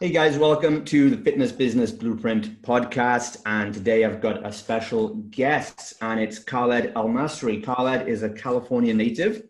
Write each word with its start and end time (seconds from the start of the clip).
Hey 0.00 0.10
guys, 0.10 0.36
welcome 0.38 0.84
to 0.86 1.08
the 1.08 1.16
Fitness 1.16 1.52
Business 1.52 1.92
Blueprint 1.92 2.60
podcast. 2.62 3.40
And 3.46 3.72
today 3.72 4.04
I've 4.04 4.20
got 4.20 4.44
a 4.44 4.52
special 4.52 5.10
guest, 5.30 5.94
and 6.02 6.18
it's 6.18 6.40
Khaled 6.40 6.92
Al 6.96 7.06
Masri. 7.06 7.62
Khaled 7.62 8.08
is 8.08 8.24
a 8.24 8.28
California 8.28 8.92
native, 8.92 9.44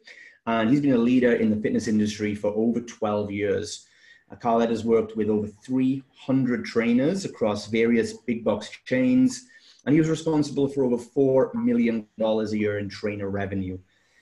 and 0.45 0.69
he's 0.69 0.83
been 0.83 0.93
a 0.93 0.99
leader 0.99 1.33
in 1.33 1.49
the 1.49 1.57
fitness 1.57 1.89
industry 1.89 2.35
for 2.35 2.49
over 2.49 2.83
12 2.83 3.31
years. 3.31 3.87
Uh, 4.31 4.37
Khaled 4.37 4.69
has 4.69 4.85
worked 4.85 5.17
with 5.17 5.31
over 5.31 5.47
300 5.47 6.67
trainers 6.67 7.25
across 7.25 7.69
various 7.69 8.13
big 8.13 8.45
box 8.45 8.69
chains, 8.85 9.47
and 9.87 9.95
he 9.95 9.99
was 9.99 10.11
responsible 10.11 10.69
for 10.69 10.85
over 10.85 10.99
$4 10.99 11.55
million 11.55 12.07
a 12.21 12.45
year 12.51 12.79
in 12.79 12.91
trainer 12.91 13.31
revenue. 13.31 13.79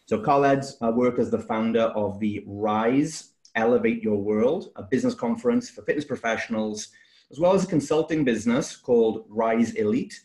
So 0.07 0.21
Khaled's 0.21 0.77
uh, 0.81 0.93
work 0.95 1.19
as 1.19 1.33
the 1.33 1.41
founder 1.41 1.87
of 1.97 2.21
the 2.21 2.45
Rise 2.47 3.32
Elevate 3.55 4.03
Your 4.03 4.19
World, 4.19 4.73
a 4.77 4.83
business 4.83 5.15
conference 5.15 5.71
for 5.71 5.83
fitness 5.83 6.05
professionals, 6.05 6.89
as 7.31 7.39
well 7.39 7.55
as 7.55 7.65
a 7.65 7.69
consulting 7.69 8.25
business 8.25 8.77
called 8.77 9.25
Rise 9.29 9.73
Elite. 9.73 10.19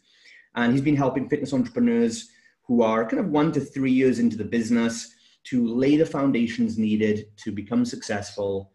And 0.55 0.73
he's 0.73 0.81
been 0.81 0.95
helping 0.95 1.29
fitness 1.29 1.53
entrepreneurs 1.53 2.29
who 2.63 2.81
are 2.81 3.07
kind 3.07 3.19
of 3.19 3.29
one 3.29 3.51
to 3.53 3.61
three 3.61 3.91
years 3.91 4.19
into 4.19 4.37
the 4.37 4.43
business 4.43 5.13
to 5.45 5.67
lay 5.67 5.95
the 5.95 6.05
foundations 6.05 6.77
needed 6.77 7.25
to 7.37 7.51
become 7.51 7.85
successful 7.85 8.73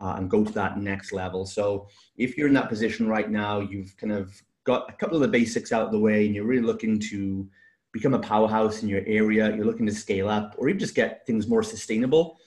uh, 0.00 0.14
and 0.18 0.28
go 0.28 0.44
to 0.44 0.52
that 0.52 0.78
next 0.78 1.12
level. 1.12 1.46
So 1.46 1.88
if 2.16 2.36
you're 2.36 2.48
in 2.48 2.54
that 2.54 2.68
position 2.68 3.08
right 3.08 3.30
now, 3.30 3.60
you've 3.60 3.96
kind 3.96 4.12
of 4.12 4.42
got 4.64 4.90
a 4.90 4.92
couple 4.92 5.16
of 5.16 5.22
the 5.22 5.28
basics 5.28 5.72
out 5.72 5.86
of 5.86 5.92
the 5.92 5.98
way 5.98 6.26
and 6.26 6.34
you're 6.34 6.44
really 6.44 6.66
looking 6.66 6.98
to 6.98 7.48
become 7.92 8.14
a 8.14 8.18
powerhouse 8.18 8.82
in 8.82 8.88
your 8.88 9.02
area, 9.06 9.54
you're 9.54 9.64
looking 9.64 9.86
to 9.86 9.94
scale 9.94 10.28
up 10.28 10.54
or 10.58 10.68
even 10.68 10.78
just 10.78 10.94
get 10.94 11.26
things 11.26 11.46
more 11.46 11.62
sustainable, 11.62 12.38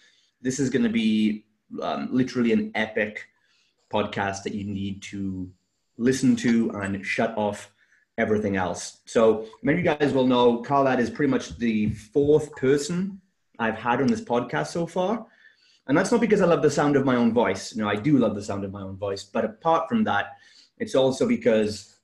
this 0.42 0.60
is 0.60 0.70
going 0.70 0.84
to 0.84 0.90
be 0.90 1.45
um, 1.82 2.10
literally 2.12 2.52
an 2.52 2.72
epic 2.76 3.28
podcast 3.92 4.44
that 4.44 4.54
you 4.54 4.66
need 4.66 5.02
to 5.02 5.50
listen 5.98 6.36
to 6.36 6.70
and 6.72 7.06
shut 7.06 7.38
off 7.38 7.72
everything 8.18 8.56
else. 8.56 9.02
So 9.06 9.46
many 9.62 9.80
of 9.80 9.86
you 9.86 9.92
guys 9.92 10.14
will 10.14 10.28
know 10.28 10.62
Khaled 10.62 11.00
is 11.00 11.10
pretty 11.10 11.32
much 11.32 11.58
the 11.58 11.90
fourth 11.90 12.56
person 12.56 13.22
I've 13.60 13.76
had 13.78 14.02
on 14.02 14.08
this 14.08 14.22
podcast 14.22 14.68
so 14.68 14.88
far. 14.88 15.26
And 15.88 15.98
that's 15.98 16.12
not 16.12 16.22
because 16.22 16.42
I 16.42 16.46
love 16.46 16.64
the 16.64 16.72
sound 16.72 16.96
of 16.96 17.06
my 17.06 17.16
own 17.16 17.32
voice. 17.32 17.76
No, 17.76 17.88
I 17.88 17.96
do 17.96 18.18
love 18.18 18.36
the 18.36 18.42
sound 18.42 18.64
of 18.64 18.72
my 18.72 18.82
own 18.82 18.98
voice. 18.98 19.24
But 19.24 19.46
apart 19.46 19.88
from 19.88 20.04
that, 20.06 20.38
it's 20.80 20.96
also 20.96 21.28
because 21.28 21.96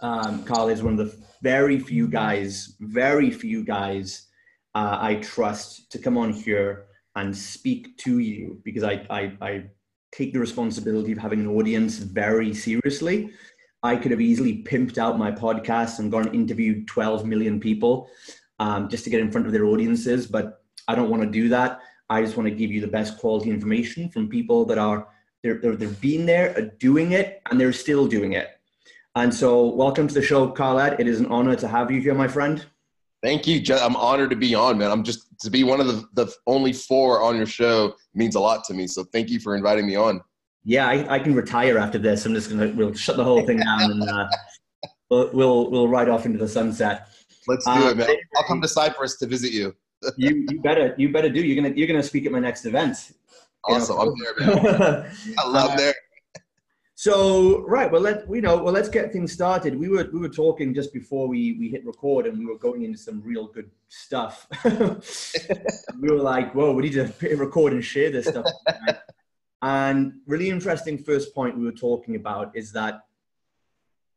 um, 0.00 0.42
Carl 0.44 0.68
is 0.68 0.82
one 0.82 0.98
of 0.98 0.98
the 0.98 1.24
very 1.42 1.78
few 1.78 2.08
guys, 2.08 2.74
very 2.80 3.30
few 3.30 3.62
guys 3.62 4.26
uh, 4.74 4.98
I 5.00 5.16
trust 5.16 5.90
to 5.92 5.98
come 5.98 6.18
on 6.18 6.32
here 6.32 6.86
and 7.16 7.36
speak 7.36 7.96
to 7.98 8.18
you 8.18 8.60
because 8.64 8.82
I, 8.82 9.06
I, 9.10 9.32
I 9.40 9.64
take 10.12 10.32
the 10.32 10.40
responsibility 10.40 11.12
of 11.12 11.18
having 11.18 11.40
an 11.40 11.48
audience 11.48 11.98
very 11.98 12.54
seriously. 12.54 13.30
I 13.82 13.96
could 13.96 14.10
have 14.10 14.20
easily 14.20 14.62
pimped 14.62 14.98
out 14.98 15.18
my 15.18 15.30
podcast 15.30 15.98
and 15.98 16.10
gone 16.10 16.26
and 16.26 16.34
interviewed 16.34 16.88
12 16.88 17.26
million 17.26 17.60
people 17.60 18.08
um, 18.58 18.88
just 18.88 19.04
to 19.04 19.10
get 19.10 19.20
in 19.20 19.30
front 19.30 19.46
of 19.46 19.52
their 19.52 19.66
audiences, 19.66 20.26
but 20.26 20.62
I 20.88 20.94
don't 20.94 21.10
want 21.10 21.22
to 21.22 21.30
do 21.30 21.48
that. 21.50 21.80
I 22.08 22.22
just 22.22 22.36
want 22.36 22.48
to 22.48 22.54
give 22.54 22.70
you 22.70 22.80
the 22.80 22.86
best 22.88 23.18
quality 23.18 23.50
information 23.50 24.08
from 24.08 24.28
people 24.28 24.64
that 24.66 24.78
are 24.78 25.08
they're, 25.42 25.58
they're, 25.60 25.76
they're 25.76 25.88
being 25.88 26.24
there, 26.24 26.56
are 26.56 26.70
doing 26.78 27.12
it, 27.12 27.42
and 27.50 27.60
they're 27.60 27.72
still 27.72 28.06
doing 28.06 28.32
it. 28.32 28.48
And 29.14 29.32
so, 29.32 29.66
welcome 29.66 30.08
to 30.08 30.14
the 30.14 30.22
show, 30.22 30.48
Khaled. 30.48 30.98
It 30.98 31.06
is 31.06 31.20
an 31.20 31.26
honor 31.26 31.54
to 31.56 31.68
have 31.68 31.90
you 31.90 32.00
here, 32.00 32.14
my 32.14 32.28
friend. 32.28 32.64
Thank 33.24 33.46
you. 33.46 33.62
I'm 33.74 33.96
honored 33.96 34.28
to 34.30 34.36
be 34.36 34.54
on, 34.54 34.76
man. 34.76 34.90
I'm 34.90 35.02
just 35.02 35.38
to 35.40 35.50
be 35.50 35.64
one 35.64 35.80
of 35.80 35.86
the, 35.86 36.04
the 36.12 36.30
only 36.46 36.74
four 36.74 37.22
on 37.22 37.38
your 37.38 37.46
show 37.46 37.94
means 38.12 38.34
a 38.34 38.40
lot 38.40 38.64
to 38.64 38.74
me. 38.74 38.86
So 38.86 39.02
thank 39.02 39.30
you 39.30 39.40
for 39.40 39.56
inviting 39.56 39.86
me 39.86 39.96
on. 39.96 40.20
Yeah, 40.62 40.86
I, 40.86 41.14
I 41.14 41.18
can 41.18 41.34
retire 41.34 41.78
after 41.78 41.96
this. 41.96 42.26
I'm 42.26 42.34
just 42.34 42.50
gonna 42.50 42.70
we'll 42.74 42.92
shut 42.92 43.16
the 43.16 43.24
whole 43.24 43.44
thing 43.46 43.60
down 43.60 43.90
and 43.90 44.02
uh, 44.02 44.28
we'll, 45.08 45.30
we'll 45.32 45.70
we'll 45.70 45.88
ride 45.88 46.10
off 46.10 46.26
into 46.26 46.38
the 46.38 46.46
sunset. 46.46 47.08
Let's 47.46 47.64
do 47.64 47.70
uh, 47.70 47.90
it, 47.90 47.96
man. 47.96 48.08
I'll 48.36 48.44
come 48.44 48.60
to 48.60 48.68
Cyprus 48.68 49.16
to 49.16 49.26
visit 49.26 49.52
you. 49.52 49.74
you 50.18 50.46
you 50.50 50.60
better 50.60 50.94
you 50.98 51.10
better 51.10 51.30
do. 51.30 51.40
You're 51.40 51.62
gonna 51.62 51.74
you're 51.74 51.88
gonna 51.88 52.02
speak 52.02 52.26
at 52.26 52.32
my 52.32 52.40
next 52.40 52.66
event. 52.66 53.12
Awesome, 53.64 54.00
I'm 54.00 54.12
there, 54.22 54.54
man. 54.54 55.10
I 55.38 55.48
love 55.48 55.70
uh, 55.70 55.76
there. 55.76 55.94
So 57.04 57.60
right, 57.66 57.92
well 57.92 58.00
let 58.00 58.26
we 58.26 58.40
know 58.40 58.56
well 58.62 58.72
let's 58.72 58.88
get 58.88 59.12
things 59.12 59.30
started. 59.30 59.78
We 59.78 59.90
were 59.90 60.08
we 60.10 60.20
were 60.20 60.30
talking 60.30 60.72
just 60.72 60.90
before 60.90 61.28
we 61.28 61.52
we 61.58 61.68
hit 61.68 61.84
record, 61.84 62.24
and 62.26 62.38
we 62.38 62.46
were 62.46 62.56
going 62.56 62.82
into 62.82 62.96
some 62.96 63.20
real 63.20 63.46
good 63.46 63.70
stuff. 63.90 64.46
we 64.64 66.10
were 66.10 66.22
like, 66.22 66.54
"Whoa, 66.54 66.72
we 66.72 66.84
need 66.84 66.94
to 66.94 67.12
record 67.36 67.74
and 67.74 67.84
share 67.84 68.10
this 68.10 68.28
stuff." 68.28 68.46
and 69.60 70.14
really 70.26 70.48
interesting 70.48 70.96
first 70.96 71.34
point 71.34 71.58
we 71.58 71.66
were 71.66 71.72
talking 71.72 72.16
about 72.16 72.56
is 72.56 72.72
that 72.72 73.02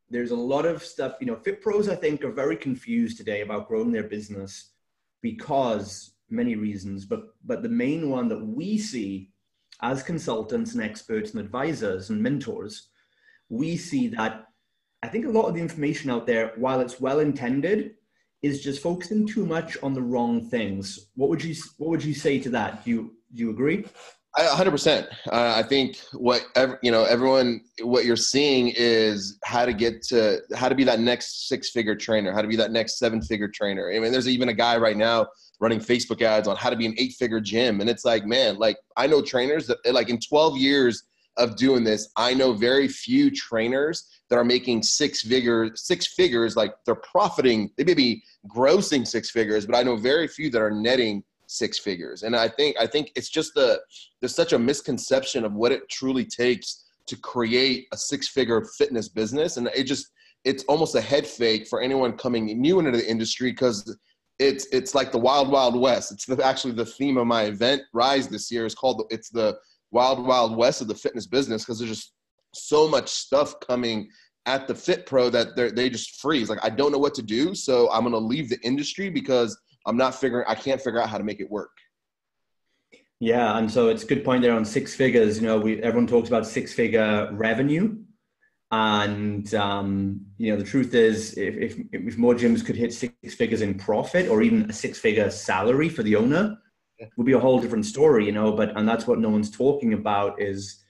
there's 0.08 0.30
a 0.30 0.42
lot 0.54 0.64
of 0.64 0.82
stuff. 0.82 1.16
You 1.20 1.26
know, 1.26 1.36
fit 1.36 1.60
pros 1.60 1.90
I 1.90 1.94
think 1.94 2.24
are 2.24 2.32
very 2.32 2.56
confused 2.56 3.18
today 3.18 3.42
about 3.42 3.68
growing 3.68 3.92
their 3.92 4.04
business 4.04 4.70
because 5.20 6.12
many 6.30 6.56
reasons, 6.56 7.04
but 7.04 7.34
but 7.44 7.62
the 7.62 7.68
main 7.68 8.08
one 8.08 8.28
that 8.28 8.42
we 8.42 8.78
see 8.78 9.28
as 9.82 10.02
consultants 10.02 10.74
and 10.74 10.82
experts 10.82 11.32
and 11.32 11.40
advisors 11.40 12.10
and 12.10 12.22
mentors, 12.22 12.88
we 13.48 13.76
see 13.76 14.08
that 14.08 14.44
I 15.02 15.08
think 15.08 15.26
a 15.26 15.30
lot 15.30 15.46
of 15.46 15.54
the 15.54 15.60
information 15.60 16.10
out 16.10 16.26
there, 16.26 16.52
while 16.56 16.80
it's 16.80 17.00
well 17.00 17.20
intended, 17.20 17.94
is 18.42 18.62
just 18.62 18.82
focusing 18.82 19.26
too 19.26 19.46
much 19.46 19.76
on 19.82 19.94
the 19.94 20.02
wrong 20.02 20.48
things. 20.48 21.10
What 21.14 21.30
would 21.30 21.42
you 21.42 21.54
What 21.76 21.90
would 21.90 22.04
you 22.04 22.14
say 22.14 22.38
to 22.40 22.50
that? 22.50 22.84
Do 22.84 22.90
you 22.90 23.16
Do 23.34 23.42
you 23.42 23.50
agree? 23.50 23.84
100%. 24.46 25.06
Uh, 25.26 25.54
I 25.56 25.62
think 25.62 25.98
what 26.12 26.46
you 26.82 26.90
know, 26.90 27.04
everyone, 27.04 27.62
what 27.82 28.04
you're 28.04 28.16
seeing 28.16 28.72
is 28.76 29.38
how 29.44 29.64
to 29.64 29.72
get 29.72 30.02
to 30.04 30.40
how 30.54 30.68
to 30.68 30.74
be 30.74 30.84
that 30.84 31.00
next 31.00 31.48
six 31.48 31.70
figure 31.70 31.96
trainer, 31.96 32.32
how 32.32 32.42
to 32.42 32.48
be 32.48 32.56
that 32.56 32.70
next 32.70 32.98
seven 32.98 33.22
figure 33.22 33.48
trainer. 33.48 33.90
I 33.90 33.98
mean, 33.98 34.12
there's 34.12 34.28
even 34.28 34.48
a 34.48 34.54
guy 34.54 34.76
right 34.76 34.96
now 34.96 35.26
running 35.60 35.80
Facebook 35.80 36.22
ads 36.22 36.46
on 36.46 36.56
how 36.56 36.70
to 36.70 36.76
be 36.76 36.86
an 36.86 36.94
eight 36.98 37.14
figure 37.14 37.40
gym. 37.40 37.80
And 37.80 37.90
it's 37.90 38.04
like, 38.04 38.24
man, 38.24 38.58
like 38.58 38.76
I 38.96 39.06
know 39.06 39.22
trainers 39.22 39.66
that 39.66 39.78
like 39.92 40.08
in 40.08 40.20
12 40.20 40.56
years 40.56 41.04
of 41.36 41.56
doing 41.56 41.84
this, 41.84 42.10
I 42.16 42.34
know 42.34 42.52
very 42.52 42.88
few 42.88 43.30
trainers 43.30 44.06
that 44.28 44.36
are 44.36 44.44
making 44.44 44.82
six 44.82 45.22
figures, 45.22 45.82
six 45.86 46.06
figures, 46.14 46.56
like 46.56 46.74
they're 46.84 46.96
profiting, 46.96 47.70
they 47.76 47.84
may 47.84 47.94
be 47.94 48.22
grossing 48.54 49.06
six 49.06 49.30
figures, 49.30 49.66
but 49.66 49.76
I 49.76 49.82
know 49.82 49.96
very 49.96 50.28
few 50.28 50.50
that 50.50 50.60
are 50.60 50.70
netting 50.70 51.22
six 51.48 51.78
figures. 51.78 52.22
And 52.22 52.36
I 52.36 52.48
think 52.48 52.76
I 52.78 52.86
think 52.86 53.10
it's 53.16 53.30
just 53.30 53.54
the 53.54 53.80
there's 54.20 54.34
such 54.34 54.52
a 54.52 54.58
misconception 54.58 55.44
of 55.44 55.54
what 55.54 55.72
it 55.72 55.88
truly 55.88 56.24
takes 56.24 56.84
to 57.06 57.16
create 57.16 57.86
a 57.92 57.96
six 57.96 58.28
figure 58.28 58.64
fitness 58.76 59.08
business. 59.08 59.56
And 59.56 59.68
it 59.74 59.84
just 59.84 60.06
it's 60.44 60.64
almost 60.64 60.94
a 60.94 61.00
head 61.00 61.26
fake 61.26 61.66
for 61.66 61.80
anyone 61.80 62.16
coming 62.16 62.46
new 62.60 62.78
into 62.78 62.92
the 62.92 63.10
industry 63.10 63.50
because 63.50 63.96
it's 64.38 64.66
it's 64.72 64.94
like 64.94 65.10
the 65.10 65.18
wild 65.18 65.50
wild 65.50 65.78
west 65.78 66.12
it's 66.12 66.24
the, 66.26 66.40
actually 66.44 66.72
the 66.72 66.86
theme 66.86 67.16
of 67.16 67.26
my 67.26 67.44
event 67.44 67.82
rise 67.92 68.28
this 68.28 68.50
year 68.50 68.64
is 68.64 68.74
called 68.74 69.04
it's 69.10 69.30
the 69.30 69.56
wild 69.90 70.24
wild 70.24 70.56
west 70.56 70.80
of 70.80 70.86
the 70.86 70.94
fitness 70.94 71.26
business 71.26 71.64
because 71.64 71.78
there's 71.78 71.90
just 71.90 72.12
so 72.54 72.86
much 72.86 73.08
stuff 73.08 73.58
coming 73.66 74.08
at 74.46 74.68
the 74.68 74.74
fit 74.74 75.06
pro 75.06 75.28
that 75.28 75.56
they 75.56 75.70
they 75.70 75.90
just 75.90 76.20
freeze 76.20 76.48
like 76.48 76.62
i 76.62 76.70
don't 76.70 76.92
know 76.92 76.98
what 76.98 77.14
to 77.14 77.22
do 77.22 77.54
so 77.54 77.90
i'm 77.90 78.02
going 78.02 78.12
to 78.12 78.18
leave 78.18 78.48
the 78.48 78.60
industry 78.62 79.10
because 79.10 79.58
i'm 79.88 79.96
not 79.96 80.14
figuring 80.14 80.44
i 80.48 80.54
can't 80.54 80.80
figure 80.80 81.00
out 81.00 81.08
how 81.08 81.18
to 81.18 81.24
make 81.24 81.40
it 81.40 81.50
work 81.50 81.76
yeah 83.20 83.58
and 83.58 83.70
so 83.70 83.88
it's 83.88 84.04
a 84.04 84.06
good 84.06 84.24
point 84.24 84.42
there 84.42 84.54
on 84.54 84.64
six 84.64 84.94
figures 84.94 85.40
you 85.40 85.46
know 85.46 85.58
we 85.58 85.82
everyone 85.82 86.06
talks 86.06 86.28
about 86.28 86.46
six 86.46 86.72
figure 86.72 87.28
revenue 87.32 87.96
and 88.70 89.54
um, 89.54 90.20
you 90.36 90.52
know, 90.52 90.58
the 90.58 90.64
truth 90.64 90.94
is, 90.94 91.36
if, 91.38 91.56
if, 91.56 91.78
if 91.92 92.18
more 92.18 92.34
gyms 92.34 92.64
could 92.64 92.76
hit 92.76 92.92
six 92.92 93.34
figures 93.34 93.62
in 93.62 93.78
profit 93.78 94.28
or 94.28 94.42
even 94.42 94.68
a 94.68 94.72
six-figure 94.72 95.30
salary 95.30 95.88
for 95.88 96.02
the 96.02 96.16
owner, 96.16 96.58
it 96.98 97.10
would 97.16 97.24
be 97.24 97.32
a 97.32 97.38
whole 97.38 97.60
different 97.60 97.86
story. 97.86 98.26
You 98.26 98.32
know, 98.32 98.52
but 98.52 98.76
and 98.76 98.86
that's 98.86 99.06
what 99.06 99.20
no 99.20 99.30
one's 99.30 99.50
talking 99.50 99.94
about 99.94 100.40
is, 100.40 100.84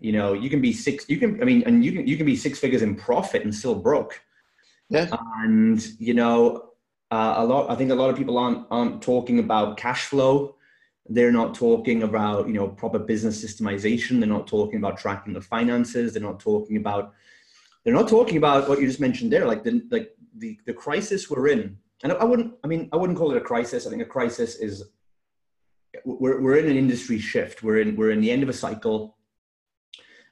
you 0.00 0.12
know, 0.12 0.32
you 0.32 0.48
can 0.48 0.62
be 0.62 0.72
six, 0.72 1.06
you 1.08 1.18
can, 1.18 1.40
I 1.42 1.44
mean, 1.44 1.64
and 1.66 1.84
you 1.84 1.92
can 1.92 2.06
you 2.06 2.16
can 2.16 2.24
be 2.24 2.36
six 2.36 2.58
figures 2.58 2.80
in 2.80 2.94
profit 2.94 3.44
and 3.44 3.54
still 3.54 3.74
broke. 3.74 4.18
Yeah. 4.88 5.14
And 5.42 5.86
you 5.98 6.14
know, 6.14 6.67
uh, 7.10 7.34
a 7.38 7.44
lot. 7.44 7.70
I 7.70 7.74
think 7.74 7.90
a 7.90 7.94
lot 7.94 8.10
of 8.10 8.16
people 8.16 8.38
aren't 8.38 8.66
aren't 8.70 9.02
talking 9.02 9.38
about 9.38 9.76
cash 9.76 10.04
flow. 10.06 10.56
They're 11.06 11.32
not 11.32 11.54
talking 11.54 12.02
about 12.02 12.46
you 12.46 12.54
know 12.54 12.68
proper 12.68 12.98
business 12.98 13.42
systemization. 13.42 14.18
They're 14.18 14.28
not 14.28 14.46
talking 14.46 14.78
about 14.78 14.98
tracking 14.98 15.32
the 15.32 15.40
finances. 15.40 16.12
They're 16.12 16.22
not 16.22 16.40
talking 16.40 16.76
about 16.76 17.14
they're 17.84 17.94
not 17.94 18.08
talking 18.08 18.36
about 18.36 18.68
what 18.68 18.80
you 18.80 18.86
just 18.86 19.00
mentioned 19.00 19.32
there 19.32 19.46
like 19.46 19.64
the 19.64 19.82
like 19.90 20.10
the, 20.36 20.58
the 20.66 20.74
crisis 20.74 21.30
we're 21.30 21.48
in. 21.48 21.78
And 22.04 22.12
i 22.12 22.24
wouldn't 22.24 22.54
i 22.62 22.68
mean 22.68 22.88
i 22.92 22.96
wouldn't 22.96 23.18
call 23.18 23.30
it 23.32 23.38
a 23.38 23.40
crisis. 23.40 23.86
I 23.86 23.90
think 23.90 24.02
a 24.02 24.06
crisis 24.06 24.56
is 24.56 24.84
we're, 26.04 26.40
we're 26.40 26.58
in 26.58 26.70
an 26.70 26.76
industry 26.76 27.18
shift. 27.18 27.62
We're 27.62 27.80
in 27.80 27.96
we're 27.96 28.10
in 28.10 28.20
the 28.20 28.30
end 28.30 28.42
of 28.42 28.50
a 28.50 28.52
cycle. 28.52 29.16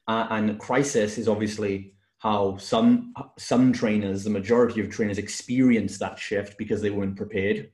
Uh, 0.06 0.26
and 0.30 0.58
crisis 0.60 1.18
is 1.18 1.26
obviously 1.26 1.95
how 2.26 2.56
some 2.56 3.14
some 3.38 3.72
trainers 3.80 4.24
the 4.24 4.36
majority 4.40 4.78
of 4.80 4.90
trainers 4.90 5.18
experience 5.18 5.98
that 5.98 6.18
shift 6.18 6.58
because 6.62 6.80
they 6.82 6.94
weren't 6.96 7.16
prepared 7.24 7.70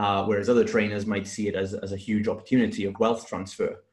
uh, 0.00 0.24
whereas 0.24 0.48
other 0.48 0.64
trainers 0.64 1.04
might 1.04 1.26
see 1.26 1.46
it 1.46 1.54
as, 1.54 1.74
as 1.74 1.92
a 1.92 1.96
huge 1.96 2.26
opportunity 2.26 2.86
of 2.86 2.98
wealth 2.98 3.28
transfer. 3.28 3.84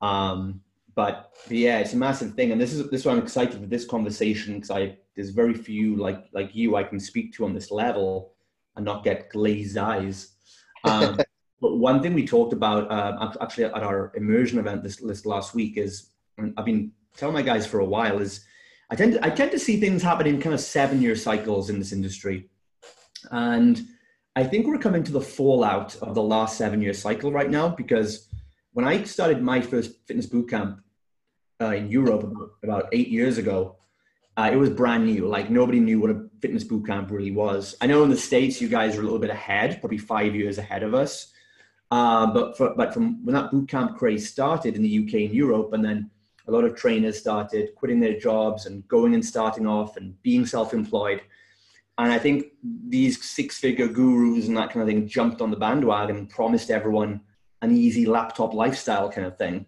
Um, 0.00 0.60
but 0.96 1.32
yeah, 1.48 1.78
it's 1.78 1.92
a 1.92 1.96
massive 1.96 2.34
thing, 2.34 2.50
and 2.50 2.60
this 2.60 2.72
is 2.72 2.90
this 2.90 3.02
is 3.02 3.06
why 3.06 3.12
I'm 3.12 3.18
excited 3.18 3.60
for 3.60 3.66
this 3.66 3.84
conversation 3.84 4.54
because 4.54 4.72
I 4.72 4.98
there's 5.14 5.30
very 5.30 5.54
few 5.54 5.94
like 5.94 6.24
like 6.32 6.52
you 6.54 6.74
I 6.74 6.82
can 6.82 6.98
speak 6.98 7.32
to 7.34 7.44
on 7.44 7.54
this 7.54 7.70
level 7.70 8.34
and 8.74 8.84
not 8.84 9.04
get 9.04 9.30
glazed 9.30 9.78
eyes. 9.78 10.32
Um, 10.82 11.16
but 11.60 11.76
one 11.76 12.02
thing 12.02 12.12
we 12.12 12.26
talked 12.26 12.52
about 12.52 12.90
uh, 12.90 13.32
actually 13.40 13.64
at 13.64 13.74
our 13.74 14.12
immersion 14.16 14.58
event 14.58 14.82
this, 14.82 14.96
this 14.96 15.24
last 15.24 15.54
week 15.54 15.76
is 15.76 16.10
I've 16.56 16.64
been 16.64 16.90
telling 17.16 17.34
my 17.34 17.42
guys 17.42 17.68
for 17.68 17.78
a 17.80 17.84
while 17.84 18.18
is 18.18 18.44
I 18.90 18.96
tend 18.96 19.14
to, 19.14 19.24
I 19.24 19.30
tend 19.30 19.52
to 19.52 19.58
see 19.58 19.78
things 19.78 20.02
happen 20.02 20.26
in 20.26 20.40
kind 20.40 20.54
of 20.54 20.60
seven 20.60 21.00
year 21.00 21.14
cycles 21.14 21.70
in 21.70 21.78
this 21.78 21.92
industry, 21.92 22.48
and 23.30 23.80
I 24.36 24.44
think 24.44 24.66
we're 24.66 24.78
coming 24.78 25.02
to 25.04 25.12
the 25.12 25.20
fallout 25.20 25.96
of 25.96 26.14
the 26.14 26.22
last 26.22 26.56
seven 26.56 26.80
year 26.80 26.94
cycle 26.94 27.32
right 27.32 27.50
now 27.50 27.68
because 27.68 28.28
when 28.72 28.86
I 28.86 29.02
started 29.02 29.42
my 29.42 29.60
first 29.60 30.06
fitness 30.06 30.26
boot 30.26 30.48
camp 30.48 30.80
uh, 31.60 31.70
in 31.70 31.90
Europe 31.90 32.32
about, 32.62 32.88
eight 32.92 33.08
years 33.08 33.38
ago, 33.38 33.76
uh, 34.36 34.48
it 34.52 34.56
was 34.56 34.70
brand 34.70 35.04
new. 35.04 35.26
Like 35.26 35.50
nobody 35.50 35.80
knew 35.80 36.00
what 36.00 36.10
a 36.10 36.28
fitness 36.40 36.64
boot 36.64 36.86
camp 36.86 37.10
really 37.10 37.32
was. 37.32 37.74
I 37.80 37.86
know 37.86 38.04
in 38.04 38.10
the 38.10 38.16
states 38.16 38.60
you 38.60 38.68
guys 38.68 38.96
are 38.96 39.00
a 39.00 39.04
little 39.04 39.18
bit 39.18 39.30
ahead, 39.30 39.80
probably 39.80 39.98
five 39.98 40.34
years 40.34 40.58
ahead 40.58 40.82
of 40.82 40.94
us. 40.94 41.32
Uh, 41.90 42.32
but 42.32 42.56
for, 42.56 42.72
but 42.76 42.94
from 42.94 43.24
when 43.24 43.34
that 43.34 43.50
boot 43.50 43.68
camp 43.68 43.98
craze 43.98 44.30
started 44.30 44.76
in 44.76 44.82
the 44.82 44.98
UK 45.00 45.14
and 45.26 45.34
Europe, 45.34 45.72
and 45.72 45.84
then 45.84 46.08
a 46.50 46.52
lot 46.52 46.64
of 46.64 46.74
trainers 46.74 47.18
started 47.18 47.74
quitting 47.76 48.00
their 48.00 48.18
jobs 48.18 48.66
and 48.66 48.86
going 48.88 49.14
and 49.14 49.24
starting 49.24 49.66
off 49.66 49.96
and 49.96 50.20
being 50.22 50.44
self-employed. 50.44 51.20
And 51.96 52.12
I 52.12 52.18
think 52.18 52.46
these 52.88 53.22
six-figure 53.24 53.88
gurus 53.88 54.48
and 54.48 54.56
that 54.56 54.70
kind 54.70 54.82
of 54.82 54.88
thing 54.88 55.06
jumped 55.06 55.40
on 55.40 55.50
the 55.50 55.56
bandwagon 55.56 56.16
and 56.16 56.28
promised 56.28 56.70
everyone 56.70 57.20
an 57.62 57.76
easy 57.76 58.06
laptop 58.06 58.54
lifestyle 58.54 59.10
kind 59.10 59.26
of 59.26 59.36
thing. 59.36 59.66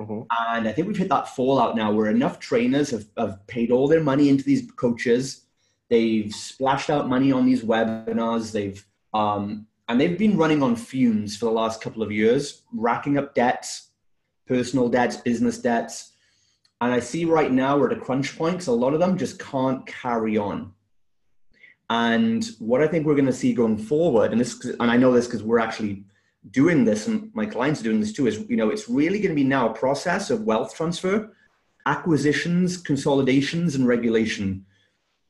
Mm-hmm. 0.00 0.20
And 0.54 0.68
I 0.68 0.72
think 0.72 0.86
we've 0.86 0.96
hit 0.96 1.08
that 1.08 1.34
fallout 1.34 1.76
now 1.76 1.92
where 1.92 2.08
enough 2.08 2.38
trainers 2.38 2.90
have, 2.90 3.06
have 3.16 3.46
paid 3.46 3.70
all 3.70 3.88
their 3.88 4.02
money 4.02 4.28
into 4.28 4.44
these 4.44 4.70
coaches. 4.76 5.46
They've 5.88 6.32
splashed 6.32 6.90
out 6.90 7.08
money 7.08 7.32
on 7.32 7.44
these 7.44 7.62
webinars. 7.62 8.52
They've 8.52 8.84
um, 9.12 9.66
and 9.88 10.00
they've 10.00 10.16
been 10.16 10.36
running 10.36 10.62
on 10.62 10.76
fumes 10.76 11.36
for 11.36 11.46
the 11.46 11.50
last 11.50 11.82
couple 11.82 12.02
of 12.02 12.12
years, 12.12 12.62
racking 12.72 13.18
up 13.18 13.34
debts, 13.34 13.88
personal 14.46 14.88
debts, 14.88 15.16
business 15.16 15.58
debts. 15.58 16.12
And 16.80 16.92
I 16.92 17.00
see 17.00 17.24
right 17.24 17.52
now 17.52 17.78
we're 17.78 17.90
at 17.90 17.96
a 17.96 18.00
crunch 18.00 18.38
point 18.38 18.54
because 18.54 18.68
a 18.68 18.72
lot 18.72 18.94
of 18.94 19.00
them 19.00 19.18
just 19.18 19.38
can't 19.38 19.86
carry 19.86 20.38
on. 20.38 20.72
And 21.90 22.48
what 22.58 22.80
I 22.80 22.86
think 22.86 23.04
we're 23.04 23.16
going 23.16 23.26
to 23.26 23.32
see 23.32 23.52
going 23.52 23.76
forward, 23.76 24.32
and 24.32 24.40
this, 24.40 24.64
and 24.64 24.90
I 24.90 24.96
know 24.96 25.12
this 25.12 25.26
because 25.26 25.42
we're 25.42 25.58
actually 25.58 26.04
doing 26.52 26.84
this, 26.84 27.06
and 27.06 27.30
my 27.34 27.44
clients 27.44 27.80
are 27.80 27.84
doing 27.84 28.00
this 28.00 28.12
too, 28.12 28.28
is 28.28 28.48
you 28.48 28.56
know 28.56 28.70
it's 28.70 28.88
really 28.88 29.18
going 29.18 29.30
to 29.30 29.42
be 29.42 29.44
now 29.44 29.68
a 29.68 29.74
process 29.74 30.30
of 30.30 30.44
wealth 30.44 30.74
transfer, 30.74 31.36
acquisitions, 31.86 32.76
consolidations, 32.76 33.74
and 33.74 33.86
regulation. 33.86 34.64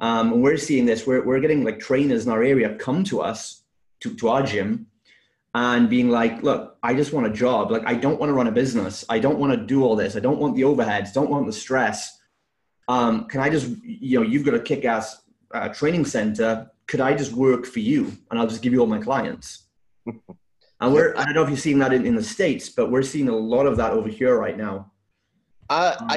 Um, 0.00 0.35
and 0.35 0.43
we're 0.43 0.58
seeing 0.58 0.85
this. 0.85 1.06
We're 1.06 1.25
we're 1.25 1.41
getting 1.41 1.64
like 1.64 1.81
trainers 1.81 2.26
in 2.26 2.32
our 2.32 2.43
area 2.43 2.75
come 2.76 3.05
to 3.05 3.23
us 3.23 3.62
to 4.00 4.14
to 4.17 4.29
our 4.29 4.43
gym, 4.43 4.87
and 5.55 5.88
being 5.88 6.11
like, 6.11 6.43
look, 6.43 6.76
I 6.82 6.94
just 6.94 7.12
want 7.12 7.26
a 7.26 7.31
job. 7.31 7.70
Like 7.70 7.82
I 7.87 7.94
don't 7.94 8.20
want 8.20 8.31
to 8.31 8.35
run 8.35 8.47
a 8.47 8.52
business. 8.52 9.05
I 9.08 9.19
don't 9.19 9.38
want 9.38 9.52
to 9.52 9.58
do 9.58 9.85
all 9.85 9.97
this. 9.97 10.17
I 10.17 10.20
don't 10.20 10.38
want 10.38 10.55
the 10.55 10.62
overheads. 10.62 11.12
Don't 11.12 11.31
want 11.31 11.47
the 11.47 11.52
stress. 11.52 12.19
Um, 12.88 13.26
can 13.26 13.41
I 13.41 13.50
just 13.50 13.69
you 13.82 14.19
know 14.19 14.26
you've 14.26 14.44
got 14.44 14.55
a 14.55 14.61
kick 14.61 14.85
ass 14.85 15.23
uh, 15.52 15.69
training 15.69 16.05
center, 16.05 16.70
could 16.87 17.00
I 17.00 17.14
just 17.14 17.32
work 17.32 17.67
for 17.67 17.81
you 17.81 18.17
and 18.31 18.38
I'll 18.38 18.47
just 18.47 18.62
give 18.62 18.73
you 18.73 18.81
all 18.81 18.87
my 18.87 19.00
clients? 19.00 19.67
and 20.06 20.93
we're, 20.93 21.14
I 21.17 21.25
don't 21.25 21.35
know 21.35 21.43
if 21.43 21.49
you're 21.49 21.58
seeing 21.58 21.79
that 21.81 21.93
in, 21.93 22.06
in 22.06 22.14
the 22.14 22.23
States, 22.23 22.69
but 22.69 22.91
we're 22.91 23.03
seeing 23.03 23.29
a 23.29 23.37
lot 23.37 23.67
of 23.67 23.76
that 23.76 23.93
over 23.93 24.08
here 24.08 24.38
right 24.38 24.56
now. 24.56 24.93
Uh, 25.69 25.94
um, 26.00 26.08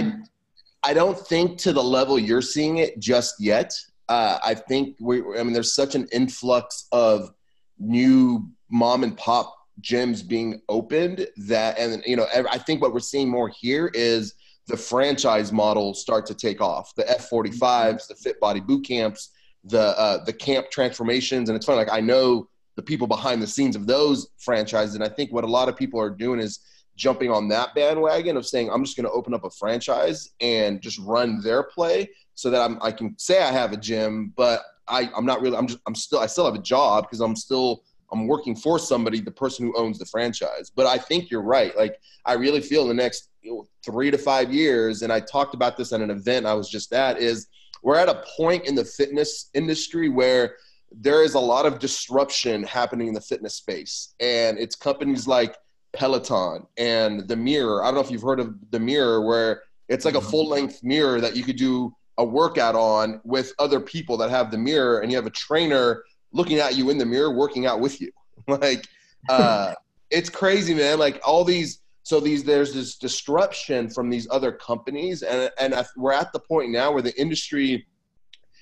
I, 0.83 0.89
I 0.89 0.93
don't 0.93 1.17
think 1.17 1.57
to 1.59 1.73
the 1.73 1.83
level 1.83 2.17
you're 2.17 2.41
seeing 2.41 2.77
it 2.77 2.99
just 2.99 3.35
yet. 3.39 3.73
Uh, 4.09 4.39
I 4.43 4.53
think 4.53 4.97
we, 4.99 5.21
I 5.37 5.43
mean, 5.43 5.53
there's 5.53 5.73
such 5.73 5.95
an 5.95 6.07
influx 6.11 6.87
of 6.91 7.31
new 7.79 8.49
mom 8.73 9.03
and 9.03 9.15
pop 9.15 9.55
gyms 9.81 10.27
being 10.27 10.61
opened 10.67 11.27
that, 11.37 11.77
and 11.77 12.03
you 12.05 12.15
know, 12.15 12.25
I 12.33 12.57
think 12.57 12.81
what 12.81 12.93
we're 12.93 12.99
seeing 12.99 13.29
more 13.29 13.47
here 13.47 13.91
is 13.93 14.33
the 14.67 14.75
franchise 14.75 15.51
model 15.51 15.93
start 15.93 16.25
to 16.25 16.33
take 16.33 16.59
off. 16.59 16.93
The 16.95 17.03
F45s, 17.03 18.07
the 18.07 18.15
Fit 18.15 18.39
Body 18.39 18.59
boot 18.59 18.85
camps, 18.85 19.29
the 19.63 19.97
uh, 19.97 20.23
the 20.25 20.33
camp 20.33 20.71
transformations, 20.71 21.49
and 21.49 21.55
it's 21.55 21.65
funny. 21.65 21.77
Like 21.77 21.91
I 21.91 22.01
know 22.01 22.49
the 22.75 22.81
people 22.81 23.07
behind 23.07 23.41
the 23.41 23.47
scenes 23.47 23.75
of 23.75 23.85
those 23.85 24.27
franchises, 24.39 24.95
and 24.95 25.03
I 25.03 25.09
think 25.09 25.31
what 25.31 25.43
a 25.43 25.47
lot 25.47 25.69
of 25.69 25.77
people 25.77 25.99
are 25.99 26.09
doing 26.09 26.39
is 26.39 26.59
jumping 26.95 27.31
on 27.31 27.47
that 27.49 27.73
bandwagon 27.75 28.37
of 28.37 28.45
saying 28.45 28.69
I'm 28.69 28.83
just 28.83 28.97
going 28.97 29.05
to 29.05 29.11
open 29.11 29.33
up 29.33 29.43
a 29.43 29.49
franchise 29.49 30.29
and 30.41 30.81
just 30.81 30.99
run 30.99 31.41
their 31.41 31.63
play, 31.63 32.09
so 32.35 32.49
that 32.49 32.61
I'm, 32.61 32.79
I 32.81 32.91
can 32.91 33.15
say 33.19 33.41
I 33.41 33.51
have 33.51 33.71
a 33.71 33.77
gym, 33.77 34.33
but 34.35 34.61
I, 34.87 35.09
I'm 35.15 35.25
not 35.25 35.41
really. 35.41 35.57
I'm 35.57 35.67
just 35.67 35.79
I'm 35.85 35.95
still 35.95 36.19
I 36.19 36.25
still 36.25 36.45
have 36.45 36.55
a 36.55 36.61
job 36.61 37.05
because 37.05 37.19
I'm 37.19 37.35
still 37.35 37.83
I'm 38.13 38.27
working 38.27 38.55
for 38.55 38.79
somebody, 38.79 39.19
the 39.19 39.31
person 39.31 39.65
who 39.65 39.77
owns 39.77 39.99
the 39.99 40.05
franchise. 40.05 40.71
But 40.73 40.85
I 40.85 40.97
think 40.97 41.31
you're 41.31 41.41
right. 41.41 41.75
Like 41.75 41.99
I 42.25 42.33
really 42.33 42.61
feel 42.61 42.83
in 42.83 42.87
the 42.87 42.93
next 42.93 43.29
you 43.41 43.51
know, 43.51 43.67
three 43.83 44.11
to 44.11 44.17
five 44.17 44.53
years, 44.53 45.01
and 45.01 45.11
I 45.11 45.19
talked 45.19 45.53
about 45.53 45.75
this 45.75 45.91
at 45.91 46.01
an 46.01 46.11
event 46.11 46.45
I 46.45 46.53
was 46.53 46.69
just 46.69 46.93
at, 46.93 47.19
is 47.19 47.47
we're 47.81 47.97
at 47.97 48.07
a 48.07 48.23
point 48.37 48.65
in 48.65 48.75
the 48.75 48.85
fitness 48.85 49.49
industry 49.53 50.07
where 50.09 50.55
there 50.91 51.23
is 51.23 51.33
a 51.33 51.39
lot 51.39 51.65
of 51.65 51.79
disruption 51.79 52.63
happening 52.63 53.07
in 53.07 53.13
the 53.13 53.21
fitness 53.21 53.55
space. 53.55 54.13
And 54.19 54.57
it's 54.59 54.75
companies 54.75 55.27
like 55.27 55.57
Peloton 55.91 56.67
and 56.77 57.27
the 57.27 57.35
Mirror. 57.35 57.83
I 57.83 57.87
don't 57.87 57.95
know 57.95 58.01
if 58.01 58.11
you've 58.11 58.21
heard 58.21 58.39
of 58.39 58.55
the 58.71 58.79
Mirror, 58.79 59.25
where 59.25 59.63
it's 59.89 60.05
like 60.05 60.15
a 60.15 60.19
mm-hmm. 60.19 60.29
full 60.29 60.47
length 60.47 60.83
mirror 60.83 61.19
that 61.19 61.35
you 61.35 61.43
could 61.43 61.57
do 61.57 61.93
a 62.17 62.23
workout 62.23 62.75
on 62.75 63.19
with 63.23 63.53
other 63.59 63.79
people 63.79 64.17
that 64.17 64.29
have 64.29 64.51
the 64.51 64.57
mirror, 64.57 64.99
and 64.99 65.11
you 65.11 65.17
have 65.17 65.25
a 65.25 65.31
trainer 65.31 66.03
looking 66.33 66.59
at 66.59 66.75
you 66.75 66.89
in 66.89 66.97
the 66.97 67.05
mirror, 67.05 67.31
working 67.31 67.65
out 67.65 67.79
with 67.79 68.01
you. 68.01 68.11
like, 68.47 68.85
uh, 69.29 69.73
it's 70.09 70.29
crazy, 70.29 70.73
man. 70.73 70.99
Like 70.99 71.21
all 71.25 71.43
these, 71.43 71.79
so 72.03 72.19
these, 72.19 72.43
there's 72.43 72.73
this 72.73 72.97
disruption 72.97 73.89
from 73.89 74.09
these 74.09 74.27
other 74.29 74.51
companies, 74.51 75.23
and 75.23 75.49
and 75.57 75.73
we're 75.95 76.11
at 76.11 76.33
the 76.33 76.39
point 76.39 76.69
now 76.71 76.91
where 76.91 77.01
the 77.01 77.19
industry 77.19 77.87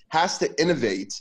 has 0.10 0.38
to 0.38 0.62
innovate, 0.62 1.20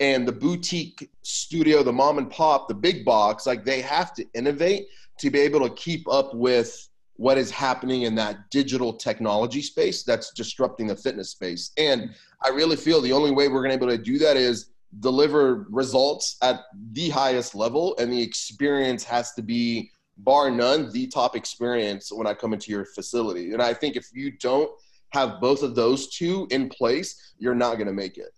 and 0.00 0.28
the 0.28 0.32
boutique 0.32 1.10
studio, 1.22 1.82
the 1.82 1.92
mom 1.92 2.18
and 2.18 2.30
pop, 2.30 2.68
the 2.68 2.74
big 2.74 3.04
box, 3.04 3.46
like 3.46 3.64
they 3.64 3.80
have 3.80 4.12
to 4.14 4.26
innovate 4.34 4.86
to 5.18 5.30
be 5.30 5.38
able 5.38 5.66
to 5.66 5.74
keep 5.74 6.06
up 6.08 6.34
with 6.34 6.88
what 7.16 7.38
is 7.38 7.50
happening 7.50 8.02
in 8.02 8.14
that 8.16 8.50
digital 8.50 8.92
technology 8.92 9.62
space 9.62 10.02
that's 10.02 10.32
disrupting 10.32 10.88
the 10.88 10.96
fitness 10.96 11.30
space. 11.30 11.70
And 11.78 12.14
I 12.42 12.48
really 12.48 12.76
feel 12.76 13.00
the 13.00 13.12
only 13.12 13.30
way 13.30 13.48
we're 13.48 13.62
going 13.62 13.78
to 13.78 13.78
be 13.78 13.92
able 13.92 13.96
to 13.96 14.02
do 14.02 14.18
that 14.18 14.36
is 14.36 14.71
deliver 15.00 15.66
results 15.70 16.36
at 16.42 16.60
the 16.92 17.08
highest 17.08 17.54
level 17.54 17.94
and 17.98 18.12
the 18.12 18.22
experience 18.22 19.04
has 19.04 19.32
to 19.32 19.42
be 19.42 19.90
bar 20.18 20.50
none 20.50 20.92
the 20.92 21.06
top 21.06 21.34
experience 21.34 22.12
when 22.12 22.26
i 22.26 22.34
come 22.34 22.52
into 22.52 22.70
your 22.70 22.84
facility. 22.84 23.52
And 23.52 23.62
i 23.62 23.72
think 23.72 23.96
if 23.96 24.06
you 24.12 24.32
don't 24.32 24.70
have 25.10 25.40
both 25.40 25.62
of 25.62 25.74
those 25.74 26.08
two 26.08 26.46
in 26.50 26.68
place 26.68 27.34
you're 27.38 27.54
not 27.54 27.74
going 27.74 27.86
to 27.86 27.92
make 27.92 28.18
it. 28.18 28.34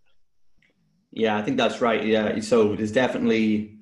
Yeah 1.11 1.37
i 1.37 1.43
think 1.43 1.57
that's 1.57 1.81
right. 1.81 2.05
Yeah 2.05 2.39
so 2.41 2.77
there's 2.77 2.93
definitely 2.93 3.79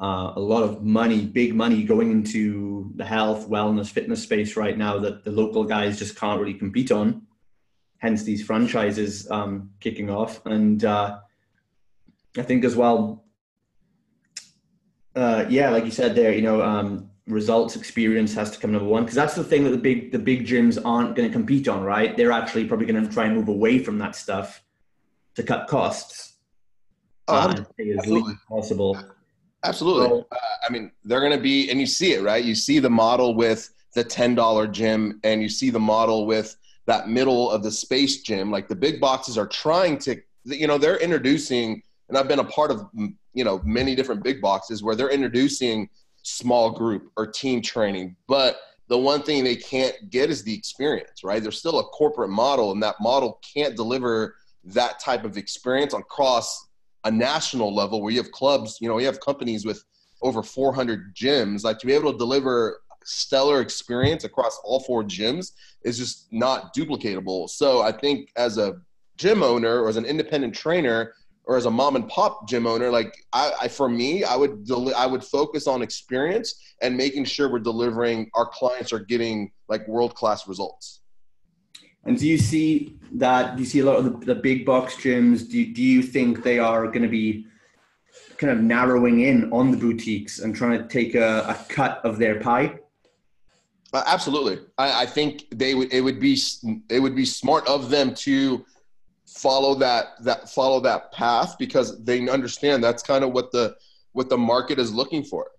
uh, 0.00 0.32
a 0.34 0.40
lot 0.40 0.62
of 0.62 0.82
money 0.82 1.24
big 1.24 1.54
money 1.54 1.84
going 1.84 2.10
into 2.10 2.90
the 2.96 3.04
health 3.04 3.48
wellness 3.48 3.88
fitness 3.88 4.22
space 4.22 4.56
right 4.56 4.76
now 4.76 4.98
that 4.98 5.24
the 5.24 5.30
local 5.30 5.64
guys 5.64 5.98
just 5.98 6.16
can't 6.16 6.40
really 6.40 6.54
compete 6.54 6.90
on. 6.90 7.22
Hence 7.98 8.22
these 8.22 8.42
franchises 8.42 9.30
um, 9.30 9.70
kicking 9.78 10.08
off. 10.08 10.44
And 10.46 10.82
uh, 10.84 11.18
I 12.36 12.42
think 12.42 12.64
as 12.64 12.76
well, 12.76 13.24
uh, 15.16 15.44
yeah, 15.48 15.70
like 15.70 15.84
you 15.84 15.90
said 15.90 16.14
there, 16.14 16.32
you 16.32 16.42
know, 16.42 16.62
um, 16.62 17.10
results 17.26 17.76
experience 17.76 18.34
has 18.34 18.50
to 18.50 18.58
come 18.58 18.72
number 18.72 18.86
one 18.86 19.04
because 19.04 19.14
that's 19.14 19.34
the 19.34 19.44
thing 19.44 19.64
that 19.64 19.70
the 19.70 19.78
big 19.78 20.12
the 20.12 20.18
big 20.18 20.46
gyms 20.46 20.80
aren't 20.84 21.16
going 21.16 21.28
to 21.28 21.32
compete 21.32 21.68
on, 21.68 21.82
right? 21.82 22.16
They're 22.16 22.32
actually 22.32 22.66
probably 22.66 22.86
going 22.86 23.04
to 23.06 23.12
try 23.12 23.26
and 23.26 23.36
move 23.36 23.48
away 23.48 23.78
from 23.78 23.98
that 23.98 24.16
stuff 24.16 24.62
to 25.34 25.42
cut 25.42 25.68
costs. 25.68 26.34
Uh, 27.28 27.54
absolutely. 27.98 28.34
possible. 28.48 28.98
Absolutely. 29.64 30.08
So, 30.08 30.26
uh, 30.32 30.36
I 30.68 30.72
mean, 30.72 30.90
they're 31.04 31.20
going 31.20 31.36
to 31.36 31.42
be, 31.42 31.70
and 31.70 31.78
you 31.78 31.86
see 31.86 32.14
it, 32.14 32.22
right? 32.22 32.42
You 32.42 32.54
see 32.54 32.78
the 32.78 32.90
model 32.90 33.34
with 33.34 33.70
the 33.94 34.02
ten 34.02 34.34
dollar 34.34 34.66
gym, 34.66 35.20
and 35.24 35.42
you 35.42 35.48
see 35.48 35.70
the 35.70 35.80
model 35.80 36.26
with 36.26 36.56
that 36.86 37.08
middle 37.08 37.50
of 37.50 37.62
the 37.62 37.70
space 37.70 38.22
gym. 38.22 38.50
Like 38.50 38.68
the 38.68 38.76
big 38.76 39.00
boxes 39.00 39.36
are 39.36 39.46
trying 39.46 39.98
to, 39.98 40.20
you 40.44 40.66
know, 40.66 40.78
they're 40.78 40.96
introducing 40.98 41.82
and 42.10 42.18
I've 42.18 42.28
been 42.28 42.40
a 42.40 42.44
part 42.44 42.70
of 42.70 42.86
you 42.92 43.44
know 43.44 43.62
many 43.64 43.94
different 43.94 44.22
big 44.22 44.42
boxes 44.42 44.82
where 44.82 44.94
they're 44.94 45.10
introducing 45.10 45.88
small 46.22 46.70
group 46.70 47.10
or 47.16 47.26
team 47.26 47.62
training, 47.62 48.16
but 48.28 48.58
the 48.88 48.98
one 48.98 49.22
thing 49.22 49.44
they 49.44 49.56
can't 49.56 49.94
get 50.10 50.28
is 50.28 50.42
the 50.42 50.52
experience, 50.52 51.22
right? 51.22 51.40
There's 51.40 51.58
still 51.58 51.78
a 51.78 51.84
corporate 51.84 52.30
model, 52.30 52.72
and 52.72 52.82
that 52.82 52.96
model 53.00 53.40
can't 53.54 53.76
deliver 53.76 54.34
that 54.64 54.98
type 55.00 55.24
of 55.24 55.36
experience 55.36 55.94
across 55.94 56.66
a 57.04 57.10
national 57.10 57.74
level 57.74 58.02
where 58.02 58.12
you 58.12 58.18
have 58.20 58.30
clubs, 58.32 58.78
you 58.80 58.88
know, 58.88 58.98
you 58.98 59.06
have 59.06 59.20
companies 59.20 59.64
with 59.64 59.82
over 60.22 60.42
400 60.42 61.14
gyms. 61.14 61.64
Like 61.64 61.78
to 61.78 61.86
be 61.86 61.94
able 61.94 62.12
to 62.12 62.18
deliver 62.18 62.80
stellar 63.04 63.60
experience 63.60 64.24
across 64.24 64.60
all 64.64 64.80
four 64.80 65.02
gyms 65.02 65.52
is 65.84 65.96
just 65.96 66.26
not 66.32 66.74
duplicatable. 66.74 67.48
So 67.48 67.80
I 67.80 67.92
think 67.92 68.30
as 68.36 68.58
a 68.58 68.80
gym 69.16 69.42
owner 69.42 69.80
or 69.82 69.88
as 69.88 69.96
an 69.96 70.04
independent 70.04 70.54
trainer 70.54 71.14
or 71.44 71.56
as 71.56 71.66
a 71.66 71.70
mom 71.70 71.96
and 71.96 72.08
pop 72.08 72.48
gym 72.48 72.66
owner, 72.66 72.90
like 72.90 73.14
I, 73.32 73.52
I 73.62 73.68
for 73.68 73.88
me, 73.88 74.24
I 74.24 74.36
would 74.36 74.64
deli- 74.64 74.94
I 74.94 75.06
would 75.06 75.24
focus 75.24 75.66
on 75.66 75.82
experience 75.82 76.54
and 76.82 76.96
making 76.96 77.24
sure 77.24 77.50
we're 77.50 77.58
delivering 77.58 78.30
our 78.34 78.46
clients 78.46 78.92
are 78.92 78.98
getting 78.98 79.50
like 79.68 79.86
world 79.88 80.14
class 80.14 80.46
results. 80.46 81.00
And 82.04 82.18
do 82.18 82.26
you 82.26 82.38
see 82.38 82.96
that? 83.12 83.56
Do 83.56 83.62
you 83.62 83.68
see 83.68 83.80
a 83.80 83.84
lot 83.84 83.96
of 83.96 84.04
the, 84.04 84.34
the 84.34 84.34
big 84.34 84.64
box 84.64 84.96
gyms? 84.96 85.50
Do, 85.50 85.72
do 85.72 85.82
you 85.82 86.02
think 86.02 86.42
they 86.42 86.58
are 86.58 86.86
going 86.86 87.02
to 87.02 87.08
be 87.08 87.46
kind 88.38 88.50
of 88.50 88.60
narrowing 88.60 89.20
in 89.20 89.52
on 89.52 89.70
the 89.70 89.76
boutiques 89.76 90.38
and 90.38 90.56
trying 90.56 90.78
to 90.78 90.88
take 90.88 91.14
a, 91.14 91.40
a 91.48 91.66
cut 91.68 92.00
of 92.04 92.18
their 92.18 92.40
pie? 92.40 92.78
Uh, 93.92 94.02
absolutely, 94.06 94.60
I, 94.78 95.02
I, 95.02 95.06
think 95.06 95.46
they 95.52 95.74
would. 95.74 95.92
It 95.92 96.00
would 96.00 96.20
be 96.20 96.38
it 96.88 97.00
would 97.00 97.16
be 97.16 97.24
smart 97.24 97.66
of 97.66 97.90
them 97.90 98.14
to 98.14 98.64
follow 99.36 99.74
that 99.76 100.22
that 100.22 100.48
follow 100.48 100.80
that 100.80 101.12
path 101.12 101.56
because 101.58 102.02
they 102.04 102.28
understand 102.28 102.82
that's 102.82 103.02
kind 103.02 103.24
of 103.24 103.32
what 103.32 103.52
the 103.52 103.74
what 104.12 104.28
the 104.28 104.38
market 104.38 104.78
is 104.78 104.92
looking 104.92 105.22
for. 105.24 105.50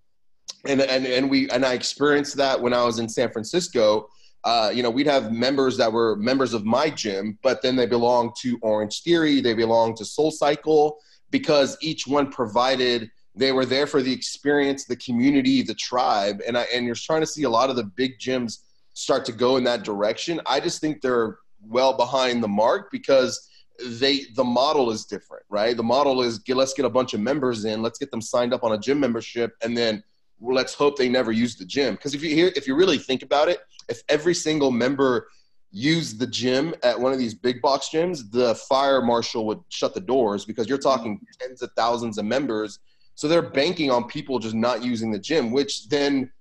And 0.66 0.82
and 0.82 1.06
and 1.06 1.30
we 1.30 1.50
and 1.50 1.66
I 1.66 1.74
experienced 1.74 2.36
that 2.38 2.62
when 2.62 2.74
I 2.74 2.84
was 2.84 3.00
in 3.00 3.10
San 3.10 3.32
Francisco. 3.32 4.08
Uh, 4.44 4.72
you 4.74 4.82
know, 4.82 4.90
we'd 4.90 5.06
have 5.06 5.32
members 5.32 5.78
that 5.78 5.94
were 5.94 6.16
members 6.16 6.56
of 6.56 6.66
my 6.66 6.90
gym, 6.90 7.38
but 7.44 7.62
then 7.62 7.76
they 7.76 7.86
belong 7.86 8.34
to 8.40 8.58
Orange 8.64 9.04
Theory, 9.04 9.40
they 9.40 9.54
belong 9.54 9.96
to 9.96 10.04
Soul 10.04 10.32
Cycle, 10.32 10.98
because 11.30 11.78
each 11.80 12.08
one 12.08 12.32
provided 12.32 13.12
they 13.36 13.52
were 13.52 13.66
there 13.66 13.86
for 13.86 14.02
the 14.02 14.12
experience, 14.12 14.86
the 14.86 14.96
community, 14.96 15.62
the 15.62 15.76
tribe, 15.76 16.42
and 16.48 16.58
I, 16.58 16.64
and 16.74 16.88
you're 16.88 16.96
trying 16.96 17.22
to 17.22 17.28
see 17.28 17.44
a 17.44 17.50
lot 17.52 17.70
of 17.70 17.76
the 17.76 17.84
big 17.84 18.18
gyms 18.18 18.64
start 18.94 19.26
to 19.26 19.32
go 19.32 19.58
in 19.58 19.64
that 19.66 19.84
direction. 19.84 20.42
I 20.48 20.60
just 20.60 20.82
think 20.82 21.02
they're 21.02 21.38
well 21.62 21.94
behind 21.94 22.44
the 22.44 22.48
mark 22.48 22.92
because 22.92 23.48
they 23.86 24.26
the 24.36 24.44
model 24.44 24.92
is 24.92 25.06
different, 25.06 25.46
right? 25.50 25.76
The 25.76 25.84
model 25.84 26.22
is 26.22 26.40
get, 26.40 26.58
let's 26.58 26.74
get 26.74 26.86
a 26.86 26.90
bunch 26.90 27.14
of 27.14 27.20
members 27.20 27.66
in, 27.66 27.82
let's 27.82 28.00
get 28.00 28.12
them 28.12 28.22
signed 28.22 28.54
up 28.54 28.64
on 28.64 28.74
a 28.74 28.78
gym 28.78 29.00
membership, 29.00 29.54
and 29.64 29.78
then 29.78 30.04
let's 30.40 30.74
hope 30.74 30.98
they 30.98 31.10
never 31.10 31.32
use 31.32 31.56
the 31.56 31.66
gym. 31.66 31.96
Because 31.96 32.14
if 32.14 32.24
you 32.24 32.34
hear, 32.34 32.52
if 32.56 32.68
you 32.68 32.76
really 32.76 32.98
think 32.98 33.24
about 33.24 33.48
it, 33.48 33.60
if 33.90 34.02
every 34.10 34.34
single 34.34 34.72
member 34.72 35.28
use 35.72 36.18
the 36.18 36.28
gym 36.28 36.74
at 36.84 37.00
one 37.00 37.14
of 37.14 37.20
these 37.20 37.34
big 37.34 37.62
box 37.62 37.90
gyms, 37.94 38.30
the 38.32 38.56
fire 38.56 39.02
marshal 39.02 39.46
would 39.46 39.60
shut 39.70 39.94
the 39.94 40.02
doors 40.02 40.44
because 40.46 40.68
you're 40.68 40.78
talking 40.78 41.20
tens 41.40 41.62
of 41.62 41.72
thousands 41.78 42.18
of 42.18 42.26
members. 42.26 42.80
So 43.16 43.28
they're 43.28 43.42
banking 43.42 43.92
on 43.92 44.08
people 44.08 44.40
just 44.40 44.56
not 44.56 44.84
using 44.84 45.12
the 45.12 45.20
gym, 45.20 45.52
which 45.52 45.88
then 45.90 46.32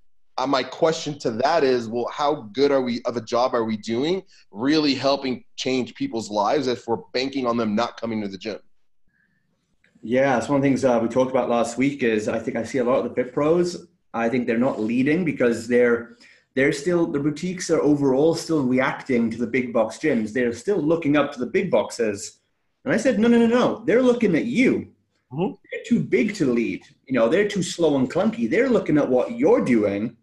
my 0.47 0.63
question 0.63 1.19
to 1.21 1.31
that 1.33 1.65
is, 1.65 1.89
well, 1.89 2.09
how 2.13 2.49
good 2.53 2.71
are 2.71 2.83
we 2.83 3.03
of 3.03 3.17
a 3.17 3.21
job 3.21 3.55
are 3.55 3.65
we 3.65 3.77
doing 3.77 4.23
really 4.51 4.95
helping 4.95 5.45
change 5.57 5.95
people's 5.95 6.31
lives 6.31 6.67
if 6.67 6.87
we're 6.87 6.99
banking 7.13 7.47
on 7.47 7.57
them 7.57 7.75
not 7.75 8.01
coming 8.01 8.21
to 8.23 8.29
the 8.29 8.39
gym? 8.39 8.59
Yeah, 10.03 10.39
it's 10.39 10.49
one 10.49 10.57
of 10.57 10.63
the 10.63 10.69
things 10.69 10.85
uh, 10.85 10.99
we 11.03 11.09
talked 11.09 11.31
about 11.31 11.51
last 11.51 11.77
week 11.77 12.03
is 12.03 12.29
I 12.29 12.39
think 12.39 12.57
I 12.57 12.65
see 12.65 12.79
a 12.79 12.85
lot 12.85 13.05
of 13.05 13.09
the 13.09 13.15
fit 13.15 13.33
pros. 13.33 13.87
I 14.15 14.29
think 14.29 14.47
they're 14.47 14.59
not 14.59 14.81
leading 14.81 15.25
because 15.25 15.69
they're– 15.69 16.17
they're 16.57 16.73
still 16.73 17.07
the 17.07 17.21
boutiques 17.21 17.71
are 17.71 17.81
overall 17.81 18.35
still 18.35 18.63
reacting 18.63 19.31
to 19.31 19.39
the 19.39 19.47
big 19.47 19.73
box 19.73 19.99
gyms. 19.99 20.33
They're 20.33 20.53
still 20.53 20.79
looking 20.79 21.17
up 21.17 21.33
to 21.33 21.39
the 21.39 21.47
big 21.47 21.71
boxes. 21.71 22.41
And 22.85 22.93
I 22.93 22.97
said, 22.97 23.21
no, 23.21 23.29
no, 23.29 23.39
no, 23.39 23.47
no. 23.47 23.85
They're 23.87 24.03
looking 24.03 24.35
at 24.35 24.47
you. 24.47 24.89
Mm-hmm. 25.33 25.55
They're 25.71 25.85
too 25.87 26.01
big 26.01 26.35
to 26.35 26.53
lead. 26.53 26.83
You 27.07 27.15
know, 27.15 27.29
they're 27.29 27.49
too 27.49 27.63
slow 27.63 27.97
and 27.97 28.11
clunky. 28.11 28.51
They're 28.51 28.69
looking 28.69 28.99
at 28.99 29.09
what 29.09 29.39
you're 29.39 29.65
doing 29.65 30.17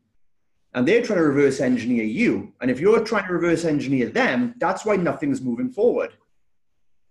and 0.77 0.88
they're 0.88 1.01
trying 1.01 1.17
to 1.17 1.25
reverse 1.25 1.60
engineer 1.60 2.03
you. 2.03 2.53
And 2.62 2.69
if 2.69 2.79
you're 2.79 3.03
trying 3.03 3.25
to 3.25 3.34
reverse 3.34 3.65
engineer 3.65 4.10
them, 4.10 4.53
that's 4.60 4.86
why 4.86 4.96
nothing's 4.96 5.41
moving 5.41 5.72
forward. 5.72 6.13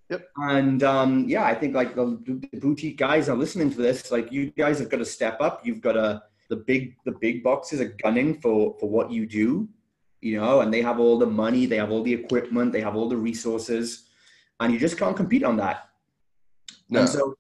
Yep. 0.09 0.29
And 0.37 0.85
um, 0.85 1.29
yeah, 1.29 1.43
I 1.43 1.53
think 1.53 1.75
like 1.75 1.97
the, 1.97 2.17
the 2.53 2.61
boutique 2.61 2.97
guys 2.97 3.29
are 3.29 3.37
listening 3.37 3.73
to 3.73 3.77
this. 3.77 4.13
Like 4.13 4.31
you 4.31 4.53
guys 4.53 4.79
have 4.79 4.89
got 4.89 4.99
to 4.99 5.05
step 5.05 5.41
up. 5.41 5.67
You've 5.67 5.81
got 5.81 5.95
to 5.95 6.23
the 6.49 6.55
big 6.55 6.95
the 7.05 7.11
big 7.21 7.43
boxes 7.43 7.81
are 7.81 7.97
gunning 8.05 8.41
for 8.41 8.77
for 8.79 8.89
what 8.89 9.11
you 9.11 9.27
do 9.27 9.69
you 10.21 10.41
know 10.41 10.61
and 10.61 10.73
they 10.73 10.81
have 10.81 11.01
all 11.01 11.19
the 11.19 11.27
money 11.27 11.67
they 11.67 11.77
have 11.77 11.91
all 11.91 12.05
the 12.05 12.15
equipment 12.15 12.73
they 12.73 12.81
have 12.81 12.95
all 12.95 13.09
the 13.09 13.17
resources 13.17 14.09
and 14.61 14.73
you 14.73 14.79
just 14.79 14.97
can't 14.97 15.17
compete 15.17 15.43
on 15.43 15.57
that 15.57 15.89
no. 16.89 17.01
and 17.01 17.09
so 17.09 17.37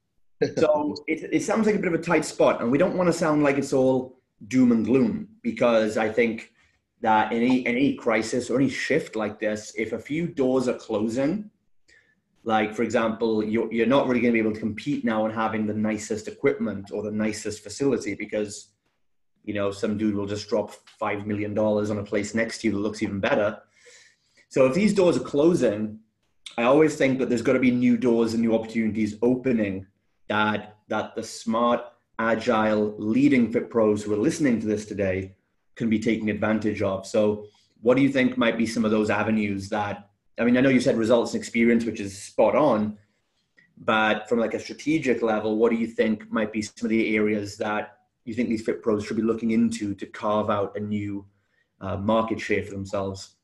so 0.58 0.94
it, 1.06 1.30
it 1.32 1.42
sounds 1.42 1.66
like 1.66 1.76
a 1.76 1.78
bit 1.78 1.86
of 1.86 1.94
a 1.94 2.02
tight 2.02 2.24
spot 2.24 2.60
and 2.60 2.70
we 2.70 2.78
don't 2.78 2.96
want 2.96 3.06
to 3.06 3.12
sound 3.12 3.44
like 3.44 3.58
it's 3.58 3.72
all 3.72 4.18
doom 4.48 4.72
and 4.72 4.84
gloom 4.84 5.28
because 5.50 5.96
i 5.96 6.08
think 6.08 6.52
that 7.00 7.32
any 7.32 7.66
any 7.66 7.94
crisis 7.94 8.50
or 8.50 8.56
any 8.60 8.68
shift 8.68 9.16
like 9.16 9.38
this 9.38 9.72
if 9.76 9.92
a 9.92 9.98
few 9.98 10.26
doors 10.26 10.68
are 10.68 10.78
closing 10.88 11.50
like 12.44 12.74
for 12.74 12.82
example 12.82 13.44
you're, 13.44 13.70
you're 13.72 13.94
not 13.96 14.06
really 14.06 14.20
going 14.20 14.32
to 14.32 14.40
be 14.40 14.46
able 14.46 14.54
to 14.54 14.66
compete 14.68 15.04
now 15.04 15.24
on 15.24 15.30
having 15.30 15.66
the 15.66 15.80
nicest 15.90 16.28
equipment 16.28 16.90
or 16.92 17.02
the 17.02 17.16
nicest 17.26 17.62
facility 17.62 18.14
because 18.14 18.76
you 19.46 19.54
know, 19.54 19.70
some 19.70 19.96
dude 19.96 20.14
will 20.14 20.26
just 20.26 20.48
drop 20.48 20.72
$5 21.00 21.24
million 21.24 21.56
on 21.56 21.98
a 21.98 22.04
place 22.04 22.34
next 22.34 22.58
to 22.58 22.66
you 22.66 22.72
that 22.72 22.80
looks 22.80 23.02
even 23.02 23.20
better. 23.20 23.58
So 24.48 24.66
if 24.66 24.74
these 24.74 24.92
doors 24.92 25.16
are 25.16 25.20
closing, 25.20 26.00
I 26.58 26.64
always 26.64 26.96
think 26.96 27.18
that 27.20 27.28
there's 27.28 27.42
got 27.42 27.52
to 27.52 27.60
be 27.60 27.70
new 27.70 27.96
doors 27.96 28.34
and 28.34 28.42
new 28.42 28.54
opportunities 28.54 29.16
opening 29.22 29.86
that, 30.28 30.76
that 30.88 31.14
the 31.14 31.22
smart, 31.22 31.84
agile, 32.18 32.96
leading 32.98 33.52
fit 33.52 33.70
pros 33.70 34.02
who 34.02 34.12
are 34.14 34.18
listening 34.18 34.60
to 34.60 34.66
this 34.66 34.84
today 34.84 35.35
can 35.76 35.88
be 35.88 35.98
taking 35.98 36.30
advantage 36.30 36.82
of. 36.82 37.06
So 37.06 37.46
what 37.82 37.96
do 37.96 38.02
you 38.02 38.08
think 38.08 38.36
might 38.36 38.58
be 38.58 38.66
some 38.66 38.84
of 38.84 38.90
those 38.90 39.10
avenues 39.10 39.68
that, 39.68 40.10
I 40.38 40.44
mean, 40.44 40.56
I 40.56 40.60
know 40.60 40.70
you 40.70 40.80
said 40.80 40.96
results 40.96 41.34
and 41.34 41.40
experience, 41.40 41.84
which 41.84 42.00
is 42.00 42.20
spot 42.20 42.56
on, 42.56 42.98
but 43.78 44.28
from 44.28 44.40
like 44.40 44.54
a 44.54 44.60
strategic 44.60 45.22
level, 45.22 45.56
what 45.56 45.70
do 45.70 45.76
you 45.76 45.86
think 45.86 46.30
might 46.32 46.52
be 46.52 46.62
some 46.62 46.86
of 46.86 46.88
the 46.88 47.14
areas 47.14 47.56
that 47.58 47.98
you 48.24 48.34
think 48.34 48.48
these 48.48 48.64
fit 48.64 48.82
pros 48.82 49.04
should 49.04 49.16
be 49.16 49.22
looking 49.22 49.52
into 49.52 49.94
to 49.94 50.06
carve 50.06 50.50
out 50.50 50.76
a 50.76 50.80
new 50.80 51.24
uh, 51.80 51.96
market 51.96 52.40
share 52.40 52.64
for 52.64 52.70
themselves? 52.70 53.36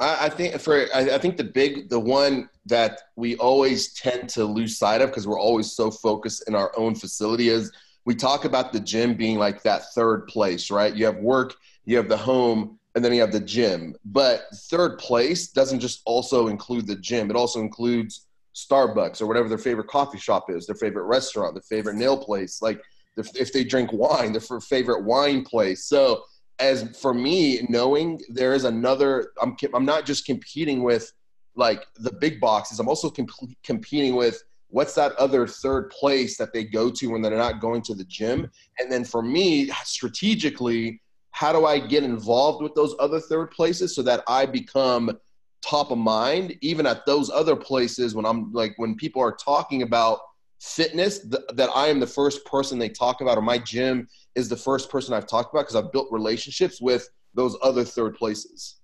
I, 0.00 0.28
think 0.28 0.60
for 0.60 0.86
I, 0.92 1.14
I, 1.14 1.18
think 1.18 1.36
the 1.36 1.44
big 1.44 1.88
the 1.88 2.00
one 2.00 2.50
that 2.66 3.02
we 3.14 3.36
always 3.36 3.94
tend 3.94 4.28
to 4.30 4.44
lose 4.44 4.76
sight 4.76 5.00
of 5.00 5.10
because 5.10 5.26
we're 5.26 5.40
always 5.40 5.72
so 5.72 5.90
focused 5.90 6.48
in 6.48 6.54
our 6.56 6.76
own 6.76 6.96
facility 6.96 7.48
is 7.48 7.70
we 8.04 8.14
talk 8.14 8.44
about 8.44 8.72
the 8.72 8.80
gym 8.80 9.14
being 9.14 9.38
like 9.38 9.62
that 9.62 9.92
third 9.94 10.26
place, 10.26 10.70
right? 10.70 10.94
You 10.94 11.06
have 11.06 11.16
work, 11.16 11.54
you 11.84 11.96
have 11.96 12.08
the 12.08 12.16
home, 12.16 12.78
and 12.94 13.04
then 13.04 13.12
you 13.12 13.20
have 13.20 13.32
the 13.32 13.40
gym. 13.40 13.94
But 14.04 14.46
third 14.70 14.98
place 14.98 15.48
doesn't 15.48 15.80
just 15.80 16.02
also 16.04 16.48
include 16.48 16.86
the 16.86 16.96
gym; 16.96 17.30
it 17.30 17.36
also 17.36 17.60
includes 17.60 18.26
Starbucks 18.54 19.20
or 19.20 19.26
whatever 19.26 19.48
their 19.48 19.58
favorite 19.58 19.88
coffee 19.88 20.18
shop 20.18 20.50
is, 20.50 20.66
their 20.66 20.76
favorite 20.76 21.04
restaurant, 21.04 21.54
their 21.54 21.62
favorite 21.62 21.96
nail 21.96 22.16
place, 22.16 22.62
like 22.62 22.80
if 23.16 23.52
they 23.52 23.64
drink 23.64 23.92
wine, 23.92 24.32
their 24.32 24.60
favorite 24.60 25.04
wine 25.04 25.44
place. 25.44 25.84
So 25.84 26.24
as 26.58 26.96
for 27.00 27.12
me, 27.12 27.66
knowing 27.68 28.20
there 28.28 28.54
is 28.54 28.64
another, 28.64 29.32
I'm 29.40 29.56
I'm 29.72 29.84
not 29.84 30.06
just 30.06 30.24
competing 30.24 30.82
with 30.82 31.12
like 31.56 31.84
the 31.96 32.12
big 32.12 32.40
boxes. 32.40 32.80
I'm 32.80 32.88
also 32.88 33.10
comp- 33.10 33.30
competing 33.62 34.14
with 34.14 34.42
what's 34.68 34.94
that 34.94 35.12
other 35.12 35.46
third 35.46 35.90
place 35.90 36.36
that 36.36 36.52
they 36.52 36.64
go 36.64 36.90
to 36.90 37.06
when 37.06 37.22
they're 37.22 37.36
not 37.36 37.60
going 37.60 37.82
to 37.82 37.94
the 37.94 38.04
gym. 38.04 38.50
And 38.78 38.90
then 38.90 39.04
for 39.04 39.22
me, 39.22 39.70
strategically, 39.84 41.00
how 41.34 41.52
do 41.52 41.66
I 41.66 41.80
get 41.80 42.04
involved 42.04 42.62
with 42.62 42.74
those 42.74 42.94
other 43.00 43.18
third 43.18 43.50
places 43.50 43.92
so 43.94 44.02
that 44.02 44.22
I 44.28 44.46
become 44.46 45.18
top 45.62 45.90
of 45.90 45.98
mind 45.98 46.56
even 46.60 46.86
at 46.86 47.04
those 47.06 47.28
other 47.28 47.56
places 47.56 48.14
when 48.14 48.24
I'm 48.24 48.52
like 48.52 48.74
when 48.76 48.94
people 48.94 49.20
are 49.20 49.34
talking 49.34 49.82
about 49.82 50.20
fitness 50.60 51.18
th- 51.18 51.42
that 51.54 51.70
I 51.74 51.88
am 51.88 51.98
the 51.98 52.06
first 52.06 52.44
person 52.44 52.78
they 52.78 52.88
talk 52.88 53.20
about, 53.20 53.36
or 53.36 53.42
my 53.42 53.58
gym 53.58 54.06
is 54.36 54.48
the 54.48 54.56
first 54.56 54.88
person 54.90 55.12
I've 55.12 55.26
talked 55.26 55.52
about 55.52 55.62
because 55.62 55.76
I've 55.76 55.90
built 55.90 56.06
relationships 56.12 56.80
with 56.80 57.08
those 57.34 57.56
other 57.62 57.84
third 57.84 58.14
places. 58.14 58.76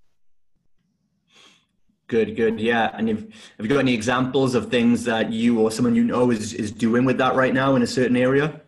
Good, 2.09 2.35
good, 2.35 2.59
yeah. 2.59 2.91
And 2.95 3.09
if 3.09 3.21
have 3.21 3.61
you 3.61 3.69
got 3.69 3.79
any 3.79 3.95
examples 3.95 4.57
of 4.57 4.71
things 4.71 5.05
that 5.05 5.33
you 5.33 5.61
or 5.61 5.71
someone 5.71 5.95
you 5.95 6.03
know 6.03 6.33
is 6.33 6.53
is 6.53 6.73
doing 6.73 7.05
with 7.05 7.19
that 7.19 7.37
right 7.37 7.55
now 7.55 7.77
in 7.77 7.83
a 7.83 7.87
certain 7.87 8.17
area? 8.17 8.61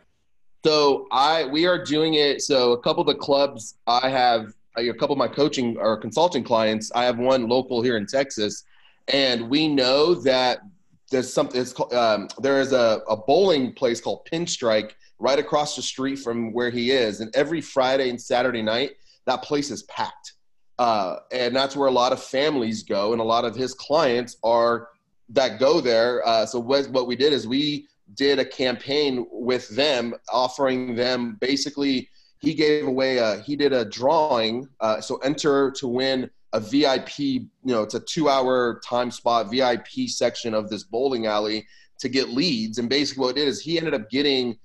So 0.65 1.09
I 1.11 1.45
we 1.47 1.67
are 1.67 1.83
doing 1.83 2.15
it. 2.15 2.43
So 2.43 2.73
a 2.73 2.81
couple 2.81 3.01
of 3.01 3.09
the 3.09 3.15
clubs 3.15 3.75
I 3.87 4.09
have 4.09 4.53
a 4.77 4.93
couple 4.93 5.13
of 5.13 5.19
my 5.19 5.29
coaching 5.29 5.77
or 5.79 5.97
consulting 5.97 6.45
clients. 6.45 6.91
I 6.95 7.05
have 7.05 7.19
one 7.19 7.49
local 7.49 7.83
here 7.83 7.97
in 7.97 8.07
Texas, 8.07 8.65
and 9.09 9.51
we 9.51 9.69
know 9.69 10.15
that 10.15 10.61
there's 11.11 11.33
something 11.33 11.61
it's 11.61 11.73
called, 11.73 11.93
um, 11.93 12.27
there 12.39 12.61
is 12.61 12.73
a, 12.73 13.03
a 13.09 13.17
bowling 13.17 13.73
place 13.75 14.01
called 14.01 14.27
pinstrike 14.33 14.93
right 15.19 15.39
across 15.39 15.77
the 15.77 15.83
street 15.83 16.17
from 16.17 16.53
where 16.53 16.71
he 16.71 16.91
is 16.91 17.21
and 17.21 17.35
every 17.37 17.61
friday 17.61 18.09
and 18.09 18.21
saturday 18.21 18.63
night 18.63 18.93
that 19.27 19.43
place 19.43 19.71
is 19.71 19.85
packed 19.85 20.33
uh, 20.79 21.17
and 21.31 21.55
that's 21.55 21.77
where 21.77 21.87
a 21.87 21.93
lot 21.93 22.13
of 22.13 22.21
families 22.21 22.83
go 22.83 23.13
and 23.13 23.21
a 23.21 23.25
lot 23.25 23.45
of 23.45 23.55
his 23.55 23.75
clients 23.75 24.39
are 24.43 24.89
that 25.29 25.61
go 25.61 25.81
there 25.81 26.27
uh, 26.27 26.47
so 26.47 26.59
what, 26.59 26.89
what 26.91 27.07
we 27.07 27.15
did 27.15 27.33
is 27.33 27.47
we 27.47 27.87
did 28.15 28.39
a 28.39 28.45
campaign 28.45 29.27
with 29.31 29.69
them 29.71 30.15
offering 30.31 30.95
them 30.95 31.37
basically 31.41 32.09
he 32.43 32.55
gave 32.55 32.87
away 32.87 33.19
a, 33.19 33.41
he 33.41 33.55
did 33.55 33.73
a 33.73 33.85
drawing. 33.85 34.69
Uh, 34.81 35.01
so 35.01 35.17
enter 35.19 35.71
to 35.71 35.87
win 35.87 36.29
a 36.53 36.61
VIP, 36.61 37.19
you 37.19 37.49
know, 37.65 37.83
it's 37.83 37.95
a 37.95 38.01
two 38.01 38.29
hour 38.29 38.81
time 38.85 39.11
spot 39.11 39.51
VIP 39.51 40.09
section 40.09 40.53
of 40.53 40.69
this 40.69 40.83
bowling 40.83 41.27
alley 41.27 41.67
to 42.01 42.09
get 42.09 42.29
leads. 42.31 42.79
And 42.79 42.89
basically 42.89 43.23
what 43.23 43.39
it 43.39 43.47
is, 43.47 43.61
he 43.63 43.79
ended 43.79 43.95
up 43.95 44.11
getting, 44.11 44.59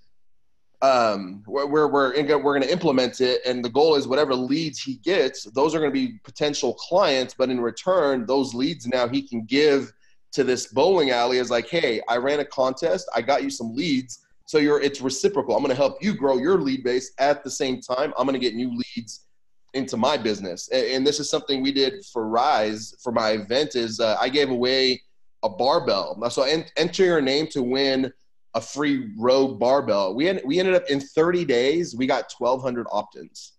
um, 0.81 1.43
we're, 1.45 1.67
we're, 1.67 1.87
we're, 1.87 2.13
we're 2.17 2.53
going 2.53 2.63
to 2.63 2.71
implement 2.71 3.21
it. 3.21 3.41
And 3.45 3.63
the 3.63 3.69
goal 3.69 3.95
is 3.95 4.07
whatever 4.07 4.33
leads 4.33 4.81
he 4.81 4.95
gets, 4.95 5.43
those 5.43 5.75
are 5.75 5.79
going 5.79 5.91
to 5.91 6.07
be 6.07 6.19
potential 6.23 6.73
clients. 6.73 7.35
But 7.37 7.49
in 7.49 7.61
return, 7.61 8.25
those 8.25 8.55
leads 8.55 8.87
now 8.87 9.07
he 9.07 9.21
can 9.21 9.45
give 9.45 9.93
to 10.37 10.43
this 10.43 10.67
bowling 10.67 11.09
alley 11.09 11.39
as 11.39 11.49
like, 11.49 11.67
Hey, 11.67 11.99
I 12.07 12.17
ran 12.17 12.39
a 12.39 12.45
contest. 12.45 13.09
I 13.13 13.23
got 13.23 13.41
you 13.41 13.49
some 13.49 13.75
leads. 13.75 14.19
So 14.45 14.59
you're, 14.59 14.79
it's 14.79 15.01
reciprocal. 15.01 15.55
I'm 15.55 15.63
to 15.65 15.75
help 15.75 16.01
you 16.01 16.13
grow 16.13 16.37
your 16.37 16.61
lead 16.61 16.83
base 16.83 17.11
at 17.17 17.43
the 17.43 17.49
same 17.49 17.81
time. 17.81 18.13
I'm 18.17 18.27
to 18.27 18.39
get 18.39 18.53
new 18.53 18.69
leads 18.69 19.25
into 19.73 19.97
my 19.97 20.15
business. 20.15 20.69
And, 20.71 20.85
and, 20.85 21.07
this 21.07 21.19
is 21.19 21.29
something 21.29 21.61
we 21.61 21.71
did 21.71 22.05
for 22.13 22.27
Rise 22.27 22.95
for 23.03 23.11
my 23.11 23.31
event 23.31 23.75
is 23.75 23.99
uh, 23.99 24.15
I 24.21 24.29
gave 24.29 24.49
away 24.49 25.01
a 25.43 25.49
barbell. 25.49 26.17
So 26.29 26.43
en- 26.43 26.65
enter 26.77 27.03
your 27.03 27.19
name 27.19 27.47
to 27.47 27.63
win 27.63 28.13
a 28.53 28.61
free 28.61 29.09
Rogue 29.17 29.59
barbell. 29.59 30.15
We, 30.15 30.29
en- 30.29 30.41
we 30.45 30.59
ended 30.59 30.75
up 30.75 30.85
in 30.87 30.99
30 31.01 31.45
days, 31.45 31.95
we 31.95 32.05
got 32.05 32.31
1,200 32.37 32.85
opt-ins. 32.91 33.53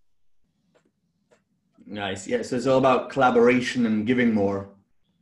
Nice. 1.86 2.28
Yeah. 2.28 2.42
So 2.42 2.56
it's 2.56 2.66
all 2.66 2.78
about 2.78 3.10
collaboration 3.10 3.84
and 3.84 4.06
giving 4.06 4.32
more. 4.32 4.68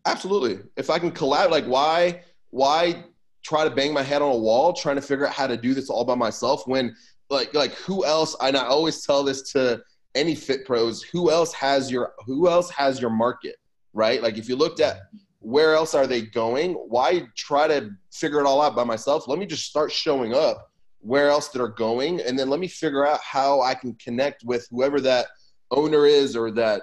Absolutely. 0.06 0.60
If 0.76 0.88
I 0.88 0.98
can 0.98 1.10
collab, 1.10 1.50
like 1.50 1.64
why, 1.66 2.22
why 2.50 3.04
try 3.42 3.64
to 3.64 3.70
bang 3.70 3.92
my 3.92 4.02
head 4.02 4.22
on 4.22 4.32
a 4.32 4.36
wall 4.36 4.72
trying 4.72 4.96
to 4.96 5.02
figure 5.02 5.26
out 5.26 5.34
how 5.34 5.46
to 5.46 5.56
do 5.56 5.74
this 5.74 5.90
all 5.90 6.04
by 6.04 6.14
myself 6.14 6.66
when 6.66 6.94
like, 7.28 7.52
like 7.54 7.72
who 7.74 8.04
else, 8.04 8.36
and 8.40 8.56
I 8.56 8.66
always 8.66 9.04
tell 9.04 9.24
this 9.24 9.52
to 9.52 9.82
any 10.14 10.34
fit 10.34 10.64
pros, 10.64 11.02
who 11.02 11.30
else 11.30 11.52
has 11.52 11.90
your, 11.90 12.14
who 12.24 12.48
else 12.48 12.70
has 12.70 13.00
your 13.00 13.10
market, 13.10 13.56
right? 13.92 14.22
Like 14.22 14.38
if 14.38 14.48
you 14.48 14.56
looked 14.56 14.80
at 14.80 14.96
where 15.40 15.74
else 15.74 15.94
are 15.94 16.06
they 16.06 16.22
going? 16.22 16.72
Why 16.72 17.22
try 17.36 17.68
to 17.68 17.90
figure 18.12 18.40
it 18.40 18.46
all 18.46 18.62
out 18.62 18.74
by 18.74 18.84
myself? 18.84 19.28
Let 19.28 19.38
me 19.38 19.46
just 19.46 19.66
start 19.66 19.92
showing 19.92 20.34
up 20.34 20.70
where 20.98 21.28
else 21.28 21.48
they're 21.48 21.68
going, 21.68 22.20
and 22.20 22.36
then 22.36 22.50
let 22.50 22.58
me 22.58 22.66
figure 22.66 23.06
out 23.06 23.20
how 23.20 23.60
I 23.60 23.74
can 23.74 23.94
connect 23.94 24.42
with 24.44 24.66
whoever 24.70 25.00
that 25.02 25.26
owner 25.70 26.04
is 26.04 26.34
or 26.34 26.50
that 26.52 26.82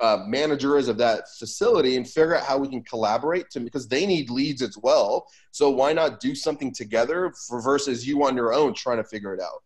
uh, 0.00 0.24
manager 0.26 0.78
is 0.78 0.88
of 0.88 0.98
that 0.98 1.24
facility 1.38 1.96
and 1.96 2.06
figure 2.06 2.36
out 2.36 2.44
how 2.44 2.58
we 2.58 2.68
can 2.68 2.82
collaborate 2.82 3.50
to 3.50 3.60
because 3.60 3.88
they 3.88 4.06
need 4.06 4.30
leads 4.30 4.62
as 4.62 4.76
well. 4.82 5.26
So 5.50 5.70
why 5.70 5.92
not 5.92 6.20
do 6.20 6.34
something 6.34 6.72
together 6.72 7.32
for 7.46 7.60
versus 7.60 8.06
you 8.06 8.24
on 8.24 8.36
your 8.36 8.52
own 8.52 8.74
trying 8.74 8.98
to 8.98 9.04
figure 9.04 9.34
it 9.34 9.40
out? 9.40 9.62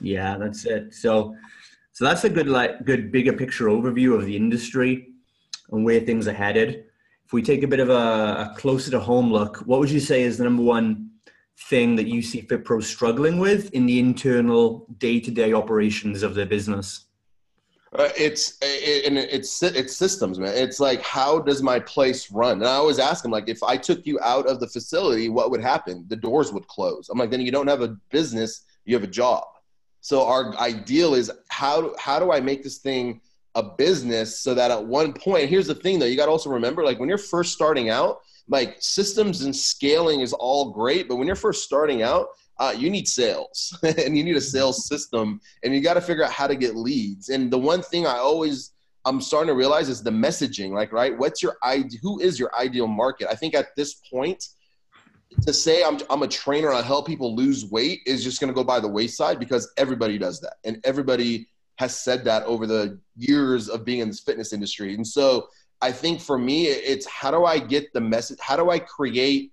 Yeah, 0.00 0.36
that's 0.38 0.64
it. 0.64 0.94
So 0.94 1.34
so 1.92 2.04
that's 2.04 2.24
a 2.24 2.30
good 2.30 2.48
like 2.48 2.84
good 2.84 3.12
bigger 3.12 3.32
picture 3.32 3.66
overview 3.66 4.14
of 4.14 4.24
the 4.24 4.36
industry 4.36 5.08
and 5.70 5.84
where 5.84 6.00
things 6.00 6.26
are 6.26 6.32
headed 6.32 6.84
if 7.30 7.34
we 7.34 7.42
take 7.42 7.62
a 7.62 7.68
bit 7.68 7.78
of 7.78 7.90
a, 7.90 7.92
a, 7.92 8.54
closer 8.56 8.90
to 8.90 8.98
home 8.98 9.32
look, 9.32 9.58
what 9.58 9.78
would 9.78 9.88
you 9.88 10.00
say 10.00 10.22
is 10.22 10.36
the 10.36 10.42
number 10.42 10.64
one 10.64 11.10
thing 11.68 11.94
that 11.94 12.08
you 12.08 12.22
see 12.22 12.42
FitPro 12.42 12.82
struggling 12.82 13.38
with 13.38 13.70
in 13.70 13.86
the 13.86 14.00
internal 14.00 14.84
day-to-day 14.98 15.52
operations 15.52 16.24
of 16.24 16.34
their 16.34 16.46
business? 16.46 17.04
Uh, 17.92 18.08
it's 18.16 18.56
it, 18.62 19.12
it's 19.12 19.62
it's 19.62 19.96
systems, 19.96 20.38
man. 20.38 20.54
It's 20.54 20.78
like 20.78 21.02
how 21.02 21.40
does 21.40 21.60
my 21.60 21.80
place 21.80 22.30
run? 22.30 22.58
And 22.58 22.66
I 22.66 22.74
always 22.74 23.00
ask 23.00 23.22
them 23.22 23.32
like, 23.32 23.48
if 23.48 23.62
I 23.64 23.76
took 23.76 24.06
you 24.06 24.20
out 24.20 24.46
of 24.46 24.60
the 24.60 24.68
facility, 24.68 25.28
what 25.28 25.50
would 25.50 25.60
happen? 25.60 26.04
The 26.06 26.16
doors 26.16 26.52
would 26.52 26.68
close. 26.68 27.08
I'm 27.08 27.18
like, 27.18 27.30
then 27.30 27.40
you 27.40 27.50
don't 27.50 27.66
have 27.66 27.82
a 27.82 27.96
business, 28.10 28.64
you 28.84 28.94
have 28.94 29.02
a 29.02 29.08
job. 29.08 29.44
So 30.02 30.24
our 30.24 30.56
ideal 30.58 31.14
is 31.14 31.32
how 31.48 31.92
how 31.98 32.20
do 32.20 32.30
I 32.30 32.40
make 32.40 32.62
this 32.62 32.78
thing 32.78 33.20
a 33.56 33.62
business 33.62 34.38
so 34.38 34.54
that 34.54 34.70
at 34.70 34.86
one 34.86 35.12
point 35.12 35.48
here's 35.48 35.66
the 35.66 35.74
thing 35.74 35.98
though 35.98 36.06
you 36.06 36.16
got 36.16 36.26
to 36.26 36.30
also 36.30 36.50
remember 36.50 36.84
like 36.84 37.00
when 37.00 37.08
you're 37.08 37.18
first 37.18 37.52
starting 37.52 37.90
out 37.90 38.20
like 38.48 38.76
systems 38.78 39.42
and 39.42 39.54
scaling 39.54 40.20
is 40.20 40.32
all 40.32 40.70
great 40.70 41.08
but 41.08 41.16
when 41.16 41.26
you're 41.26 41.34
first 41.34 41.64
starting 41.64 42.00
out 42.02 42.28
uh, 42.60 42.74
you 42.76 42.90
need 42.90 43.08
sales 43.08 43.76
and 43.82 44.16
you 44.16 44.22
need 44.22 44.36
a 44.36 44.40
sales 44.40 44.86
system 44.86 45.40
and 45.64 45.74
you 45.74 45.80
got 45.80 45.94
to 45.94 46.00
figure 46.00 46.24
out 46.24 46.30
how 46.30 46.46
to 46.46 46.54
get 46.54 46.76
leads 46.76 47.28
and 47.30 47.50
the 47.50 47.58
one 47.58 47.82
thing 47.82 48.06
i 48.06 48.16
always 48.16 48.72
i'm 49.04 49.20
starting 49.20 49.48
to 49.48 49.54
realize 49.54 49.88
is 49.88 50.02
the 50.02 50.10
messaging 50.10 50.70
like 50.70 50.92
right 50.92 51.16
what's 51.18 51.42
your 51.42 51.56
who 52.02 52.20
is 52.20 52.38
your 52.38 52.54
ideal 52.56 52.86
market 52.86 53.26
i 53.30 53.34
think 53.34 53.54
at 53.54 53.74
this 53.76 53.94
point 54.12 54.44
to 55.42 55.52
say 55.52 55.82
I'm, 55.82 55.98
I'm 56.08 56.22
a 56.22 56.28
trainer 56.28 56.72
i 56.72 56.82
help 56.82 57.06
people 57.06 57.34
lose 57.34 57.66
weight 57.70 58.00
is 58.06 58.22
just 58.22 58.40
going 58.40 58.52
to 58.52 58.54
go 58.54 58.64
by 58.64 58.78
the 58.78 58.88
wayside 58.88 59.38
because 59.38 59.72
everybody 59.76 60.18
does 60.18 60.40
that 60.40 60.54
and 60.64 60.80
everybody 60.84 61.48
has 61.80 61.98
said 61.98 62.22
that 62.22 62.42
over 62.42 62.66
the 62.66 63.00
years 63.16 63.70
of 63.70 63.86
being 63.86 64.00
in 64.00 64.08
this 64.08 64.20
fitness 64.20 64.52
industry. 64.52 64.94
And 64.94 65.06
so 65.06 65.48
I 65.80 65.90
think 65.92 66.20
for 66.20 66.36
me, 66.36 66.66
it's 66.66 67.06
how 67.06 67.30
do 67.30 67.46
I 67.46 67.58
get 67.58 67.90
the 67.94 68.02
message? 68.02 68.36
How 68.38 68.54
do 68.54 68.68
I 68.68 68.78
create 68.78 69.50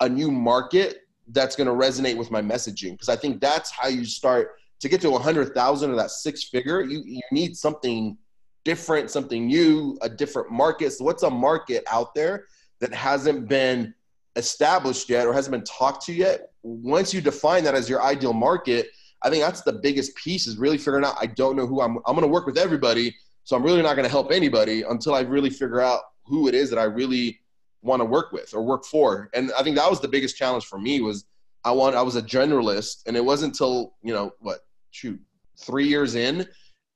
a 0.00 0.08
new 0.08 0.32
market 0.32 1.03
that's 1.28 1.56
going 1.56 1.66
to 1.66 1.72
resonate 1.72 2.16
with 2.16 2.30
my 2.30 2.42
messaging? 2.42 2.92
Because 2.92 3.08
I 3.08 3.16
think 3.16 3.40
that's 3.40 3.70
how 3.70 3.88
you 3.88 4.04
start 4.04 4.56
to 4.80 4.88
get 4.88 5.00
to 5.00 5.08
a 5.08 5.12
100,000 5.12 5.90
or 5.90 5.96
that 5.96 6.10
six 6.10 6.44
figure. 6.44 6.82
You, 6.82 7.02
you 7.04 7.20
need 7.32 7.56
something 7.56 8.18
different, 8.64 9.10
something 9.10 9.46
new, 9.46 9.98
a 10.02 10.08
different 10.08 10.50
market. 10.50 10.92
So, 10.92 11.04
what's 11.04 11.22
a 11.22 11.30
market 11.30 11.84
out 11.90 12.14
there 12.14 12.46
that 12.80 12.92
hasn't 12.92 13.48
been 13.48 13.94
established 14.36 15.08
yet 15.08 15.26
or 15.26 15.32
hasn't 15.32 15.52
been 15.52 15.64
talked 15.64 16.04
to 16.06 16.12
yet? 16.12 16.50
Once 16.62 17.14
you 17.14 17.20
define 17.20 17.64
that 17.64 17.74
as 17.74 17.88
your 17.88 18.02
ideal 18.02 18.32
market, 18.32 18.88
I 19.22 19.30
think 19.30 19.42
that's 19.42 19.62
the 19.62 19.72
biggest 19.72 20.14
piece 20.16 20.46
is 20.46 20.58
really 20.58 20.78
figuring 20.78 21.04
out 21.04 21.16
I 21.20 21.26
don't 21.26 21.56
know 21.56 21.66
who 21.66 21.80
I'm 21.80 21.98
I'm 22.06 22.14
going 22.14 22.22
to 22.22 22.28
work 22.28 22.46
with 22.46 22.58
everybody, 22.58 23.14
so 23.44 23.56
I'm 23.56 23.62
really 23.62 23.82
not 23.82 23.94
going 23.94 24.04
to 24.04 24.10
help 24.10 24.32
anybody 24.32 24.82
until 24.82 25.14
I 25.14 25.20
really 25.20 25.50
figure 25.50 25.80
out 25.80 26.00
who 26.24 26.48
it 26.48 26.54
is 26.54 26.70
that 26.70 26.78
I 26.78 26.84
really 26.84 27.40
want 27.84 28.00
to 28.00 28.04
work 28.04 28.32
with 28.32 28.54
or 28.54 28.62
work 28.62 28.84
for. 28.84 29.30
And 29.34 29.52
I 29.58 29.62
think 29.62 29.76
that 29.76 29.88
was 29.88 30.00
the 30.00 30.08
biggest 30.08 30.36
challenge 30.36 30.64
for 30.64 30.78
me 30.78 31.00
was 31.00 31.26
I 31.64 31.70
want 31.70 31.94
I 31.94 32.02
was 32.02 32.16
a 32.16 32.22
generalist. 32.22 33.06
And 33.06 33.16
it 33.16 33.24
wasn't 33.24 33.52
until, 33.52 33.94
you 34.02 34.12
know, 34.12 34.32
what, 34.40 34.60
shoot, 34.90 35.20
3 35.60 35.86
years 35.86 36.14
in 36.16 36.46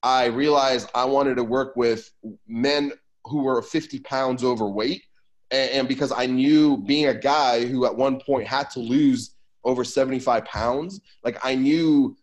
I 0.01 0.25
realized 0.25 0.89
I 0.95 1.05
wanted 1.05 1.35
to 1.35 1.43
work 1.43 1.75
with 1.75 2.09
men 2.47 2.91
who 3.25 3.43
were 3.43 3.61
50 3.61 3.99
pounds 3.99 4.43
overweight. 4.43 5.03
And, 5.51 5.71
and 5.71 5.87
because 5.87 6.11
I 6.11 6.25
knew 6.25 6.77
being 6.77 7.07
a 7.07 7.13
guy 7.13 7.65
who 7.65 7.85
at 7.85 7.95
one 7.95 8.19
point 8.19 8.47
had 8.47 8.69
to 8.71 8.79
lose 8.79 9.35
over 9.65 9.83
75 9.83 10.45
pounds 10.45 11.01
like 11.25 11.37
i 11.43 11.53
knew 11.53 12.15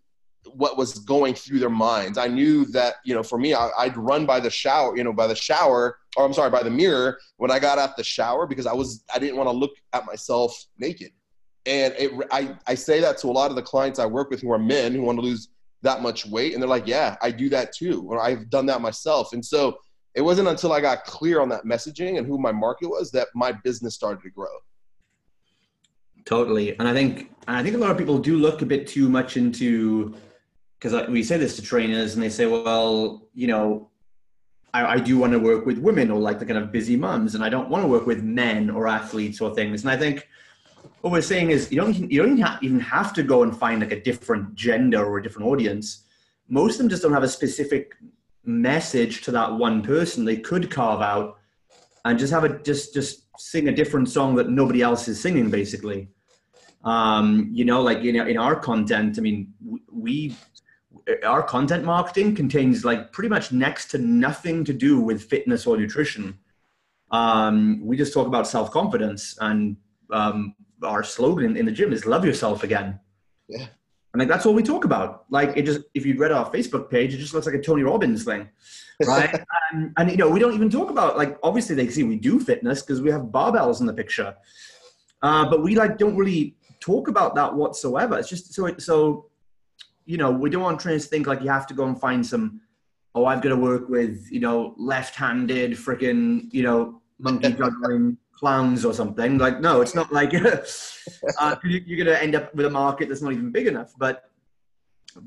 what 0.54 0.76
was 0.76 1.00
going 1.00 1.34
through 1.34 1.58
their 1.58 1.70
minds. 1.70 2.18
I 2.18 2.28
knew 2.28 2.64
that 2.66 2.96
you 3.04 3.14
know 3.14 3.22
for 3.22 3.38
me 3.38 3.54
I, 3.54 3.86
would 3.86 3.96
run 3.96 4.26
by 4.26 4.40
the 4.40 4.50
shower 4.50 4.96
you 4.96 5.04
know 5.04 5.12
by 5.12 5.26
the 5.26 5.34
shower 5.34 5.98
or 6.16 6.24
i'm 6.24 6.32
sorry 6.32 6.50
by 6.50 6.62
the 6.62 6.70
mirror 6.70 7.18
when 7.36 7.50
i 7.50 7.58
got 7.58 7.78
out 7.78 7.96
the 7.96 8.04
shower 8.04 8.46
because 8.46 8.66
i 8.66 8.72
was 8.72 9.04
i 9.14 9.18
didn't 9.18 9.36
want 9.36 9.48
to 9.48 9.56
look 9.56 9.72
at 9.92 10.04
myself 10.06 10.66
naked. 10.78 11.10
And 11.66 11.94
it, 11.98 12.12
I, 12.30 12.56
I 12.68 12.76
say 12.76 13.00
that 13.00 13.18
to 13.18 13.26
a 13.26 13.32
lot 13.32 13.50
of 13.50 13.56
the 13.56 13.62
clients 13.62 13.98
i 13.98 14.06
work 14.06 14.30
with 14.30 14.40
who 14.40 14.52
are 14.52 14.58
men 14.58 14.94
who 14.94 15.02
want 15.02 15.18
to 15.18 15.22
lose 15.22 15.48
that 15.82 16.00
much 16.00 16.26
weight 16.26 16.54
and 16.54 16.62
they're 16.62 16.68
like 16.68 16.86
yeah 16.86 17.16
i 17.22 17.30
do 17.30 17.48
that 17.50 17.74
too 17.74 18.06
or 18.08 18.20
i've 18.20 18.50
done 18.50 18.66
that 18.66 18.80
myself. 18.80 19.32
And 19.32 19.44
so 19.44 19.78
it 20.14 20.22
wasn't 20.22 20.48
until 20.48 20.72
i 20.72 20.80
got 20.80 21.04
clear 21.04 21.40
on 21.40 21.48
that 21.50 21.64
messaging 21.64 22.18
and 22.18 22.26
who 22.26 22.38
my 22.38 22.52
market 22.52 22.88
was 22.88 23.10
that 23.12 23.28
my 23.34 23.52
business 23.52 23.94
started 23.94 24.22
to 24.22 24.30
grow. 24.30 24.56
Totally, 26.26 26.76
and 26.76 26.88
I 26.88 26.92
think 26.92 27.30
I 27.46 27.62
think 27.62 27.76
a 27.76 27.78
lot 27.78 27.92
of 27.92 27.98
people 27.98 28.18
do 28.18 28.36
look 28.36 28.60
a 28.60 28.66
bit 28.66 28.88
too 28.88 29.08
much 29.08 29.36
into 29.36 30.16
because 30.78 31.08
we 31.08 31.22
say 31.22 31.38
this 31.38 31.54
to 31.56 31.62
trainers, 31.62 32.14
and 32.14 32.22
they 32.22 32.28
say, 32.28 32.46
"Well, 32.46 33.28
you 33.32 33.46
know, 33.46 33.88
I, 34.76 34.94
I 34.94 34.98
do 34.98 35.18
want 35.18 35.32
to 35.32 35.38
work 35.38 35.66
with 35.66 35.78
women 35.78 36.10
or 36.10 36.18
like 36.28 36.38
the 36.38 36.46
kind 36.46 36.58
of 36.58 36.72
busy 36.72 36.96
mums, 36.96 37.34
and 37.34 37.42
I 37.42 37.48
don't 37.48 37.68
want 37.68 37.82
to 37.84 37.88
work 37.88 38.06
with 38.06 38.22
men 38.22 38.70
or 38.70 38.86
athletes 38.86 39.40
or 39.40 39.54
things." 39.54 39.82
And 39.82 39.90
I 39.90 39.96
think 39.96 40.28
what 41.00 41.12
we're 41.12 41.22
saying 41.34 41.50
is 41.50 41.70
you 41.72 41.78
don't 41.80 41.94
you 42.10 42.22
don't 42.22 42.38
even 42.62 42.80
have 42.80 43.12
to 43.14 43.22
go 43.22 43.42
and 43.44 43.56
find 43.56 43.80
like 43.80 43.92
a 43.92 44.00
different 44.00 44.54
gender 44.54 45.04
or 45.04 45.18
a 45.18 45.22
different 45.22 45.48
audience. 45.48 46.04
Most 46.48 46.74
of 46.74 46.78
them 46.78 46.88
just 46.88 47.02
don't 47.02 47.12
have 47.12 47.22
a 47.22 47.28
specific 47.28 47.94
message 48.44 49.22
to 49.22 49.30
that 49.32 49.52
one 49.52 49.82
person. 49.82 50.24
They 50.24 50.36
could 50.36 50.70
carve 50.70 51.02
out 51.02 51.38
and 52.04 52.18
just 52.18 52.32
have 52.32 52.44
a 52.44 52.58
just 52.70 52.94
just 52.94 53.26
sing 53.38 53.68
a 53.68 53.72
different 53.72 54.08
song 54.08 54.34
that 54.36 54.48
nobody 54.48 54.82
else 54.82 55.08
is 55.08 55.20
singing, 55.20 55.50
basically. 55.50 56.08
Um, 56.84 57.48
you 57.52 57.64
know, 57.64 57.82
like 57.82 57.98
in, 57.98 58.14
in 58.14 58.38
our 58.38 58.54
content, 58.54 59.18
I 59.18 59.20
mean, 59.20 59.52
we, 59.90 60.36
our 61.24 61.42
content 61.42 61.84
marketing 61.84 62.34
contains 62.34 62.84
like 62.84 63.12
pretty 63.12 63.28
much 63.28 63.52
next 63.52 63.90
to 63.92 63.98
nothing 63.98 64.64
to 64.64 64.72
do 64.72 65.00
with 65.00 65.22
fitness 65.24 65.66
or 65.66 65.76
nutrition. 65.76 66.38
Um, 67.10 67.80
we 67.84 67.96
just 67.96 68.12
talk 68.12 68.26
about 68.26 68.46
self 68.46 68.70
confidence, 68.70 69.36
and 69.40 69.76
um, 70.10 70.54
our 70.82 71.02
slogan 71.02 71.56
in 71.56 71.66
the 71.66 71.72
gym 71.72 71.92
is 71.92 72.06
"Love 72.06 72.24
yourself 72.24 72.62
again." 72.64 73.00
Yeah. 73.48 73.66
I 74.16 74.18
mean, 74.18 74.28
that's 74.28 74.46
all 74.46 74.54
we 74.54 74.62
talk 74.62 74.86
about. 74.86 75.26
Like, 75.28 75.58
it 75.58 75.66
just, 75.66 75.80
if 75.92 76.06
you 76.06 76.16
read 76.16 76.32
our 76.32 76.50
Facebook 76.50 76.90
page, 76.90 77.12
it 77.12 77.18
just 77.18 77.34
looks 77.34 77.44
like 77.44 77.54
a 77.54 77.60
Tony 77.60 77.82
Robbins 77.82 78.24
thing, 78.24 78.48
right? 79.04 79.42
and, 79.72 79.92
and, 79.98 80.10
you 80.10 80.16
know, 80.16 80.30
we 80.30 80.40
don't 80.40 80.54
even 80.54 80.70
talk 80.70 80.88
about, 80.88 81.18
like, 81.18 81.36
obviously 81.42 81.74
they 81.74 81.90
see 81.90 82.02
we 82.02 82.16
do 82.16 82.40
fitness 82.40 82.80
because 82.80 83.02
we 83.02 83.10
have 83.10 83.24
barbells 83.24 83.80
in 83.80 83.86
the 83.86 83.92
picture. 83.92 84.34
Uh, 85.20 85.50
but 85.50 85.62
we, 85.62 85.76
like, 85.76 85.98
don't 85.98 86.16
really 86.16 86.56
talk 86.80 87.08
about 87.08 87.34
that 87.34 87.54
whatsoever. 87.54 88.18
It's 88.18 88.30
just 88.30 88.54
so 88.54 88.74
so 88.78 89.26
you 90.06 90.16
know, 90.16 90.30
we 90.30 90.48
don't 90.48 90.62
want 90.62 90.80
trainers 90.80 91.04
to 91.04 91.10
think 91.10 91.26
like 91.26 91.42
you 91.42 91.50
have 91.50 91.66
to 91.66 91.74
go 91.74 91.84
and 91.84 92.00
find 92.00 92.24
some, 92.24 92.60
oh, 93.14 93.26
I've 93.26 93.42
got 93.42 93.50
to 93.50 93.56
work 93.56 93.88
with, 93.88 94.26
you 94.30 94.40
know, 94.40 94.74
left-handed 94.78 95.72
freaking, 95.72 96.52
you 96.52 96.62
know, 96.62 97.02
monkey 97.18 97.52
juggling 97.58 98.16
clowns 98.32 98.84
or 98.84 98.94
something. 98.94 99.36
Like, 99.38 99.60
no, 99.60 99.80
it's 99.80 99.94
not 99.94 100.12
like 100.12 100.32
uh, 101.40 101.56
you're 101.64 102.04
going 102.04 102.06
to 102.06 102.22
end 102.22 102.36
up 102.36 102.54
with 102.54 102.66
a 102.66 102.70
market 102.70 103.08
that's 103.08 103.22
not 103.22 103.32
even 103.32 103.50
big 103.50 103.66
enough. 103.66 103.92
But 103.98 104.30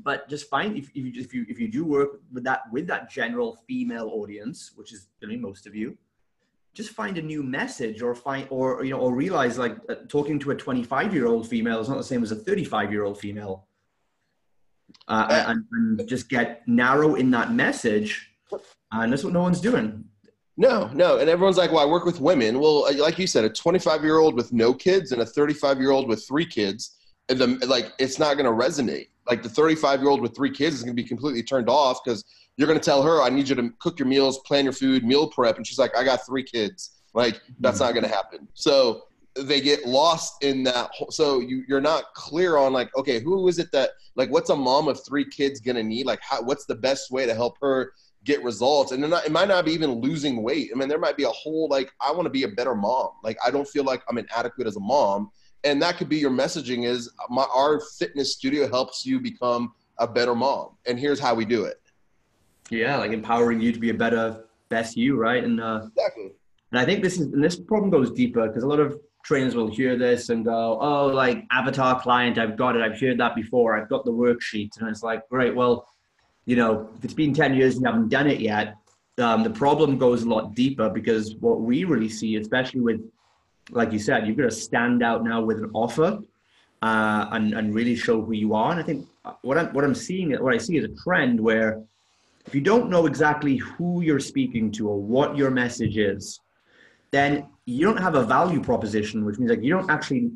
but 0.04 0.28
just 0.28 0.48
find 0.48 0.76
if, 0.76 0.88
if 0.90 0.96
you 0.96 1.12
if 1.16 1.34
you 1.34 1.46
if 1.48 1.58
you 1.58 1.68
do 1.68 1.84
work 1.84 2.20
with 2.32 2.44
that 2.44 2.62
with 2.72 2.86
that 2.86 3.10
general 3.10 3.58
female 3.66 4.08
audience, 4.14 4.72
which 4.76 4.92
is 4.92 5.08
going 5.20 5.30
to 5.30 5.36
be 5.36 5.42
most 5.42 5.66
of 5.66 5.74
you, 5.74 5.98
just 6.74 6.90
find 6.90 7.18
a 7.18 7.22
new 7.22 7.42
message 7.42 8.00
or 8.00 8.14
find 8.14 8.46
or 8.50 8.84
you 8.84 8.90
know 8.92 9.00
or 9.00 9.14
realize 9.14 9.58
like 9.58 9.76
uh, 9.88 9.96
talking 10.08 10.38
to 10.38 10.52
a 10.52 10.54
25 10.54 11.12
year 11.12 11.26
old 11.26 11.48
female 11.48 11.80
is 11.80 11.88
not 11.88 11.98
the 11.98 12.04
same 12.04 12.22
as 12.22 12.30
a 12.30 12.36
35 12.36 12.92
year 12.92 13.04
old 13.04 13.18
female 13.18 13.66
uh, 15.10 15.44
and, 15.48 15.64
and, 15.72 16.08
just 16.08 16.28
get 16.28 16.66
narrow 16.66 17.14
in 17.16 17.30
that 17.30 17.52
message 17.52 18.30
and 18.92 19.12
that's 19.12 19.24
what 19.24 19.32
no 19.32 19.42
one's 19.42 19.60
doing 19.60 20.04
no 20.56 20.88
no 20.94 21.18
and 21.18 21.28
everyone's 21.28 21.56
like 21.56 21.70
well 21.70 21.80
i 21.80 21.84
work 21.84 22.04
with 22.04 22.20
women 22.20 22.58
well 22.58 22.86
uh, 22.86 22.92
like 22.94 23.18
you 23.18 23.26
said 23.26 23.44
a 23.44 23.50
25 23.50 24.02
year 24.02 24.18
old 24.18 24.34
with 24.34 24.52
no 24.52 24.72
kids 24.72 25.12
and 25.12 25.22
a 25.22 25.26
35 25.26 25.78
year 25.80 25.90
old 25.90 26.08
with 26.08 26.26
three 26.26 26.46
kids 26.46 26.96
and 27.28 27.38
the, 27.38 27.46
like 27.66 27.92
it's 27.98 28.18
not 28.18 28.36
going 28.36 28.46
to 28.46 28.66
resonate 28.66 29.08
like 29.28 29.42
the 29.42 29.48
35 29.48 30.00
year 30.00 30.10
old 30.10 30.20
with 30.20 30.34
three 30.34 30.50
kids 30.50 30.76
is 30.76 30.82
going 30.82 30.96
to 30.96 31.02
be 31.02 31.06
completely 31.06 31.42
turned 31.42 31.68
off 31.68 32.00
because 32.04 32.24
you're 32.60 32.66
going 32.66 32.78
to 32.78 32.84
tell 32.84 33.02
her, 33.02 33.22
I 33.22 33.30
need 33.30 33.48
you 33.48 33.54
to 33.54 33.70
cook 33.78 33.98
your 33.98 34.06
meals, 34.06 34.40
plan 34.40 34.64
your 34.64 34.74
food, 34.74 35.02
meal 35.02 35.28
prep. 35.28 35.56
And 35.56 35.66
she's 35.66 35.78
like, 35.78 35.96
I 35.96 36.04
got 36.04 36.26
three 36.26 36.42
kids. 36.42 37.00
Like, 37.14 37.40
that's 37.58 37.78
mm-hmm. 37.78 37.86
not 37.86 37.94
going 37.94 38.04
to 38.04 38.14
happen. 38.14 38.48
So 38.52 39.04
they 39.36 39.60
get 39.60 39.86
lost 39.86 40.42
in 40.42 40.62
that. 40.64 40.90
Whole, 40.92 41.10
so 41.10 41.40
you, 41.40 41.64
you're 41.68 41.80
not 41.80 42.14
clear 42.14 42.56
on 42.56 42.72
like, 42.72 42.94
okay, 42.96 43.20
who 43.20 43.48
is 43.48 43.58
it 43.58 43.70
that, 43.72 43.90
like, 44.16 44.30
what's 44.30 44.50
a 44.50 44.56
mom 44.56 44.88
of 44.88 45.04
three 45.04 45.24
kids 45.24 45.60
to 45.60 45.82
need? 45.82 46.06
Like, 46.06 46.20
how, 46.22 46.42
what's 46.42 46.66
the 46.66 46.74
best 46.74 47.10
way 47.10 47.26
to 47.26 47.34
help 47.34 47.56
her 47.60 47.92
get 48.24 48.42
results? 48.42 48.92
And 48.92 49.08
not, 49.08 49.24
it 49.24 49.32
might 49.32 49.48
not 49.48 49.64
be 49.64 49.72
even 49.72 50.00
losing 50.00 50.42
weight. 50.42 50.70
I 50.74 50.78
mean, 50.78 50.88
there 50.88 50.98
might 50.98 51.16
be 51.16 51.24
a 51.24 51.30
whole, 51.30 51.68
like, 51.68 51.90
I 52.00 52.12
want 52.12 52.24
to 52.24 52.30
be 52.30 52.42
a 52.42 52.48
better 52.48 52.74
mom. 52.74 53.10
Like, 53.22 53.38
I 53.44 53.50
don't 53.50 53.68
feel 53.68 53.84
like 53.84 54.02
I'm 54.08 54.18
inadequate 54.18 54.66
as 54.66 54.76
a 54.76 54.80
mom. 54.80 55.30
And 55.62 55.80
that 55.82 55.98
could 55.98 56.08
be 56.08 56.16
your 56.16 56.30
messaging 56.30 56.86
is 56.86 57.10
my, 57.28 57.44
our 57.54 57.80
fitness 57.98 58.32
studio 58.32 58.68
helps 58.68 59.04
you 59.04 59.20
become 59.20 59.74
a 59.98 60.06
better 60.06 60.34
mom. 60.34 60.70
And 60.86 60.98
here's 60.98 61.20
how 61.20 61.34
we 61.34 61.44
do 61.44 61.64
it 61.64 61.80
yeah, 62.70 62.96
like 62.96 63.12
empowering 63.12 63.60
you 63.60 63.72
to 63.72 63.78
be 63.78 63.90
a 63.90 63.94
better, 63.94 64.44
best 64.68 64.96
you, 64.96 65.16
right? 65.16 65.42
And 65.42 65.60
uh, 65.60 65.82
exactly. 65.88 66.30
And 66.70 66.80
I 66.80 66.84
think 66.84 67.02
this 67.02 67.14
is 67.18 67.32
and 67.32 67.42
this 67.42 67.58
problem 67.58 67.90
goes 67.90 68.10
deeper 68.12 68.46
because 68.46 68.62
a 68.62 68.66
lot 68.66 68.78
of 68.78 68.98
trainers 69.24 69.54
will 69.54 69.70
hear 69.70 69.96
this 69.96 70.28
and 70.28 70.44
go, 70.44 70.78
"Oh, 70.80 71.06
like 71.06 71.46
avatar 71.50 72.00
client, 72.00 72.38
I've 72.38 72.56
got 72.56 72.76
it. 72.76 72.82
I've 72.82 72.98
heard 73.00 73.18
that 73.18 73.34
before. 73.34 73.76
I've 73.76 73.88
got 73.88 74.04
the 74.04 74.12
worksheet." 74.12 74.78
And 74.80 74.88
it's 74.88 75.02
like, 75.02 75.28
great. 75.28 75.54
Well, 75.54 75.88
you 76.46 76.56
know, 76.56 76.88
if 76.96 77.04
it's 77.04 77.14
been 77.14 77.34
ten 77.34 77.54
years 77.54 77.76
and 77.76 77.84
you 77.84 77.90
haven't 77.90 78.08
done 78.08 78.26
it 78.26 78.40
yet, 78.40 78.76
um, 79.18 79.42
the 79.42 79.50
problem 79.50 79.98
goes 79.98 80.22
a 80.22 80.28
lot 80.28 80.54
deeper 80.54 80.88
because 80.90 81.34
what 81.36 81.60
we 81.60 81.84
really 81.84 82.08
see, 82.08 82.36
especially 82.36 82.80
with, 82.80 83.00
like 83.70 83.92
you 83.92 83.98
said, 83.98 84.26
you've 84.26 84.36
got 84.36 84.44
to 84.44 84.50
stand 84.50 85.02
out 85.02 85.24
now 85.24 85.40
with 85.42 85.58
an 85.58 85.70
offer. 85.74 86.18
Uh, 86.82 87.28
and, 87.32 87.52
and 87.52 87.74
really 87.74 87.94
show 87.94 88.22
who 88.22 88.32
you 88.32 88.54
are. 88.54 88.70
And 88.70 88.80
I 88.80 88.82
think 88.82 89.06
what 89.42 89.58
I'm 89.58 89.66
what 89.74 89.84
I'm 89.84 89.94
seeing, 89.94 90.32
what 90.42 90.54
I 90.54 90.56
see 90.56 90.78
is 90.78 90.84
a 90.84 91.02
trend 91.04 91.38
where 91.38 91.82
if 92.46 92.54
you 92.54 92.60
don't 92.60 92.90
know 92.90 93.06
exactly 93.06 93.56
who 93.58 94.00
you're 94.00 94.18
speaking 94.18 94.72
to 94.72 94.88
or 94.88 95.00
what 95.00 95.36
your 95.36 95.50
message 95.50 95.96
is, 95.98 96.40
then 97.10 97.46
you 97.66 97.86
don't 97.86 97.98
have 97.98 98.14
a 98.14 98.24
value 98.24 98.60
proposition, 98.60 99.24
which 99.24 99.38
means 99.38 99.50
like 99.50 99.62
you 99.62 99.74
don't 99.74 99.90
actually, 99.90 100.30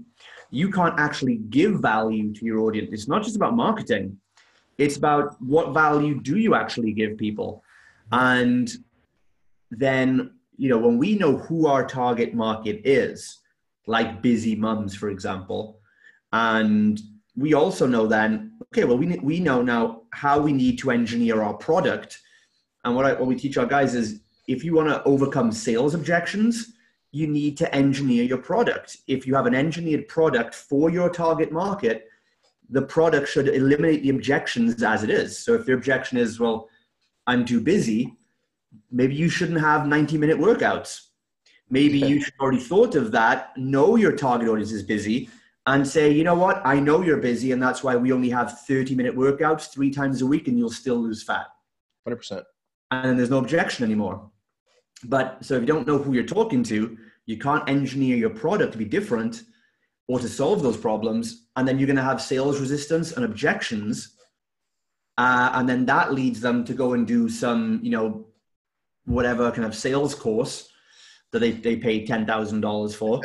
you 0.51 0.71
can't 0.71 0.99
actually 0.99 1.39
give 1.51 1.81
value 1.81 2.33
to 2.33 2.45
your 2.45 2.61
audience. 2.61 2.91
It's 2.93 3.09
not 3.09 3.23
just 3.23 3.37
about 3.37 3.57
marketing. 3.57 4.19
It's 4.79 4.97
about 4.97 5.41
what 5.41 5.73
value 5.73 6.21
do 6.21 6.39
you 6.39 6.55
actually 6.55 6.93
give 6.93 7.17
people? 7.17 7.63
And 8.13 8.71
then, 9.71 10.33
you 10.57 10.69
know, 10.69 10.79
when 10.79 10.99
we 10.99 11.17
know 11.17 11.37
who 11.37 11.67
our 11.67 11.87
target 11.87 12.35
market 12.35 12.83
is, 12.85 13.41
like 13.87 14.23
busy 14.23 14.55
mums, 14.55 14.95
for 14.95 15.11
example, 15.11 15.81
and 16.33 17.01
we 17.37 17.55
also 17.55 17.87
know 17.87 18.07
then, 18.07 18.53
okay, 18.73 18.85
well, 18.85 18.97
we, 18.97 19.19
we 19.19 19.41
know 19.41 19.63
now 19.63 20.03
how 20.11 20.41
we 20.41 20.53
need 20.53 20.79
to 20.79 20.91
engineer 20.91 21.43
our 21.43 21.55
product. 21.55 22.21
And 22.85 22.95
what, 22.95 23.05
I, 23.05 23.13
what 23.15 23.27
we 23.27 23.37
teach 23.37 23.57
our 23.57 23.67
guys 23.67 23.95
is 23.95 24.21
if 24.47 24.65
you 24.65 24.75
want 24.75 24.89
to 24.89 25.03
overcome 25.05 25.51
sales 25.51 25.95
objections, 25.95 26.74
you 27.15 27.29
need 27.29 27.57
to 27.57 27.73
engineer 27.73 28.25
your 28.25 28.39
product. 28.39 28.97
If 29.07 29.25
you 29.25 29.37
have 29.37 29.47
an 29.47 29.55
engineered 29.55 30.09
product 30.09 30.53
for 30.53 30.91
your 30.91 31.09
target 31.09 31.53
market, 31.53 32.09
the 32.71 32.83
product 32.83 33.29
should 33.29 33.47
eliminate 33.47 34.03
the 34.03 34.11
objections 34.11 34.83
as 34.83 35.05
it 35.05 35.11
is. 35.11 35.39
So 35.39 35.55
if 35.55 35.65
the 35.65 35.75
objection 35.75 36.19
is, 36.19 36.41
well, 36.41 36.69
I'm 37.29 37.45
too 37.45 37.61
busy, 37.61 38.17
maybe 38.91 39.15
you 39.15 39.29
shouldn't 39.29 39.61
have 39.61 39.87
90 39.87 40.19
minute 40.19 40.39
workouts. 40.39 41.03
Maybe 41.71 41.99
you 41.99 42.21
should 42.21 42.35
already 42.41 42.59
thought 42.59 42.97
of 42.97 43.13
that, 43.13 43.57
know 43.57 43.95
your 43.95 44.17
target 44.17 44.49
audience 44.49 44.73
is 44.73 44.83
busy, 44.83 45.31
and 45.67 45.87
say, 45.87 46.11
you 46.11 46.25
know 46.25 46.35
what, 46.35 46.61
I 46.65 46.81
know 46.81 47.03
you're 47.03 47.19
busy, 47.19 47.53
and 47.53 47.63
that's 47.63 47.85
why 47.85 47.95
we 47.95 48.13
only 48.13 48.29
have 48.31 48.61
30 48.63 48.95
minute 48.97 49.17
workouts 49.17 49.73
three 49.73 49.91
times 49.91 50.21
a 50.21 50.27
week, 50.27 50.49
and 50.49 50.59
you'll 50.59 50.71
still 50.71 50.97
lose 50.97 51.23
fat. 51.23 51.47
100%. 52.09 52.43
And 52.91 53.09
then 53.09 53.17
there's 53.17 53.31
no 53.31 53.39
objection 53.39 53.85
anymore. 53.85 54.31
But 55.03 55.45
so 55.45 55.55
if 55.55 55.61
you 55.61 55.67
don't 55.67 55.87
know 55.87 55.99
who 55.99 56.13
you're 56.15 56.25
talking 56.25 56.63
to, 56.65 56.97
you 57.27 57.39
can't 57.39 57.69
engineer 57.69 58.17
your 58.17 58.31
product 58.31 58.73
to 58.73 58.79
be 58.79 58.85
different 58.85 59.43
or 60.07 60.19
to 60.19 60.29
solve 60.29 60.63
those 60.63 60.77
problems. 60.77 61.47
And 61.57 61.67
then 61.67 61.79
you're 61.79 61.87
going 61.87 61.97
to 61.97 62.03
have 62.03 62.21
sales 62.23 62.61
resistance 62.61 63.13
and 63.13 63.25
objections. 63.25 64.17
Uh, 65.17 65.51
and 65.55 65.69
then 65.69 65.87
that 65.87 66.13
leads 66.13 66.41
them 66.41 66.65
to 66.65 66.75
go 66.75 66.93
and 66.93 67.07
do 67.07 67.29
some, 67.29 67.81
you 67.83 67.91
know, 67.91 68.27
whatever 69.07 69.51
kind 69.51 69.65
of 69.65 69.75
sales 69.75 70.15
course 70.15 70.69
that 71.33 71.41
they, 71.41 71.53
they 71.53 71.77
pay 71.77 72.07
$10,000 72.07 72.95
for 72.95 73.21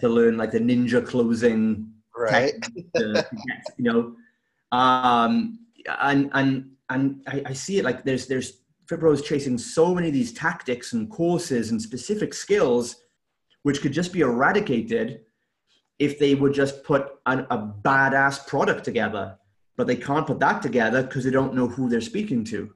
to 0.00 0.08
learn 0.08 0.36
like 0.36 0.50
the 0.50 0.58
ninja 0.58 1.06
closing 1.06 1.90
right 2.16 2.54
to 2.96 3.26
you 3.76 3.84
know 3.84 4.16
um 4.76 5.58
and 6.00 6.30
and 6.32 6.70
and 6.88 7.22
I, 7.26 7.42
I, 7.46 7.52
see 7.52 7.78
it 7.78 7.84
like 7.84 8.02
there's 8.02 8.26
there's 8.26 8.59
FitPros 8.90 9.24
chasing 9.24 9.56
so 9.56 9.94
many 9.94 10.08
of 10.08 10.14
these 10.14 10.32
tactics 10.32 10.92
and 10.92 11.08
courses 11.08 11.70
and 11.70 11.80
specific 11.80 12.34
skills 12.34 12.96
which 13.62 13.82
could 13.82 13.92
just 13.92 14.12
be 14.12 14.20
eradicated 14.20 15.20
if 15.98 16.18
they 16.18 16.34
would 16.34 16.54
just 16.54 16.82
put 16.82 17.18
an, 17.26 17.46
a 17.50 17.58
badass 17.58 18.46
product 18.46 18.84
together. 18.84 19.36
But 19.76 19.86
they 19.86 19.96
can't 19.96 20.26
put 20.26 20.40
that 20.40 20.62
together 20.62 21.02
because 21.02 21.24
they 21.24 21.30
don't 21.30 21.54
know 21.54 21.68
who 21.68 21.88
they're 21.88 22.00
speaking 22.00 22.42
to. 22.44 22.72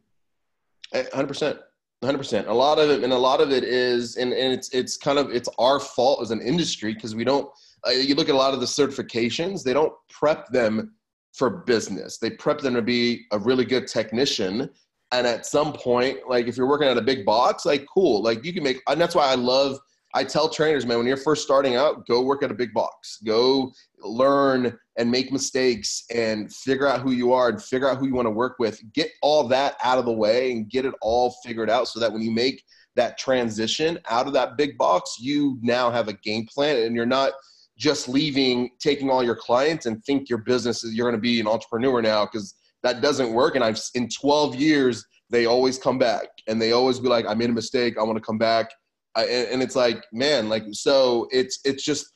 100% 0.94 1.58
100% 2.04 2.48
a 2.48 2.52
lot 2.52 2.78
of 2.78 2.90
it 2.90 3.02
and 3.02 3.14
a 3.14 3.18
lot 3.18 3.40
of 3.40 3.50
it 3.50 3.64
is 3.64 4.16
and, 4.16 4.32
and 4.34 4.52
it's 4.52 4.68
it's 4.74 4.98
kind 4.98 5.18
of 5.18 5.30
it's 5.30 5.48
our 5.58 5.80
fault 5.80 6.20
as 6.20 6.30
an 6.30 6.42
industry 6.42 6.92
because 6.92 7.14
we 7.14 7.24
don't 7.24 7.48
uh, 7.86 7.90
you 7.90 8.14
look 8.14 8.28
at 8.28 8.34
a 8.34 8.38
lot 8.38 8.52
of 8.52 8.60
the 8.60 8.66
certifications 8.66 9.64
they 9.64 9.72
don't 9.72 9.94
prep 10.10 10.46
them 10.48 10.92
for 11.34 11.50
business. 11.50 12.18
They 12.18 12.30
prep 12.30 12.60
them 12.60 12.74
to 12.74 12.82
be 12.82 13.26
a 13.32 13.38
really 13.38 13.64
good 13.64 13.88
technician 13.88 14.70
and 15.18 15.26
at 15.26 15.46
some 15.46 15.72
point 15.72 16.18
like 16.28 16.46
if 16.46 16.56
you're 16.56 16.68
working 16.68 16.88
at 16.88 16.96
a 16.96 17.02
big 17.02 17.24
box 17.24 17.64
like 17.64 17.86
cool 17.92 18.22
like 18.22 18.44
you 18.44 18.52
can 18.52 18.62
make 18.62 18.80
and 18.88 19.00
that's 19.00 19.14
why 19.14 19.26
i 19.26 19.34
love 19.34 19.78
I 20.16 20.22
tell 20.22 20.48
trainers, 20.48 20.86
man, 20.86 20.98
when 20.98 21.08
you're 21.08 21.16
first 21.16 21.42
starting 21.42 21.74
out, 21.74 22.06
go 22.06 22.22
work 22.22 22.44
at 22.44 22.50
a 22.52 22.54
big 22.54 22.72
box. 22.72 23.18
Go 23.26 23.72
learn 23.98 24.78
and 24.96 25.10
make 25.10 25.32
mistakes 25.32 26.04
and 26.14 26.52
figure 26.54 26.86
out 26.86 27.00
who 27.00 27.10
you 27.10 27.32
are 27.32 27.48
and 27.48 27.60
figure 27.60 27.90
out 27.90 27.98
who 27.98 28.06
you 28.06 28.14
want 28.14 28.26
to 28.26 28.30
work 28.30 28.54
with. 28.60 28.80
Get 28.92 29.10
all 29.22 29.48
that 29.48 29.74
out 29.82 29.98
of 29.98 30.04
the 30.04 30.12
way 30.12 30.52
and 30.52 30.70
get 30.70 30.84
it 30.84 30.94
all 31.02 31.34
figured 31.44 31.68
out 31.68 31.88
so 31.88 31.98
that 31.98 32.12
when 32.12 32.22
you 32.22 32.30
make 32.30 32.62
that 32.94 33.18
transition 33.18 33.98
out 34.08 34.28
of 34.28 34.32
that 34.34 34.56
big 34.56 34.78
box, 34.78 35.16
you 35.18 35.58
now 35.62 35.90
have 35.90 36.06
a 36.06 36.12
game 36.12 36.46
plan 36.46 36.76
and 36.84 36.94
you're 36.94 37.06
not 37.06 37.32
just 37.76 38.08
leaving, 38.08 38.70
taking 38.78 39.10
all 39.10 39.24
your 39.24 39.34
clients 39.34 39.86
and 39.86 40.04
think 40.04 40.28
your 40.28 40.38
business 40.38 40.84
is 40.84 40.94
you're 40.94 41.10
going 41.10 41.20
to 41.20 41.20
be 41.20 41.40
an 41.40 41.48
entrepreneur 41.48 42.00
now 42.00 42.24
because 42.24 42.54
that 42.84 43.00
doesn't 43.00 43.32
work. 43.32 43.56
And 43.56 43.64
I've 43.64 43.80
in 43.94 44.08
12 44.08 44.54
years, 44.54 45.04
they 45.30 45.46
always 45.46 45.78
come 45.78 45.98
back 45.98 46.28
and 46.46 46.62
they 46.62 46.72
always 46.72 47.00
be 47.00 47.08
like, 47.08 47.26
I 47.26 47.34
made 47.34 47.50
a 47.50 47.52
mistake. 47.52 47.98
I 47.98 48.04
want 48.04 48.16
to 48.16 48.24
come 48.24 48.38
back 48.38 48.70
and, 49.16 49.48
and 49.48 49.62
it's 49.62 49.76
like, 49.76 50.04
man, 50.12 50.48
like 50.48 50.64
so 50.72 51.28
it's 51.30 51.60
it's 51.64 51.84
just 51.84 52.06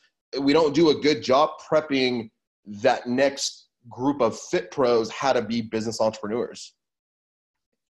we 0.40 0.52
don't 0.52 0.74
do 0.74 0.90
a 0.90 0.94
good 0.94 1.22
job 1.22 1.50
prepping 1.70 2.30
that 2.66 3.06
next 3.06 3.68
group 3.88 4.20
of 4.20 4.38
fit 4.38 4.70
pros 4.70 5.10
how 5.10 5.32
to 5.32 5.42
be 5.42 5.62
business 5.62 6.00
entrepreneurs. 6.00 6.74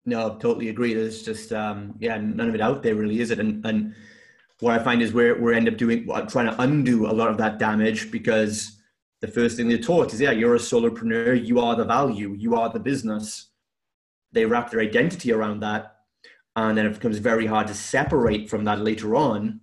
No, 0.07 0.37
totally 0.37 0.69
agree. 0.69 0.95
There's 0.95 1.23
just 1.23 1.53
um, 1.53 1.95
yeah, 1.99 2.19
none 2.19 2.49
of 2.49 2.55
it 2.55 2.61
out 2.61 2.83
there 2.83 2.95
really, 2.95 3.21
is 3.21 3.31
it? 3.31 3.38
And 3.38 3.64
and 3.67 3.95
what 4.61 4.79
I 4.79 4.83
find 4.83 5.03
is 5.03 5.12
we're, 5.12 5.41
we're 5.41 5.53
end 5.53 5.69
up 5.69 5.77
doing 5.77 6.07
trying 6.29 6.47
to 6.47 6.61
undo 6.61 7.07
a 7.07 7.12
lot 7.12 7.29
of 7.29 7.37
that 7.38 7.59
damage 7.59 8.11
because 8.11 8.78
the 9.20 9.28
first 9.28 9.57
thing 9.57 9.68
they're 9.68 9.78
taught 9.78 10.12
is 10.12 10.20
yeah, 10.20 10.31
you're 10.31 10.54
a 10.54 10.59
solopreneur, 10.59 11.44
you 11.44 11.61
are 11.61 11.76
the 11.76 11.85
value, 11.85 12.35
you 12.38 12.54
are 12.54 12.70
the 12.70 12.81
business. 12.81 13.50
They 14.33 14.44
wrap 14.44 14.70
their 14.70 14.81
identity 14.81 15.33
around 15.33 15.61
that 15.61 15.96
and 16.57 16.76
then 16.76 16.87
it 16.87 16.94
becomes 16.94 17.18
very 17.18 17.46
hard 17.46 17.66
to 17.68 17.74
separate 17.74 18.50
from 18.50 18.64
that 18.64 18.81
later 18.81 19.16
on 19.16 19.61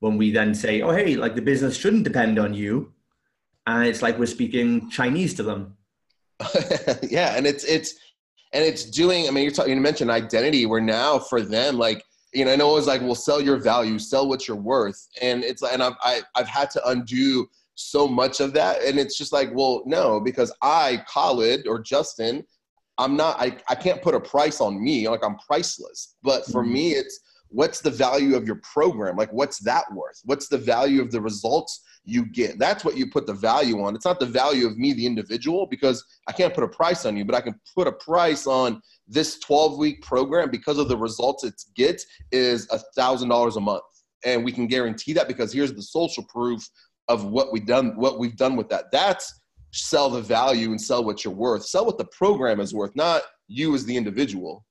when 0.00 0.16
we 0.16 0.30
then 0.30 0.54
say 0.54 0.80
oh 0.80 0.92
hey 0.92 1.16
like 1.16 1.34
the 1.34 1.42
business 1.42 1.76
shouldn't 1.76 2.04
depend 2.04 2.38
on 2.38 2.54
you 2.54 2.92
and 3.66 3.86
it's 3.86 4.02
like 4.02 4.16
we're 4.18 4.26
speaking 4.26 4.88
chinese 4.88 5.34
to 5.34 5.42
them 5.42 5.76
yeah, 7.02 7.36
and 7.36 7.46
it's 7.46 7.64
it's 7.64 7.94
and 8.52 8.64
it's 8.64 8.84
doing. 8.84 9.26
I 9.26 9.30
mean, 9.30 9.44
you're 9.44 9.52
talking. 9.52 9.74
You 9.74 9.80
mentioned 9.80 10.10
identity. 10.10 10.66
Where 10.66 10.80
now 10.80 11.18
for 11.18 11.42
them, 11.42 11.78
like 11.78 12.04
you 12.32 12.44
know, 12.44 12.52
I 12.52 12.56
know 12.56 12.70
it 12.70 12.74
was 12.74 12.86
like, 12.86 13.00
well, 13.00 13.14
sell 13.14 13.40
your 13.40 13.56
value, 13.56 13.98
sell 13.98 14.28
what 14.28 14.46
you're 14.46 14.56
worth, 14.56 15.08
and 15.20 15.42
it's 15.42 15.62
and 15.62 15.82
I've 15.82 15.94
I, 16.04 16.14
have 16.14 16.24
i 16.36 16.38
have 16.40 16.48
had 16.48 16.70
to 16.70 16.88
undo 16.88 17.48
so 17.78 18.08
much 18.08 18.40
of 18.40 18.52
that, 18.54 18.82
and 18.82 18.98
it's 18.98 19.16
just 19.16 19.32
like, 19.32 19.50
well, 19.54 19.82
no, 19.86 20.20
because 20.20 20.52
I, 20.62 21.02
Khaled 21.08 21.66
or 21.66 21.80
Justin, 21.80 22.44
I'm 22.98 23.16
not. 23.16 23.40
I 23.40 23.56
I 23.68 23.74
can't 23.74 24.02
put 24.02 24.14
a 24.14 24.20
price 24.20 24.60
on 24.60 24.82
me. 24.82 25.08
Like 25.08 25.24
I'm 25.24 25.36
priceless. 25.36 26.16
But 26.22 26.44
for 26.46 26.62
mm-hmm. 26.62 26.72
me, 26.72 26.90
it's 26.92 27.20
what's 27.48 27.80
the 27.80 27.90
value 27.90 28.34
of 28.36 28.46
your 28.46 28.60
program? 28.62 29.16
Like 29.16 29.32
what's 29.32 29.60
that 29.60 29.84
worth? 29.92 30.20
What's 30.24 30.48
the 30.48 30.58
value 30.58 31.00
of 31.00 31.12
the 31.12 31.20
results 31.20 31.82
you 32.08 32.24
get. 32.24 32.58
That's 32.58 32.84
what 32.84 32.96
you 32.96 33.10
put 33.10 33.26
the 33.26 33.34
value 33.34 33.82
on. 33.82 33.94
It's 33.94 34.06
not 34.06 34.18
the 34.18 34.26
value 34.26 34.66
of 34.66 34.78
me, 34.78 34.94
the 34.94 35.04
individual, 35.04 35.66
because 35.66 36.04
I 36.26 36.32
can't 36.32 36.54
put 36.54 36.64
a 36.64 36.68
price 36.68 37.04
on 37.04 37.16
you, 37.16 37.24
but 37.24 37.34
I 37.34 37.42
can 37.42 37.60
put 37.74 37.86
a 37.86 37.92
price 37.92 38.46
on 38.46 38.80
this 39.06 39.38
12 39.40 39.76
week 39.78 40.02
program 40.02 40.50
because 40.50 40.78
of 40.78 40.88
the 40.88 40.96
results 40.96 41.44
it 41.44 41.54
gets 41.76 42.06
is 42.32 42.66
a 42.70 42.78
thousand 42.96 43.28
dollars 43.28 43.56
a 43.56 43.60
month. 43.60 43.82
And 44.24 44.42
we 44.42 44.52
can 44.52 44.66
guarantee 44.66 45.12
that 45.12 45.28
because 45.28 45.52
here's 45.52 45.72
the 45.72 45.82
social 45.82 46.24
proof 46.24 46.66
of 47.08 47.24
what 47.24 47.52
we've 47.52 47.66
done, 47.66 47.96
what 47.96 48.18
we've 48.18 48.36
done 48.36 48.56
with 48.56 48.68
that. 48.68 48.90
That's 48.92 49.40
sell 49.72 50.10
the 50.10 50.22
value 50.22 50.70
and 50.70 50.80
sell 50.80 51.04
what 51.04 51.24
you're 51.24 51.34
worth. 51.34 51.64
Sell 51.64 51.86
what 51.86 51.98
the 51.98 52.06
program 52.06 52.60
is 52.60 52.74
worth, 52.74 52.94
not 52.96 53.22
you 53.48 53.74
as 53.74 53.84
the 53.84 53.96
individual. 53.96 54.64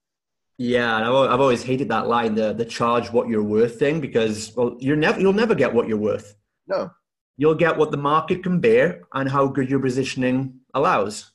Yeah, 0.60 0.97
and 0.97 1.06
I've 1.06 1.39
always 1.39 1.62
hated 1.62 1.89
that 1.89 2.08
line, 2.08 2.34
the 2.34 2.54
the 2.54 2.65
charge 2.65 3.12
what 3.12 3.28
you're 3.28 3.43
worth 3.43 3.78
thing, 3.78 4.02
because 4.02 4.54
well, 4.56 4.76
you're 4.80 4.95
never 4.95 5.19
you'll 5.19 5.34
never 5.34 5.54
get 5.54 5.73
what 5.73 5.88
you're 5.88 5.97
worth. 5.97 6.36
No, 6.67 6.89
you'll 7.38 7.56
get 7.56 7.78
what 7.78 7.91
the 7.91 7.97
market 7.97 8.41
can 8.41 8.60
bear 8.60 9.04
and 9.13 9.30
how 9.30 9.47
good 9.47 9.69
your 9.69 9.80
positioning 9.80 10.60
allows 10.73 11.32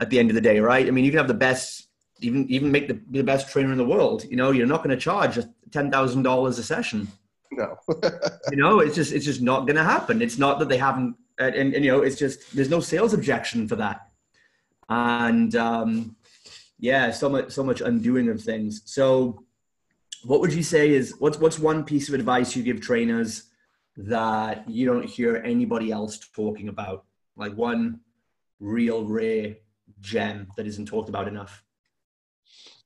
at 0.00 0.10
the 0.10 0.18
end 0.18 0.30
of 0.30 0.34
the 0.34 0.42
day, 0.42 0.60
right? 0.60 0.86
I 0.86 0.90
mean, 0.90 1.04
you 1.04 1.10
can 1.10 1.18
have 1.18 1.28
the 1.28 1.34
best, 1.34 1.88
even 2.20 2.46
even 2.50 2.70
make 2.70 2.88
the, 2.88 3.00
the 3.10 3.22
best 3.22 3.50
trainer 3.50 3.72
in 3.72 3.78
the 3.78 3.84
world. 3.86 4.24
You 4.24 4.36
know, 4.36 4.50
you're 4.50 4.66
not 4.66 4.84
going 4.84 4.96
to 4.96 5.02
charge 5.02 5.38
ten 5.70 5.90
thousand 5.90 6.22
dollars 6.22 6.58
a 6.58 6.62
session. 6.62 7.08
No, 7.56 7.78
you 8.50 8.56
know, 8.56 8.80
it's 8.80 8.94
just 8.94 9.12
it's 9.12 9.24
just 9.24 9.42
not 9.42 9.66
going 9.66 9.76
to 9.76 9.84
happen. 9.84 10.22
It's 10.22 10.38
not 10.38 10.58
that 10.58 10.68
they 10.68 10.78
haven't, 10.78 11.16
and, 11.38 11.54
and, 11.54 11.74
and, 11.74 11.84
you 11.84 11.90
know, 11.90 12.02
it's 12.02 12.16
just 12.16 12.54
there's 12.54 12.70
no 12.70 12.80
sales 12.80 13.14
objection 13.14 13.68
for 13.68 13.76
that, 13.76 14.08
and 14.88 15.54
um, 15.56 16.16
yeah, 16.78 17.10
so 17.10 17.28
much 17.28 17.50
so 17.50 17.62
much 17.62 17.80
undoing 17.80 18.28
of 18.28 18.42
things. 18.42 18.82
So, 18.84 19.44
what 20.24 20.40
would 20.40 20.52
you 20.52 20.62
say 20.62 20.90
is 20.90 21.14
what's 21.18 21.38
what's 21.38 21.58
one 21.58 21.84
piece 21.84 22.08
of 22.08 22.14
advice 22.14 22.54
you 22.56 22.62
give 22.62 22.80
trainers? 22.80 23.50
that 23.96 24.68
you 24.68 24.86
don't 24.86 25.04
hear 25.04 25.36
anybody 25.44 25.90
else 25.90 26.18
talking 26.18 26.68
about? 26.68 27.04
Like 27.36 27.54
one 27.54 28.00
real 28.60 29.04
rare 29.04 29.56
gem 30.00 30.48
that 30.56 30.66
isn't 30.66 30.86
talked 30.86 31.08
about 31.08 31.28
enough? 31.28 31.62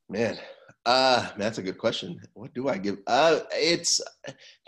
Man, 0.08 0.38
uh, 0.86 1.28
that's 1.36 1.58
a 1.58 1.62
good 1.62 1.78
question. 1.78 2.20
What 2.34 2.54
do 2.54 2.68
I 2.68 2.78
give? 2.78 2.98
Uh, 3.06 3.40
it's 3.52 4.00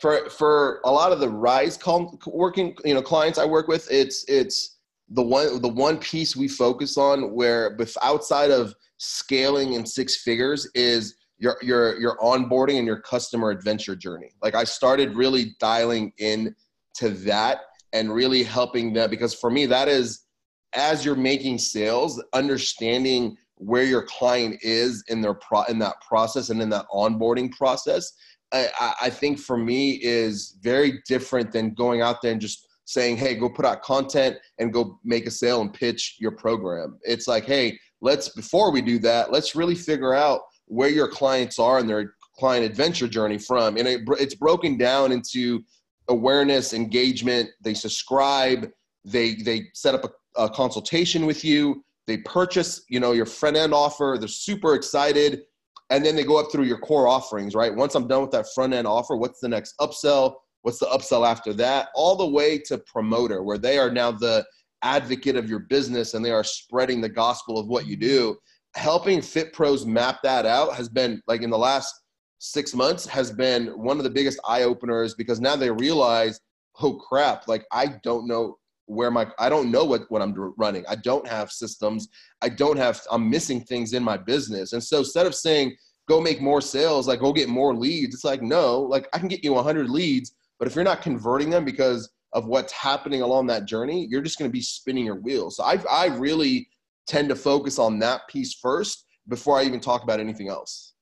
for 0.01 0.29
for 0.31 0.81
a 0.85 0.91
lot 0.91 1.13
of 1.13 1.21
the 1.21 1.29
rise 1.29 1.77
call, 1.77 2.19
working 2.27 2.77
you 2.85 2.95
know 2.95 3.03
clients 3.03 3.39
I 3.39 3.45
work 3.45 3.69
with. 3.69 3.91
It's 3.91 4.25
it's 4.29 4.79
the 5.09 5.23
one 5.23 5.61
the 5.63 5.69
one 5.69 5.99
piece 5.99 6.37
we 6.37 6.49
focus 6.49 6.97
on 6.97 7.33
where, 7.33 7.75
with 7.79 7.97
outside 8.03 8.51
of 8.51 8.75
scaling 8.99 9.75
in 9.75 9.87
six 9.87 10.23
figures, 10.23 10.69
is 10.75 11.17
your 11.39 11.57
your 11.63 11.99
your 11.99 12.17
onboarding 12.19 12.79
and 12.79 12.87
your 12.87 13.01
customer 13.01 13.51
adventure 13.51 13.97
journey. 13.97 14.31
Like 14.43 14.55
I 14.55 14.65
started 14.65 15.17
really 15.17 15.57
dialing 15.59 16.13
in 16.19 16.55
to 16.95 17.11
that 17.11 17.61
and 17.93 18.13
really 18.13 18.43
helping 18.43 18.93
them 18.93 19.11
because 19.11 19.35
for 19.35 19.51
me 19.51 19.67
that 19.67 19.89
is 19.89 20.27
as 20.75 21.05
you're 21.05 21.17
making 21.17 21.59
sales, 21.59 22.23
understanding 22.33 23.37
where 23.61 23.85
your 23.85 24.03
client 24.03 24.59
is 24.63 25.05
in 25.09 25.21
their 25.21 25.35
pro 25.35 25.63
in 25.65 25.79
that 25.79 26.01
process 26.01 26.49
and 26.49 26.63
in 26.63 26.71
that 26.71 26.87
onboarding 26.93 27.53
process. 27.53 28.13
I, 28.53 28.95
I 29.03 29.11
think 29.11 29.39
for 29.39 29.57
me 29.57 30.01
is 30.03 30.57
very 30.63 31.03
different 31.07 31.53
than 31.53 31.75
going 31.75 32.01
out 32.01 32.23
there 32.23 32.33
and 32.33 32.41
just 32.41 32.67
saying, 32.87 33.19
hey, 33.19 33.35
go 33.35 33.49
put 33.49 33.67
out 33.67 33.83
content 33.83 34.37
and 34.59 34.73
go 34.73 34.99
make 35.05 35.27
a 35.27 35.31
sale 35.31 35.61
and 35.61 35.73
pitch 35.73 36.17
your 36.19 36.33
program. 36.33 36.99
It's 37.03 37.29
like, 37.29 37.45
hey, 37.45 37.79
let's 38.01 38.31
before 38.31 38.73
we 38.73 38.81
do 38.81 38.99
that, 39.01 39.31
let's 39.31 39.55
really 39.55 39.77
figure 39.77 40.15
out 40.15 40.41
where 40.65 40.89
your 40.89 41.09
clients 41.09 41.59
are 41.59 41.79
in 41.79 41.87
their 41.87 42.15
client 42.39 42.65
adventure 42.65 43.09
journey 43.09 43.39
from. 43.39 43.77
And 43.77 43.87
it, 43.87 44.01
it's 44.19 44.35
broken 44.35 44.79
down 44.79 45.13
into 45.13 45.63
awareness, 46.09 46.73
engagement. 46.73 47.51
They 47.63 47.75
subscribe. 47.75 48.71
They 49.05 49.35
they 49.35 49.67
set 49.75 49.95
up 49.95 50.05
a, 50.05 50.45
a 50.45 50.49
consultation 50.49 51.27
with 51.27 51.45
you. 51.45 51.85
They 52.07 52.19
purchase, 52.19 52.83
you 52.89 53.01
know, 53.01 53.13
your 53.13 53.27
front 53.27 53.57
end 53.57 53.75
offer. 53.75 54.17
They're 54.19 54.29
super 54.29 54.75
excited, 54.75 55.43
and 55.91 56.05
then 56.05 56.17
they 56.17 56.25
go 56.25 56.39
up 56.39 56.51
through 56.51 56.65
your 56.65 56.79
core 56.79 57.09
offerings. 57.09 57.55
Right. 57.55 57.75
Once 57.75 57.95
I'm 57.95 58.09
done 58.09 58.23
with 58.23 58.33
that 58.33 58.47
front 58.55 58.73
end 58.73 58.87
offer, 58.87 59.17
what's 59.17 59.41
the 59.41 59.49
next 59.49 59.75
upsell? 59.81 60.35
What's 60.63 60.79
the 60.79 60.87
upsell 60.87 61.27
after 61.27 61.53
that? 61.55 61.89
All 61.95 62.17
the 62.17 62.27
way 62.27 62.59
to 62.67 62.79
promoter, 62.79 63.43
where 63.43 63.59
they 63.59 63.79
are 63.79 63.91
now 63.91 64.11
the 64.11 64.45
advocate 64.83 65.37
of 65.37 65.49
your 65.49 65.61
business 65.61 66.15
and 66.15 66.25
they 66.25 66.31
are 66.31 66.45
spreading 66.45 67.01
the 67.01 67.09
gospel 67.09 67.59
of 67.59 67.67
what 67.67 67.87
you 67.87 67.97
do 67.97 68.37
helping 68.77 69.21
fit 69.21 69.53
pros 69.53 69.85
map 69.85 70.21
that 70.23 70.47
out 70.47 70.75
has 70.75 70.89
been 70.89 71.21
like 71.27 71.43
in 71.43 71.51
the 71.51 71.59
last 71.59 71.93
six 72.39 72.75
months 72.75 73.05
has 73.05 73.33
been 73.33 73.67
one 73.79 73.99
of 73.99 74.05
the 74.05 74.11
biggest 74.11 74.39
eye 74.47 74.63
openers 74.63 75.15
because 75.15 75.41
now 75.41 75.57
they 75.57 75.71
realize 75.71 76.41
oh 76.81 76.95
crap 76.95 77.47
like 77.49 77.65
i 77.73 77.87
don't 78.03 78.27
know 78.29 78.57
where 78.91 79.11
my 79.11 79.27
i 79.39 79.49
don't 79.49 79.71
know 79.71 79.85
what, 79.85 80.03
what 80.11 80.23
i'm 80.23 80.35
running. 80.57 80.85
I 80.89 80.97
don't 80.97 81.27
have 81.27 81.51
systems. 81.51 82.09
I 82.43 82.49
don't 82.49 82.77
have 82.77 83.01
i'm 83.11 83.31
missing 83.31 83.61
things 83.61 83.93
in 83.93 84.03
my 84.03 84.17
business. 84.17 84.73
And 84.73 84.83
so 84.83 84.99
instead 84.99 85.27
of 85.27 85.35
saying 85.35 85.77
go 86.09 86.21
make 86.21 86.41
more 86.41 86.61
sales 86.61 87.07
like 87.07 87.21
go 87.21 87.33
get 87.33 87.49
more 87.49 87.73
leads 87.73 88.17
it's 88.17 88.25
like 88.25 88.43
no 88.43 88.81
like 88.81 89.09
i 89.13 89.19
can 89.19 89.29
get 89.29 89.45
you 89.45 89.53
100 89.53 89.89
leads 89.89 90.35
but 90.59 90.67
if 90.67 90.75
you're 90.75 90.83
not 90.83 91.03
converting 91.03 91.51
them 91.51 91.65
because 91.65 92.11
of 92.33 92.47
what's 92.47 92.73
happening 92.73 93.23
along 93.23 93.47
that 93.47 93.65
journey 93.65 94.09
you're 94.11 94.23
just 94.23 94.37
going 94.37 94.51
to 94.51 94.53
be 94.53 94.63
spinning 94.63 95.07
your 95.07 95.21
wheels. 95.21 95.57
So 95.57 95.65
i 95.65 95.79
i 95.89 96.07
really 96.07 96.69
tend 97.07 97.29
to 97.29 97.37
focus 97.37 97.79
on 97.79 97.99
that 97.99 98.23
piece 98.29 98.55
first 98.55 99.05
before 99.29 99.59
I 99.59 99.65
even 99.65 99.81
talk 99.81 100.03
about 100.03 100.21
anything 100.21 100.49
else. 100.49 100.95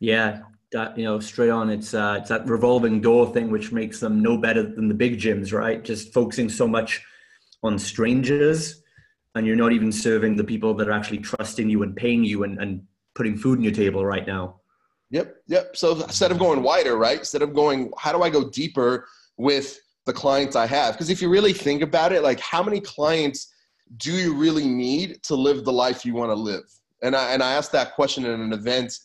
Yeah, 0.00 0.40
you 0.96 1.04
know, 1.04 1.20
straight 1.20 1.50
on. 1.50 1.70
It's 1.70 1.94
uh, 1.94 2.18
it's 2.20 2.28
that 2.28 2.46
revolving 2.46 3.00
door 3.00 3.32
thing 3.32 3.50
which 3.50 3.72
makes 3.72 4.00
them 4.00 4.22
no 4.22 4.36
better 4.36 4.62
than 4.62 4.88
the 4.88 4.94
big 4.94 5.18
gyms, 5.18 5.52
right? 5.52 5.82
Just 5.82 6.12
focusing 6.12 6.48
so 6.48 6.66
much 6.66 7.04
on 7.62 7.78
strangers, 7.78 8.82
and 9.34 9.46
you're 9.46 9.56
not 9.56 9.72
even 9.72 9.90
serving 9.90 10.36
the 10.36 10.44
people 10.44 10.74
that 10.74 10.88
are 10.88 10.92
actually 10.92 11.18
trusting 11.18 11.68
you 11.68 11.82
and 11.82 11.96
paying 11.96 12.24
you 12.24 12.44
and, 12.44 12.60
and 12.60 12.82
putting 13.14 13.36
food 13.36 13.58
on 13.58 13.64
your 13.64 13.72
table 13.72 14.04
right 14.04 14.26
now. 14.26 14.60
Yep, 15.10 15.36
yep. 15.46 15.76
So 15.76 16.02
instead 16.02 16.32
of 16.32 16.38
going 16.38 16.62
wider, 16.62 16.96
right? 16.96 17.18
Instead 17.18 17.42
of 17.42 17.54
going, 17.54 17.90
how 17.98 18.12
do 18.12 18.22
I 18.22 18.30
go 18.30 18.50
deeper 18.50 19.06
with 19.36 19.78
the 20.04 20.12
clients 20.12 20.56
I 20.56 20.66
have? 20.66 20.94
Because 20.94 21.10
if 21.10 21.22
you 21.22 21.28
really 21.28 21.52
think 21.52 21.82
about 21.82 22.12
it, 22.12 22.22
like 22.22 22.40
how 22.40 22.62
many 22.62 22.80
clients 22.80 23.52
do 23.98 24.12
you 24.12 24.34
really 24.34 24.66
need 24.66 25.22
to 25.24 25.36
live 25.36 25.64
the 25.64 25.72
life 25.72 26.04
you 26.04 26.14
want 26.14 26.30
to 26.30 26.34
live? 26.34 26.64
And 27.02 27.14
I, 27.14 27.32
and 27.32 27.42
I 27.42 27.52
asked 27.52 27.72
that 27.72 27.94
question 27.94 28.24
in 28.24 28.40
an 28.40 28.52
event 28.52 28.98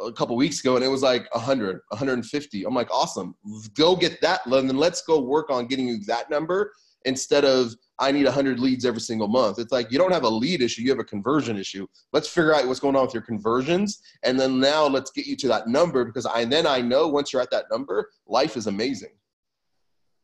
a 0.00 0.12
couple 0.12 0.36
weeks 0.36 0.60
ago 0.60 0.76
and 0.76 0.84
it 0.84 0.88
was 0.88 1.02
like 1.02 1.32
100 1.34 1.80
150 1.88 2.64
i'm 2.64 2.74
like 2.74 2.90
awesome. 2.90 3.34
Go 3.74 3.96
get 3.96 4.20
that 4.20 4.46
and 4.46 4.68
then 4.68 4.76
let's 4.76 5.02
go 5.02 5.20
work 5.20 5.50
on 5.50 5.66
getting 5.66 5.88
you 5.88 6.00
that 6.06 6.30
number 6.30 6.72
instead 7.04 7.44
of 7.44 7.74
i 7.98 8.12
need 8.12 8.24
100 8.24 8.58
leads 8.58 8.84
every 8.84 9.00
single 9.00 9.28
month. 9.28 9.58
It's 9.58 9.72
like 9.72 9.90
you 9.90 9.98
don't 9.98 10.12
have 10.12 10.24
a 10.24 10.28
lead 10.28 10.62
issue 10.62 10.82
you 10.82 10.90
have 10.90 10.98
a 10.98 11.04
conversion 11.04 11.56
issue. 11.56 11.86
Let's 12.12 12.28
figure 12.28 12.54
out 12.54 12.66
what's 12.66 12.80
going 12.80 12.96
on 12.96 13.04
with 13.04 13.14
your 13.14 13.22
conversions 13.22 14.00
and 14.22 14.38
then 14.38 14.60
now 14.60 14.86
let's 14.86 15.10
get 15.10 15.26
you 15.26 15.36
to 15.36 15.48
that 15.48 15.68
number 15.68 16.04
because 16.04 16.26
i 16.26 16.44
then 16.44 16.66
i 16.66 16.80
know 16.80 17.08
once 17.08 17.32
you're 17.32 17.42
at 17.42 17.50
that 17.50 17.66
number 17.70 18.10
life 18.26 18.56
is 18.56 18.66
amazing. 18.66 19.12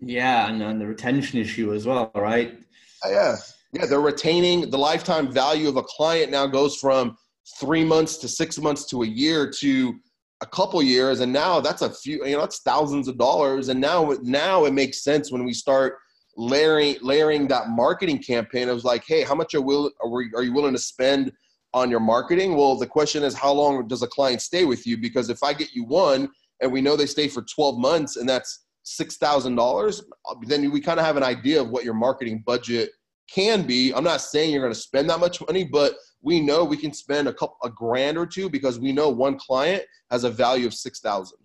Yeah 0.00 0.48
and, 0.48 0.62
and 0.62 0.80
the 0.80 0.86
retention 0.86 1.38
issue 1.38 1.72
as 1.74 1.86
well 1.86 2.10
right? 2.14 2.58
Yeah 3.06 3.36
yeah, 3.72 3.86
they're 3.86 4.00
retaining 4.00 4.70
the 4.70 4.78
lifetime 4.78 5.30
value 5.30 5.68
of 5.68 5.76
a 5.76 5.82
client 5.82 6.30
now 6.30 6.46
goes 6.46 6.76
from 6.76 7.16
three 7.60 7.84
months 7.84 8.16
to 8.18 8.28
six 8.28 8.58
months 8.58 8.84
to 8.86 9.02
a 9.02 9.06
year 9.06 9.50
to 9.50 9.94
a 10.42 10.46
couple 10.46 10.82
years, 10.82 11.20
and 11.20 11.32
now 11.32 11.60
that's 11.60 11.82
a 11.82 11.90
few. 11.90 12.24
You 12.24 12.32
know, 12.32 12.40
that's 12.40 12.60
thousands 12.60 13.08
of 13.08 13.18
dollars. 13.18 13.68
And 13.68 13.80
now, 13.80 14.14
now 14.22 14.64
it 14.64 14.72
makes 14.72 15.02
sense 15.02 15.32
when 15.32 15.44
we 15.44 15.52
start 15.52 15.96
layering 16.36 16.96
layering 17.00 17.48
that 17.48 17.68
marketing 17.68 18.18
campaign. 18.18 18.68
It 18.68 18.74
was 18.74 18.84
like, 18.84 19.04
hey, 19.06 19.22
how 19.22 19.34
much 19.34 19.54
are 19.54 19.62
will 19.62 19.90
are, 20.02 20.10
we, 20.10 20.30
are 20.34 20.42
you 20.42 20.52
willing 20.52 20.74
to 20.74 20.78
spend 20.78 21.32
on 21.72 21.90
your 21.90 22.00
marketing? 22.00 22.56
Well, 22.56 22.76
the 22.76 22.86
question 22.86 23.22
is, 23.22 23.34
how 23.34 23.52
long 23.52 23.86
does 23.88 24.02
a 24.02 24.06
client 24.06 24.42
stay 24.42 24.64
with 24.64 24.86
you? 24.86 24.96
Because 24.96 25.30
if 25.30 25.42
I 25.42 25.52
get 25.52 25.72
you 25.72 25.84
one, 25.84 26.28
and 26.60 26.72
we 26.72 26.80
know 26.80 26.96
they 26.96 27.06
stay 27.06 27.28
for 27.28 27.42
12 27.42 27.78
months, 27.78 28.16
and 28.16 28.28
that's 28.28 28.66
six 28.82 29.16
thousand 29.16 29.56
dollars, 29.56 30.02
then 30.42 30.70
we 30.70 30.80
kind 30.80 31.00
of 31.00 31.06
have 31.06 31.16
an 31.16 31.22
idea 31.22 31.60
of 31.60 31.70
what 31.70 31.84
your 31.84 31.94
marketing 31.94 32.42
budget 32.46 32.90
can 33.30 33.62
be. 33.66 33.92
I'm 33.92 34.04
not 34.04 34.20
saying 34.20 34.52
you're 34.52 34.62
going 34.62 34.72
to 34.72 34.78
spend 34.78 35.10
that 35.10 35.20
much 35.20 35.40
money, 35.46 35.64
but 35.64 35.94
we 36.22 36.40
know 36.40 36.64
we 36.64 36.76
can 36.76 36.92
spend 36.92 37.28
a 37.28 37.32
couple 37.32 37.56
a 37.62 37.70
grand 37.70 38.16
or 38.18 38.26
two 38.26 38.48
because 38.48 38.78
we 38.78 38.92
know 38.92 39.08
one 39.08 39.38
client 39.38 39.82
has 40.10 40.24
a 40.24 40.30
value 40.30 40.66
of 40.66 40.74
six 40.74 41.00
thousand. 41.00 41.38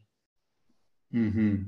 Hmm. 1.11 1.63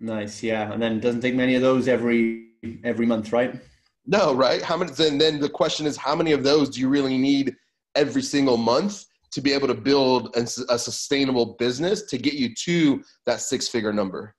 Nice. 0.00 0.42
Yeah, 0.42 0.72
and 0.72 0.82
then 0.82 0.92
it 0.96 1.00
doesn't 1.00 1.20
take 1.20 1.34
many 1.34 1.54
of 1.54 1.62
those 1.62 1.88
every 1.88 2.48
every 2.84 3.06
month, 3.06 3.32
right? 3.32 3.60
No, 4.06 4.34
right? 4.34 4.62
How 4.62 4.76
many? 4.76 4.90
And 5.06 5.20
then 5.20 5.38
the 5.40 5.48
question 5.48 5.86
is, 5.86 5.96
how 5.96 6.14
many 6.14 6.32
of 6.32 6.42
those 6.42 6.70
do 6.70 6.80
you 6.80 6.88
really 6.88 7.18
need 7.18 7.54
every 7.94 8.22
single 8.22 8.56
month 8.56 9.04
to 9.30 9.40
be 9.42 9.52
able 9.52 9.68
to 9.68 9.74
build 9.74 10.34
a, 10.36 10.42
a 10.72 10.78
sustainable 10.78 11.56
business 11.58 12.02
to 12.02 12.16
get 12.16 12.34
you 12.34 12.54
to 12.54 13.02
that 13.26 13.40
six-figure 13.40 13.92
number? 13.92 14.34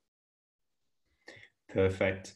Perfect. 1.71 2.34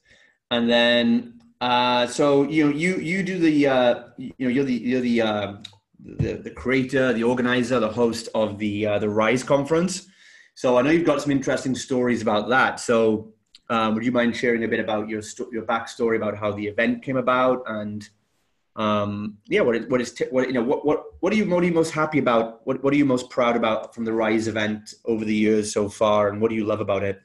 And 0.52 0.70
then, 0.70 1.42
uh, 1.64 2.06
so 2.06 2.44
you 2.44 2.66
know, 2.66 2.76
you 2.76 2.98
you 2.98 3.24
do 3.24 3.40
the 3.40 3.68
uh, 3.68 4.04
you 4.18 4.34
know 4.40 4.50
you're 4.50 4.66
the 4.66 4.74
you're 4.74 5.00
the 5.00 5.22
uh, 5.22 5.54
the, 6.04 6.34
the 6.34 6.50
creator, 6.50 7.14
the 7.14 7.24
organizer, 7.24 7.80
the 7.80 7.88
host 8.02 8.28
of 8.36 8.60
the 8.60 8.86
uh, 8.86 9.00
the 9.00 9.08
Rise 9.08 9.44
conference. 9.44 10.08
So 10.56 10.78
I 10.78 10.82
know 10.82 10.90
you've 10.90 11.06
got 11.06 11.22
some 11.22 11.32
interesting 11.32 11.74
stories 11.74 12.22
about 12.22 12.50
that. 12.50 12.82
So 12.82 13.34
um, 13.70 13.94
would 13.94 14.04
you 14.04 14.12
mind 14.12 14.36
sharing 14.36 14.66
a 14.66 14.68
bit 14.68 14.82
about 14.82 15.08
your 15.08 15.22
sto- 15.22 15.50
your 15.54 15.64
backstory 15.64 16.18
about 16.18 16.36
how 16.36 16.52
the 16.52 16.68
event 16.68 17.02
came 17.02 17.16
about 17.16 17.64
and 17.66 18.10
um, 18.76 19.38
yeah, 19.48 19.62
what 19.62 19.90
what 19.90 20.02
is 20.02 20.12
t- 20.12 20.26
what 20.32 20.48
you 20.48 20.54
know 20.54 20.64
what 20.64 20.86
what 20.86 21.04
what 21.22 21.32
are 21.32 21.38
you 21.38 21.50
what 21.50 21.64
are 21.64 21.68
you 21.68 21.74
most 21.74 21.92
happy 21.92 22.20
about? 22.20 22.60
What 22.68 22.84
what 22.84 22.92
are 22.94 22.98
you 22.98 23.06
most 23.06 23.30
proud 23.30 23.56
about 23.56 23.96
from 23.96 24.04
the 24.04 24.12
Rise 24.12 24.50
event 24.50 24.96
over 25.06 25.24
the 25.24 25.34
years 25.34 25.72
so 25.72 25.88
far, 25.88 26.28
and 26.28 26.42
what 26.42 26.50
do 26.50 26.56
you 26.56 26.66
love 26.66 26.82
about 26.82 27.04
it? 27.04 27.22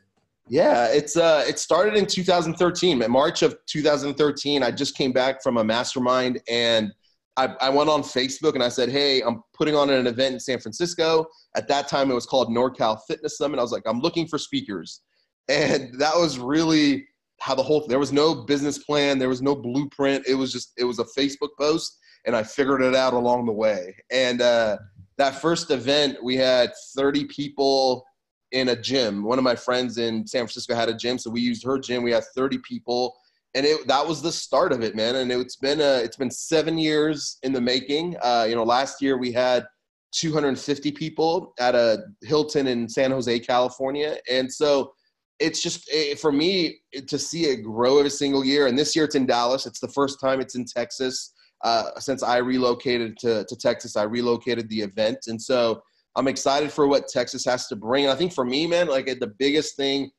Yeah, 0.50 0.86
it's 0.86 1.16
uh, 1.16 1.44
it 1.46 1.58
started 1.58 1.94
in 1.94 2.06
2013, 2.06 3.02
in 3.02 3.10
March 3.10 3.42
of 3.42 3.56
2013. 3.66 4.62
I 4.62 4.70
just 4.70 4.96
came 4.96 5.12
back 5.12 5.42
from 5.42 5.58
a 5.58 5.64
mastermind, 5.64 6.40
and 6.48 6.92
I, 7.36 7.54
I 7.60 7.70
went 7.70 7.88
on 7.88 8.02
Facebook 8.02 8.54
and 8.54 8.62
I 8.62 8.68
said, 8.68 8.88
"Hey, 8.88 9.20
I'm 9.20 9.42
putting 9.54 9.74
on 9.74 9.90
an 9.90 10.06
event 10.06 10.34
in 10.34 10.40
San 10.40 10.58
Francisco." 10.58 11.26
At 11.54 11.68
that 11.68 11.88
time, 11.88 12.10
it 12.10 12.14
was 12.14 12.26
called 12.26 12.48
NorCal 12.48 12.98
Fitness 13.06 13.38
Summit. 13.38 13.58
I 13.58 13.62
was 13.62 13.72
like, 13.72 13.84
"I'm 13.86 14.00
looking 14.00 14.26
for 14.26 14.38
speakers," 14.38 15.02
and 15.48 15.98
that 15.98 16.14
was 16.14 16.38
really 16.38 17.06
how 17.40 17.54
the 17.54 17.62
whole. 17.62 17.86
There 17.86 17.98
was 17.98 18.12
no 18.12 18.34
business 18.34 18.78
plan. 18.78 19.18
There 19.18 19.28
was 19.28 19.42
no 19.42 19.54
blueprint. 19.54 20.26
It 20.26 20.34
was 20.34 20.52
just 20.52 20.72
it 20.78 20.84
was 20.84 20.98
a 20.98 21.04
Facebook 21.04 21.50
post, 21.58 21.98
and 22.26 22.34
I 22.34 22.42
figured 22.42 22.82
it 22.82 22.94
out 22.94 23.12
along 23.12 23.46
the 23.46 23.52
way. 23.52 23.96
And 24.10 24.40
uh, 24.40 24.78
that 25.18 25.36
first 25.36 25.70
event, 25.70 26.22
we 26.22 26.36
had 26.36 26.72
30 26.96 27.26
people 27.26 28.04
in 28.52 28.70
a 28.70 28.76
gym. 28.76 29.22
One 29.22 29.38
of 29.38 29.44
my 29.44 29.54
friends 29.54 29.98
in 29.98 30.26
San 30.26 30.40
Francisco 30.40 30.74
had 30.74 30.88
a 30.88 30.94
gym, 30.94 31.18
so 31.18 31.30
we 31.30 31.40
used 31.40 31.64
her 31.64 31.78
gym. 31.78 32.02
We 32.02 32.12
had 32.12 32.24
30 32.34 32.58
people, 32.58 33.14
and 33.54 33.66
it 33.66 33.86
that 33.86 34.06
was 34.06 34.22
the 34.22 34.32
start 34.32 34.72
of 34.72 34.82
it, 34.82 34.94
man. 34.94 35.16
And 35.16 35.30
it's 35.30 35.56
been 35.56 35.80
a, 35.80 35.98
it's 35.98 36.16
been 36.16 36.30
seven 36.30 36.78
years 36.78 37.38
in 37.42 37.52
the 37.52 37.60
making. 37.60 38.16
Uh, 38.22 38.46
you 38.48 38.54
know, 38.54 38.64
last 38.64 39.02
year 39.02 39.18
we 39.18 39.32
had 39.32 39.66
250 40.12 40.92
people 40.92 41.52
at 41.58 41.74
a 41.74 41.98
Hilton 42.22 42.66
in 42.66 42.88
San 42.88 43.10
Jose, 43.10 43.38
California, 43.40 44.16
and 44.30 44.52
so 44.52 44.92
it's 45.38 45.62
just 45.62 45.88
eh, 45.92 46.14
for 46.14 46.32
me 46.32 46.80
to 47.06 47.18
see 47.18 47.44
it 47.44 47.62
grow 47.62 47.98
every 47.98 48.10
single 48.10 48.44
year. 48.44 48.66
And 48.66 48.78
this 48.78 48.96
year 48.96 49.04
it's 49.04 49.14
in 49.14 49.26
Dallas. 49.26 49.66
It's 49.66 49.80
the 49.80 49.88
first 49.88 50.20
time 50.20 50.40
it's 50.40 50.56
in 50.56 50.64
Texas. 50.64 51.32
Uh, 51.64 51.90
since 51.98 52.22
I 52.22 52.38
relocated 52.38 53.16
to, 53.18 53.44
to 53.44 53.56
Texas, 53.56 53.96
I 53.96 54.04
relocated 54.04 54.68
the 54.68 54.80
event. 54.80 55.18
And 55.26 55.40
so 55.40 55.82
I'm 56.16 56.28
excited 56.28 56.72
for 56.72 56.86
what 56.86 57.08
Texas 57.08 57.44
has 57.44 57.66
to 57.68 57.76
bring. 57.76 58.04
And 58.04 58.12
I 58.12 58.16
think 58.16 58.32
for 58.32 58.44
me, 58.44 58.66
man, 58.66 58.88
like 58.88 59.06
the 59.06 59.34
biggest 59.38 59.76
thing 59.76 60.10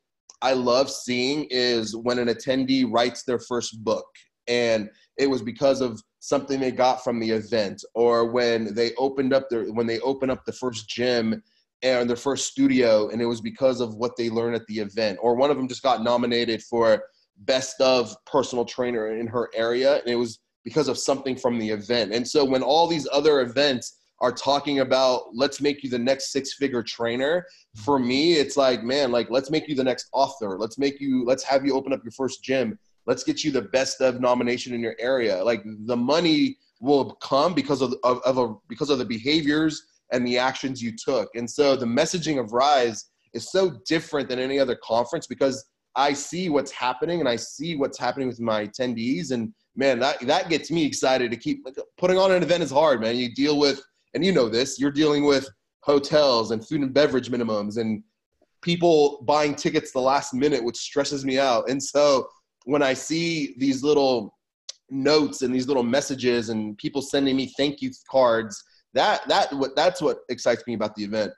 I 0.42 0.54
love 0.54 0.90
seeing 0.90 1.48
is 1.50 1.96
when 1.96 2.20
an 2.20 2.30
attendee 2.30 2.90
writes 2.90 3.24
their 3.24 3.40
first 3.40 3.84
book. 3.84 4.06
And 4.48 4.90
it 5.18 5.30
was 5.30 5.42
because 5.42 5.82
of 5.82 6.02
something 6.20 6.60
they 6.60 6.72
got 6.72 7.04
from 7.04 7.20
the 7.20 7.30
event, 7.30 7.84
or 7.94 8.32
when 8.32 8.74
they 8.74 8.94
opened 8.96 9.34
up 9.34 9.50
their 9.50 9.66
when 9.66 9.86
they 9.86 10.00
opened 10.00 10.32
up 10.32 10.44
the 10.46 10.54
first 10.54 10.90
gym 10.90 11.44
and 11.84 12.10
their 12.10 12.18
first 12.18 12.48
studio, 12.48 13.10
and 13.10 13.22
it 13.22 13.26
was 13.26 13.42
because 13.42 13.80
of 13.80 13.96
what 13.96 14.16
they 14.18 14.30
learned 14.30 14.56
at 14.56 14.66
the 14.68 14.80
event. 14.80 15.20
Or 15.22 15.36
one 15.36 15.52
of 15.52 15.58
them 15.58 15.68
just 15.68 15.84
got 15.84 16.04
nominated 16.04 16.64
for 16.64 17.04
best 17.38 17.80
of 17.80 18.16
personal 18.26 18.66
trainer 18.66 19.16
in 19.18 19.28
her 19.28 19.50
area, 19.54 19.98
and 20.00 20.08
it 20.08 20.16
was 20.16 20.40
because 20.66 20.88
of 20.88 20.98
something 20.98 21.36
from 21.36 21.58
the 21.58 21.70
event. 21.70 22.14
And 22.14 22.28
so 22.28 22.44
when 22.44 22.64
all 22.64 22.88
these 22.88 23.08
other 23.12 23.42
events 23.42 23.99
are 24.22 24.32
talking 24.32 24.80
about 24.80 25.34
let's 25.34 25.62
make 25.62 25.84
you 25.84 25.90
the 25.90 26.00
next 26.00 26.32
six 26.32 26.54
figure 26.54 26.84
trainer. 26.84 27.46
For 27.76 28.00
me 28.00 28.34
it's 28.34 28.58
like 28.58 28.84
man 28.84 29.12
like 29.12 29.30
let's 29.30 29.50
make 29.50 29.68
you 29.68 29.76
the 29.76 29.84
next 29.84 30.10
author. 30.14 30.58
Let's 30.58 30.78
make 30.78 31.00
you 31.00 31.24
let's 31.26 31.44
have 31.44 31.66
you 31.66 31.74
open 31.76 31.94
up 31.94 32.04
your 32.04 32.12
first 32.12 32.44
gym. 32.44 32.78
Let's 33.06 33.24
get 33.24 33.44
you 33.44 33.52
the 33.52 33.62
best 33.62 34.02
of 34.02 34.20
nomination 34.20 34.74
in 34.74 34.82
your 34.82 34.96
area. 35.00 35.44
Like 35.44 35.64
the 35.86 35.98
money 35.98 36.58
will 36.82 37.16
come 37.16 37.54
because 37.54 37.82
of 37.82 37.96
of, 38.04 38.22
of 38.24 38.38
a 38.38 38.56
because 38.68 38.90
of 38.90 39.00
the 39.00 39.06
behaviors 39.06 39.84
and 40.12 40.26
the 40.26 40.38
actions 40.38 40.82
you 40.82 40.94
took. 40.96 41.30
And 41.36 41.50
so 41.50 41.76
the 41.76 41.86
messaging 41.86 42.40
of 42.40 42.52
rise 42.52 43.10
is 43.34 43.52
so 43.52 43.80
different 43.86 44.28
than 44.28 44.40
any 44.40 44.60
other 44.60 44.78
conference 44.84 45.28
because 45.28 45.66
I 45.96 46.14
see 46.14 46.50
what's 46.50 46.72
happening 46.72 47.20
and 47.20 47.30
I 47.30 47.36
see 47.36 47.76
what's 47.76 47.98
happening 47.98 48.28
with 48.28 48.40
my 48.40 48.68
attendees. 48.68 49.32
And 49.32 49.54
man 49.76 50.00
that 50.00 50.20
that 50.22 50.50
gets 50.50 50.72
me 50.72 50.86
excited 50.86 51.32
to 51.32 51.38
keep 51.38 51.66
putting 51.98 52.18
on 52.18 52.32
an 52.32 52.44
event 52.44 52.64
is 52.64 52.72
hard 52.72 53.02
man. 53.02 53.16
You 53.16 53.34
deal 53.34 53.58
with 53.58 53.82
and 54.14 54.26
you 54.26 54.32
know 54.32 54.50
this, 54.50 54.80
you're 54.80 54.92
dealing 54.92 55.26
with 55.26 55.50
hotels 55.82 56.52
and 56.52 56.68
food 56.68 56.82
and 56.82 56.94
beverage 56.94 57.30
minimums 57.30 57.78
and 57.78 58.04
people 58.62 59.24
buying 59.26 59.56
tickets 59.56 59.92
the 59.92 60.00
last 60.00 60.34
minute, 60.34 60.64
which 60.64 60.78
stresses 60.78 61.24
me 61.26 61.40
out. 61.40 61.70
And 61.70 61.82
so 61.82 62.28
when 62.66 62.84
I 62.84 62.94
see 62.94 63.56
these 63.58 63.84
little 63.84 64.38
notes 64.90 65.42
and 65.42 65.54
these 65.54 65.68
little 65.68 65.84
messages 65.84 66.50
and 66.50 66.78
people 66.78 67.02
sending 67.02 67.36
me 67.36 67.54
thank 67.58 67.82
you 67.82 67.92
cards, 68.10 68.64
that 68.94 69.28
that 69.30 69.54
what 69.54 69.76
that's 69.76 70.02
what 70.02 70.20
excites 70.30 70.64
me 70.66 70.74
about 70.74 70.96
the 70.96 71.04
event. 71.04 71.32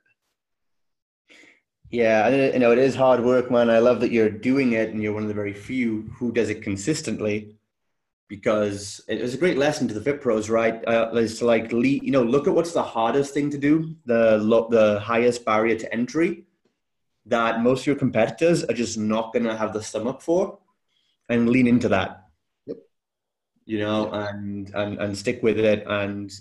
Yeah, 1.90 2.30
you 2.54 2.60
know 2.60 2.72
it 2.72 2.78
is 2.78 2.96
hard 2.96 3.22
work, 3.22 3.52
man. 3.52 3.70
I 3.70 3.80
love 3.80 4.00
that 4.00 4.12
you're 4.12 4.30
doing 4.30 4.72
it, 4.72 4.90
and 4.90 5.04
you're 5.04 5.14
one 5.14 5.24
of 5.24 5.28
the 5.28 5.36
very 5.36 5.54
few 5.54 6.10
who 6.18 6.32
does 6.32 6.50
it 6.50 6.62
consistently 6.62 7.58
because 8.32 9.02
it 9.10 9.22
was 9.22 9.34
a 9.34 9.38
great 9.38 9.58
lesson 9.58 9.90
to 9.90 9.94
the 9.94 10.00
fit 10.00 10.22
pros, 10.22 10.50
right? 10.50 10.88
Uh, 10.88 11.12
is 11.16 11.40
to 11.40 11.46
like, 11.46 11.74
lead, 11.74 12.02
you 12.02 12.12
know, 12.12 12.24
look 12.24 12.48
at 12.48 12.56
what's 12.56 12.72
the 12.72 12.82
hardest 12.82 13.34
thing 13.34 13.50
to 13.50 13.58
do, 13.58 13.94
the 14.06 14.38
lo- 14.38 14.70
the 14.72 15.02
highest 15.02 15.44
barrier 15.44 15.76
to 15.76 15.94
entry 15.94 16.46
that 17.26 17.62
most 17.62 17.82
of 17.82 17.88
your 17.88 17.98
competitors 17.98 18.64
are 18.64 18.74
just 18.74 18.98
not 18.98 19.34
going 19.34 19.44
to 19.44 19.58
have 19.58 19.74
the 19.74 19.84
stomach 19.84 20.22
for, 20.22 20.58
and 21.28 21.50
lean 21.50 21.68
into 21.68 21.90
that. 21.90 22.30
Yep. 22.68 22.78
You 23.66 23.80
know, 23.80 24.14
yep. 24.14 24.30
and 24.30 24.72
and 24.76 24.98
and 25.02 25.18
stick 25.18 25.44
with 25.44 25.60
it, 25.60 25.84
and 25.86 26.32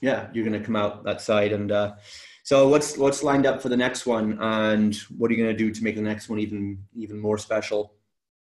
yeah, 0.00 0.26
you're 0.32 0.44
going 0.44 0.60
to 0.60 0.66
come 0.66 0.74
out 0.74 1.04
that 1.04 1.20
side. 1.20 1.52
And 1.52 1.70
uh, 1.70 1.94
so, 2.42 2.66
what's 2.66 2.98
what's 2.98 3.22
lined 3.22 3.46
up 3.46 3.62
for 3.62 3.68
the 3.68 3.76
next 3.76 4.06
one, 4.06 4.38
and 4.40 4.96
what 5.16 5.30
are 5.30 5.34
you 5.34 5.42
going 5.44 5.56
to 5.56 5.64
do 5.64 5.70
to 5.70 5.84
make 5.84 5.94
the 5.94 6.02
next 6.02 6.28
one 6.28 6.40
even 6.40 6.82
even 6.96 7.20
more 7.20 7.38
special? 7.38 7.94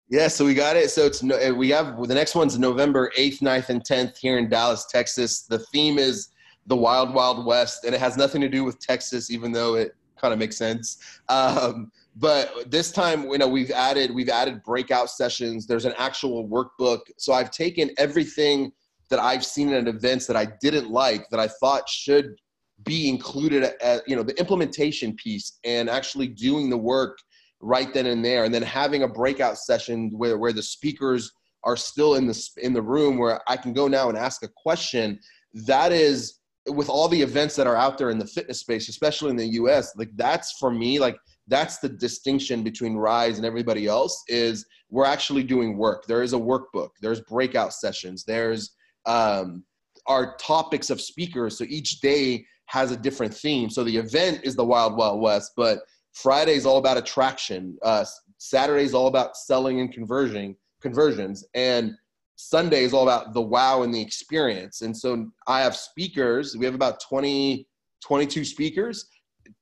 Yeah, 0.08 0.28
so 0.28 0.44
we 0.44 0.54
got 0.54 0.76
it. 0.76 0.90
So 0.90 1.04
it's 1.04 1.22
no, 1.22 1.52
we 1.52 1.68
have 1.70 2.00
the 2.06 2.14
next 2.14 2.34
one's 2.34 2.58
November 2.58 3.10
8th, 3.18 3.40
9th, 3.40 3.70
and 3.70 3.82
10th 3.82 4.16
here 4.16 4.38
in 4.38 4.48
Dallas, 4.48 4.86
Texas. 4.86 5.42
The 5.42 5.58
theme 5.58 5.98
is 5.98 6.28
the 6.66 6.76
Wild 6.76 7.12
Wild 7.12 7.44
West, 7.44 7.84
and 7.84 7.94
it 7.94 8.00
has 8.00 8.16
nothing 8.16 8.40
to 8.40 8.48
do 8.48 8.62
with 8.62 8.78
Texas, 8.78 9.30
even 9.30 9.50
though 9.50 9.74
it 9.74 9.96
kind 10.16 10.32
of 10.32 10.38
makes 10.38 10.56
sense. 10.56 10.98
Um, 11.28 11.90
but 12.14 12.70
this 12.70 12.92
time, 12.92 13.24
you 13.24 13.38
know, 13.38 13.48
we've 13.48 13.72
added 13.72 14.14
we've 14.14 14.28
added 14.28 14.62
breakout 14.62 15.10
sessions. 15.10 15.66
There's 15.66 15.84
an 15.84 15.94
actual 15.98 16.48
workbook. 16.48 17.00
So 17.18 17.32
I've 17.32 17.50
taken 17.50 17.90
everything 17.98 18.72
that 19.10 19.18
I've 19.18 19.44
seen 19.44 19.72
at 19.72 19.88
events 19.88 20.26
that 20.26 20.36
I 20.36 20.46
didn't 20.60 20.90
like 20.90 21.28
that 21.30 21.40
I 21.40 21.48
thought 21.48 21.88
should 21.88 22.36
be 22.84 23.08
included 23.08 23.64
at 23.80 24.02
you 24.06 24.14
know 24.14 24.22
the 24.22 24.38
implementation 24.38 25.14
piece 25.14 25.58
and 25.64 25.88
actually 25.88 26.28
doing 26.28 26.70
the 26.70 26.76
work 26.76 27.18
right 27.60 27.92
then 27.92 28.06
and 28.06 28.24
there. 28.24 28.44
And 28.44 28.54
then 28.54 28.62
having 28.62 29.02
a 29.02 29.08
breakout 29.08 29.58
session 29.58 30.10
where, 30.14 30.38
where 30.38 30.52
the 30.52 30.62
speakers 30.62 31.32
are 31.64 31.76
still 31.76 32.14
in 32.14 32.26
the 32.26 32.48
in 32.58 32.72
the 32.72 32.82
room 32.82 33.18
where 33.18 33.40
I 33.48 33.56
can 33.56 33.72
go 33.72 33.88
now 33.88 34.08
and 34.08 34.16
ask 34.16 34.44
a 34.44 34.48
question 34.48 35.18
that 35.66 35.90
is 35.90 36.38
with 36.68 36.88
all 36.88 37.08
the 37.08 37.20
events 37.20 37.56
that 37.56 37.66
are 37.66 37.76
out 37.76 37.98
there 37.98 38.10
in 38.10 38.18
the 38.18 38.26
fitness 38.26 38.60
space 38.60 38.88
especially 38.88 39.30
in 39.30 39.36
the 39.36 39.46
US 39.60 39.92
like 39.96 40.10
that's 40.14 40.52
for 40.60 40.70
me 40.70 41.00
like 41.00 41.16
that's 41.48 41.78
the 41.78 41.88
distinction 41.88 42.62
between 42.62 42.94
rise 42.94 43.36
and 43.36 43.46
everybody 43.46 43.86
else 43.86 44.22
is 44.28 44.66
we're 44.90 45.04
actually 45.04 45.42
doing 45.42 45.76
work. 45.76 46.04
There 46.06 46.22
is 46.22 46.32
a 46.32 46.38
workbook. 46.38 46.90
There's 47.00 47.20
breakout 47.22 47.72
sessions. 47.72 48.24
There's 48.24 48.74
um, 49.04 49.64
our 50.06 50.36
topics 50.36 50.90
of 50.90 51.00
speakers. 51.00 51.58
So 51.58 51.64
each 51.68 52.00
day 52.00 52.44
has 52.66 52.90
a 52.90 52.96
different 52.96 53.34
theme. 53.34 53.70
So 53.70 53.84
the 53.84 53.96
event 53.96 54.40
is 54.42 54.56
the 54.56 54.64
wild 54.64 54.96
wild 54.96 55.20
west 55.20 55.52
but 55.56 55.80
Friday 56.16 56.54
is 56.54 56.64
all 56.64 56.78
about 56.78 56.96
attraction. 56.96 57.76
Uh, 57.82 58.04
Saturday 58.38 58.84
is 58.84 58.94
all 58.94 59.06
about 59.06 59.36
selling 59.36 59.80
and 59.80 59.92
conversion 59.92 60.56
conversions, 60.80 61.44
and 61.54 61.94
Sunday 62.36 62.84
is 62.84 62.94
all 62.94 63.02
about 63.02 63.34
the 63.34 63.40
wow 63.40 63.82
and 63.82 63.92
the 63.92 64.00
experience. 64.00 64.80
And 64.80 64.96
so 64.96 65.26
I 65.46 65.60
have 65.60 65.76
speakers. 65.76 66.56
We 66.56 66.64
have 66.64 66.74
about 66.74 67.00
20, 67.00 67.66
22 68.02 68.44
speakers 68.44 69.06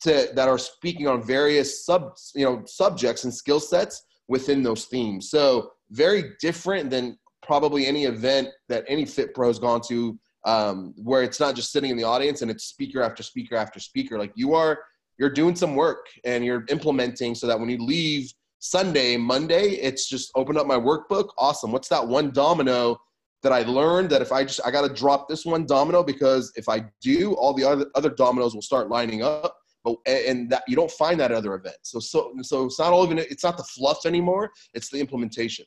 to, 0.03 0.31
that 0.35 0.49
are 0.49 0.59
speaking 0.59 1.09
on 1.09 1.23
various 1.23 1.85
sub 1.85 2.17
you 2.37 2.45
know 2.45 2.63
subjects 2.67 3.25
and 3.25 3.35
skill 3.35 3.61
sets 3.61 4.05
within 4.29 4.63
those 4.63 4.85
themes. 4.87 5.31
So 5.31 5.73
very 5.91 6.35
different 6.41 6.89
than 6.89 7.19
probably 7.43 7.87
any 7.87 8.05
event 8.05 8.49
that 8.69 8.85
any 8.87 9.05
fit 9.05 9.35
pro 9.35 9.49
has 9.49 9.59
gone 9.59 9.81
to 9.89 10.19
um, 10.47 10.95
where 10.97 11.23
it's 11.23 11.41
not 11.41 11.57
just 11.57 11.73
sitting 11.73 11.91
in 11.91 11.97
the 11.97 12.05
audience 12.05 12.43
and 12.43 12.51
it's 12.51 12.65
speaker 12.65 13.03
after 13.03 13.23
speaker 13.25 13.57
after 13.57 13.81
speaker. 13.81 14.19
Like 14.19 14.33
you 14.37 14.55
are 14.55 14.79
you're 15.19 15.31
doing 15.31 15.57
some 15.57 15.75
work 15.75 16.07
and 16.25 16.45
you're 16.45 16.65
implementing 16.69 17.35
so 17.35 17.47
that 17.47 17.59
when 17.59 17.69
you 17.69 17.79
leave 17.79 18.33
Sunday, 18.59 19.17
Monday, 19.17 19.73
it's 19.73 20.09
just 20.09 20.31
open 20.35 20.57
up 20.57 20.67
my 20.67 20.77
workbook. 20.77 21.29
Awesome. 21.39 21.71
What's 21.71 21.89
that 21.89 22.07
one 22.07 22.31
domino 22.31 22.99
that 23.43 23.53
I 23.53 23.63
learned 23.63 24.09
that 24.11 24.23
if 24.23 24.33
I 24.33 24.45
just 24.45 24.61
I 24.65 24.71
got 24.71 24.89
to 24.89 24.93
drop 24.93 25.29
this 25.29 25.45
one 25.45 25.67
domino 25.67 26.03
because 26.03 26.51
if 26.57 26.69
I 26.69 26.87
do, 27.03 27.35
all 27.35 27.53
the 27.53 27.65
other 27.65 27.87
other 27.95 28.11
dominoes 28.11 28.55
will 28.55 28.63
start 28.63 28.89
lining 28.89 29.23
up. 29.23 29.57
But 29.85 29.97
and 30.07 30.49
that 30.49 30.63
you 30.67 30.77
don't 30.77 30.91
find 30.91 31.21
that 31.21 31.31
at 31.31 31.37
other 31.37 31.55
events. 31.55 31.91
So 31.91 32.01
so 32.01 32.33
so 32.41 32.65
it's 32.65 32.79
not 32.79 32.93
all 32.93 33.05
even 33.05 33.19
it's 33.19 33.45
not 33.45 33.59
the 33.59 33.65
fluff 33.65 34.07
anymore. 34.07 34.51
It's 34.73 34.89
the 34.89 34.99
implementation. 34.99 35.67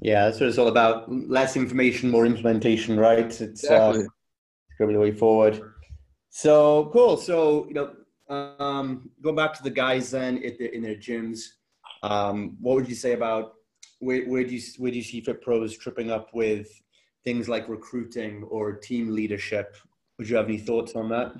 Yeah, 0.00 0.24
that's 0.24 0.40
what 0.40 0.48
it's 0.48 0.58
all 0.58 0.68
about. 0.68 1.12
Less 1.12 1.56
information, 1.56 2.08
more 2.08 2.24
implementation, 2.24 2.98
right? 2.98 3.18
It's 3.18 3.40
exactly. 3.40 4.00
uh, 4.00 4.04
it's 4.04 4.78
going 4.78 4.88
to 4.88 4.92
be 4.92 4.94
the 4.94 5.00
way 5.00 5.12
forward. 5.12 5.71
So 6.34 6.88
cool. 6.94 7.18
So 7.18 7.66
you 7.68 7.74
know, 7.74 7.92
um, 8.34 9.10
going 9.22 9.36
back 9.36 9.52
to 9.54 9.62
the 9.62 9.70
guys 9.70 10.10
then 10.10 10.36
the, 10.36 10.74
in 10.74 10.82
their 10.82 10.96
gyms, 10.96 11.40
um, 12.02 12.56
what 12.58 12.74
would 12.74 12.88
you 12.88 12.94
say 12.94 13.12
about 13.12 13.52
where, 14.00 14.24
where 14.24 14.42
do 14.42 14.54
you 14.54 14.62
where 14.78 14.90
do 14.90 14.96
you 14.96 15.04
see 15.04 15.20
fit 15.20 15.42
pros 15.42 15.76
tripping 15.76 16.10
up 16.10 16.30
with 16.32 16.68
things 17.22 17.50
like 17.50 17.68
recruiting 17.68 18.44
or 18.44 18.72
team 18.72 19.14
leadership? 19.14 19.76
Would 20.18 20.28
you 20.28 20.36
have 20.36 20.46
any 20.46 20.56
thoughts 20.56 20.96
on 20.96 21.10
that? 21.10 21.34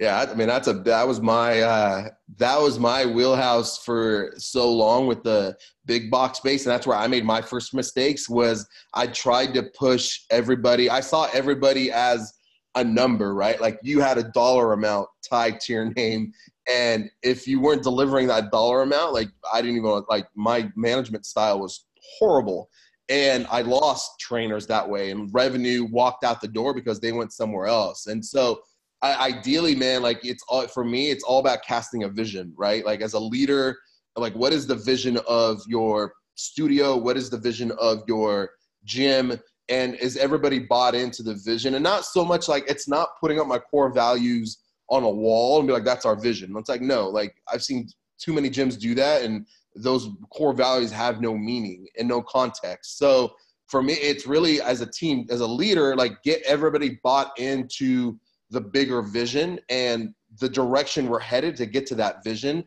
Yeah, 0.00 0.26
I 0.28 0.34
mean 0.34 0.48
that's 0.48 0.66
a 0.66 0.72
that 0.72 1.06
was 1.06 1.20
my 1.20 1.60
uh, 1.60 2.08
that 2.36 2.60
was 2.60 2.80
my 2.80 3.06
wheelhouse 3.06 3.78
for 3.78 4.34
so 4.38 4.70
long 4.70 5.06
with 5.06 5.22
the 5.22 5.56
big 5.84 6.10
box 6.10 6.38
space, 6.38 6.66
and 6.66 6.72
that's 6.72 6.86
where 6.86 6.98
I 6.98 7.06
made 7.06 7.24
my 7.24 7.40
first 7.40 7.74
mistakes. 7.74 8.28
Was 8.28 8.66
I 8.92 9.06
tried 9.06 9.54
to 9.54 9.62
push 9.78 10.22
everybody? 10.32 10.90
I 10.90 10.98
saw 10.98 11.28
everybody 11.32 11.92
as 11.92 12.34
a 12.76 12.84
number, 12.84 13.34
right? 13.34 13.60
Like 13.60 13.78
you 13.82 14.00
had 14.00 14.18
a 14.18 14.22
dollar 14.22 14.72
amount 14.72 15.08
tied 15.28 15.60
to 15.60 15.72
your 15.72 15.92
name, 15.94 16.32
and 16.72 17.10
if 17.22 17.46
you 17.48 17.60
weren't 17.60 17.82
delivering 17.82 18.28
that 18.28 18.52
dollar 18.52 18.82
amount, 18.82 19.14
like 19.14 19.28
I 19.52 19.60
didn't 19.60 19.76
even 19.76 20.04
like 20.08 20.28
my 20.36 20.70
management 20.76 21.26
style 21.26 21.58
was 21.58 21.86
horrible, 22.18 22.70
and 23.08 23.46
I 23.50 23.62
lost 23.62 24.20
trainers 24.20 24.66
that 24.68 24.88
way, 24.88 25.10
and 25.10 25.28
revenue 25.32 25.88
walked 25.90 26.22
out 26.22 26.40
the 26.40 26.48
door 26.48 26.74
because 26.74 27.00
they 27.00 27.12
went 27.12 27.32
somewhere 27.32 27.66
else, 27.66 28.06
and 28.06 28.24
so 28.24 28.60
I, 29.02 29.28
ideally, 29.28 29.74
man, 29.74 30.02
like 30.02 30.24
it's 30.24 30.44
all 30.48 30.66
for 30.68 30.84
me. 30.84 31.10
It's 31.10 31.24
all 31.24 31.38
about 31.38 31.62
casting 31.62 32.04
a 32.04 32.08
vision, 32.08 32.52
right? 32.56 32.84
Like 32.84 33.00
as 33.00 33.14
a 33.14 33.18
leader, 33.18 33.76
like 34.16 34.34
what 34.34 34.52
is 34.52 34.66
the 34.66 34.74
vision 34.74 35.18
of 35.28 35.62
your 35.66 36.12
studio? 36.34 36.96
What 36.96 37.16
is 37.16 37.30
the 37.30 37.38
vision 37.38 37.72
of 37.78 38.02
your 38.06 38.50
gym? 38.84 39.38
And 39.68 39.96
is 39.96 40.16
everybody 40.16 40.60
bought 40.60 40.94
into 40.94 41.22
the 41.22 41.34
vision? 41.34 41.74
And 41.74 41.82
not 41.82 42.04
so 42.04 42.24
much 42.24 42.48
like 42.48 42.64
it's 42.68 42.88
not 42.88 43.18
putting 43.20 43.40
up 43.40 43.46
my 43.46 43.58
core 43.58 43.92
values 43.92 44.58
on 44.88 45.02
a 45.02 45.10
wall 45.10 45.58
and 45.58 45.66
be 45.66 45.72
like, 45.72 45.84
that's 45.84 46.06
our 46.06 46.14
vision. 46.16 46.54
It's 46.56 46.68
like, 46.68 46.80
no, 46.80 47.08
like 47.08 47.34
I've 47.52 47.64
seen 47.64 47.88
too 48.18 48.32
many 48.32 48.48
gyms 48.48 48.78
do 48.78 48.94
that 48.94 49.22
and 49.22 49.46
those 49.74 50.08
core 50.30 50.54
values 50.54 50.90
have 50.90 51.20
no 51.20 51.36
meaning 51.36 51.86
and 51.98 52.08
no 52.08 52.22
context. 52.22 52.98
So 52.98 53.34
for 53.66 53.82
me, 53.82 53.94
it's 53.94 54.26
really 54.26 54.60
as 54.62 54.80
a 54.80 54.86
team, 54.86 55.26
as 55.28 55.40
a 55.40 55.46
leader, 55.46 55.96
like 55.96 56.22
get 56.22 56.42
everybody 56.42 56.98
bought 57.02 57.38
into 57.38 58.18
the 58.50 58.60
bigger 58.60 59.02
vision 59.02 59.58
and 59.68 60.14
the 60.38 60.48
direction 60.48 61.08
we're 61.08 61.18
headed 61.18 61.56
to 61.56 61.66
get 61.66 61.86
to 61.86 61.94
that 61.96 62.22
vision. 62.22 62.64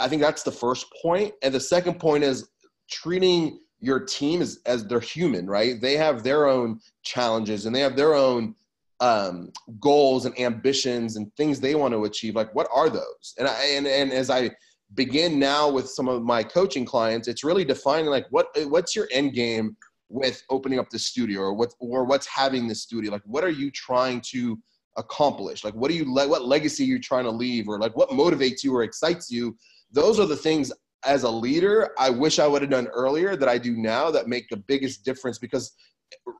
I 0.00 0.08
think 0.08 0.22
that's 0.22 0.42
the 0.42 0.52
first 0.52 0.86
point. 1.00 1.34
And 1.42 1.54
the 1.54 1.60
second 1.60 2.00
point 2.00 2.24
is 2.24 2.48
treating 2.90 3.60
your 3.84 4.00
team 4.00 4.40
is 4.40 4.60
as 4.64 4.84
they're 4.86 5.00
human, 5.00 5.46
right? 5.46 5.80
They 5.80 5.96
have 5.96 6.22
their 6.22 6.46
own 6.46 6.80
challenges 7.02 7.66
and 7.66 7.76
they 7.76 7.80
have 7.80 7.96
their 7.96 8.14
own 8.14 8.54
um, 9.00 9.52
goals 9.78 10.24
and 10.24 10.38
ambitions 10.40 11.16
and 11.16 11.30
things 11.36 11.60
they 11.60 11.74
want 11.74 11.92
to 11.92 12.04
achieve. 12.04 12.34
Like, 12.34 12.54
what 12.54 12.66
are 12.72 12.88
those? 12.88 13.34
And 13.38 13.46
I, 13.46 13.62
and, 13.72 13.86
and 13.86 14.10
as 14.10 14.30
I 14.30 14.50
begin 14.94 15.38
now 15.38 15.68
with 15.68 15.88
some 15.88 16.08
of 16.08 16.22
my 16.22 16.42
coaching 16.42 16.86
clients, 16.86 17.28
it's 17.28 17.44
really 17.44 17.64
defining 17.64 18.06
like 18.06 18.26
what 18.30 18.46
what's 18.68 18.96
your 18.96 19.06
end 19.12 19.34
game 19.34 19.76
with 20.08 20.42
opening 20.48 20.78
up 20.78 20.88
the 20.88 20.98
studio 20.98 21.40
or 21.40 21.52
what 21.52 21.74
or 21.78 22.04
what's 22.04 22.26
having 22.26 22.66
the 22.66 22.74
studio. 22.74 23.12
Like, 23.12 23.22
what 23.26 23.44
are 23.44 23.50
you 23.50 23.70
trying 23.70 24.22
to 24.32 24.58
accomplish 24.96 25.64
like 25.64 25.74
what 25.74 25.90
do 25.90 25.96
you 25.96 26.04
le- 26.06 26.28
what 26.28 26.44
legacy 26.44 26.84
you're 26.84 27.00
trying 27.00 27.24
to 27.24 27.30
leave 27.30 27.68
or 27.68 27.80
like 27.80 27.96
what 27.96 28.10
motivates 28.10 28.62
you 28.62 28.72
or 28.72 28.84
excites 28.84 29.28
you 29.28 29.56
those 29.90 30.20
are 30.20 30.26
the 30.26 30.36
things 30.36 30.72
as 31.06 31.22
a 31.22 31.30
leader 31.30 31.90
i 31.98 32.08
wish 32.08 32.38
i 32.38 32.46
would 32.46 32.62
have 32.62 32.70
done 32.70 32.86
earlier 32.88 33.36
that 33.36 33.48
i 33.48 33.58
do 33.58 33.76
now 33.76 34.10
that 34.10 34.28
make 34.28 34.48
the 34.48 34.56
biggest 34.56 35.04
difference 35.04 35.38
because 35.38 35.74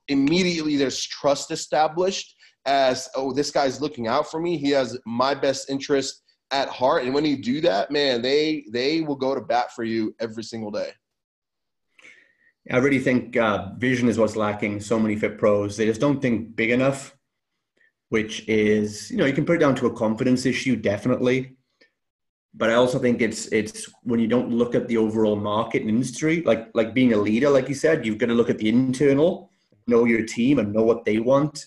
immediately 0.08 0.76
there's 0.76 1.04
trust 1.04 1.50
established 1.50 2.36
as 2.66 3.08
oh 3.14 3.32
this 3.32 3.50
guy's 3.50 3.80
looking 3.80 4.06
out 4.06 4.30
for 4.30 4.40
me. 4.40 4.56
He 4.56 4.70
has 4.70 4.98
my 5.06 5.34
best 5.34 5.70
interest 5.70 6.22
at 6.50 6.68
heart. 6.68 7.04
And 7.04 7.14
when 7.14 7.24
you 7.24 7.42
do 7.42 7.60
that 7.62 7.90
man 7.90 8.22
they 8.22 8.64
they 8.72 9.00
will 9.00 9.16
go 9.16 9.34
to 9.34 9.40
bat 9.40 9.72
for 9.74 9.84
you 9.84 10.14
every 10.20 10.44
single 10.44 10.70
day. 10.70 10.90
I 12.70 12.78
really 12.78 12.98
think 12.98 13.36
uh, 13.36 13.72
vision 13.76 14.08
is 14.08 14.16
what's 14.18 14.36
lacking 14.36 14.80
so 14.80 14.98
many 14.98 15.16
fit 15.16 15.36
pros. 15.36 15.76
They 15.76 15.84
just 15.84 16.00
don't 16.00 16.20
think 16.20 16.56
big 16.56 16.70
enough 16.70 17.16
which 18.10 18.46
is 18.48 19.10
you 19.10 19.16
know 19.16 19.24
you 19.24 19.32
can 19.32 19.44
put 19.44 19.56
it 19.56 19.58
down 19.58 19.74
to 19.74 19.86
a 19.86 19.92
confidence 19.92 20.46
issue 20.46 20.76
definitely 20.76 21.56
but 22.56 22.70
i 22.70 22.74
also 22.74 22.98
think 22.98 23.20
it's 23.20 23.46
it's 23.46 23.90
when 24.02 24.20
you 24.20 24.26
don't 24.28 24.50
look 24.50 24.74
at 24.74 24.88
the 24.88 24.96
overall 24.96 25.36
market 25.36 25.82
and 25.82 25.90
industry 25.90 26.42
like 26.42 26.68
like 26.74 26.94
being 26.94 27.12
a 27.12 27.16
leader 27.16 27.50
like 27.50 27.68
you 27.68 27.74
said 27.74 28.04
you've 28.06 28.18
got 28.18 28.26
to 28.26 28.34
look 28.34 28.50
at 28.50 28.58
the 28.58 28.68
internal 28.68 29.50
know 29.86 30.04
your 30.04 30.24
team 30.24 30.58
and 30.58 30.72
know 30.72 30.82
what 30.82 31.04
they 31.04 31.18
want. 31.18 31.66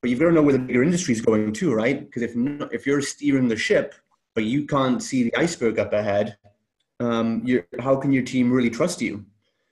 But 0.00 0.10
you've 0.10 0.20
got 0.20 0.26
to 0.26 0.32
know 0.32 0.42
where 0.42 0.52
the 0.52 0.60
bigger 0.60 0.82
industry 0.82 1.12
is 1.12 1.20
going 1.20 1.52
too 1.52 1.74
right? 1.74 2.04
Because 2.04 2.22
if 2.22 2.36
not, 2.36 2.72
if 2.72 2.86
you're 2.86 3.02
steering 3.02 3.48
the 3.48 3.56
ship 3.56 3.94
but 4.34 4.44
you 4.44 4.66
can't 4.66 5.02
see 5.02 5.24
the 5.24 5.36
iceberg 5.36 5.78
up 5.78 5.92
ahead 5.92 6.36
um, 7.00 7.46
how 7.80 7.96
can 7.96 8.12
your 8.12 8.24
team 8.24 8.52
really 8.52 8.70
trust 8.70 9.00
you? 9.00 9.24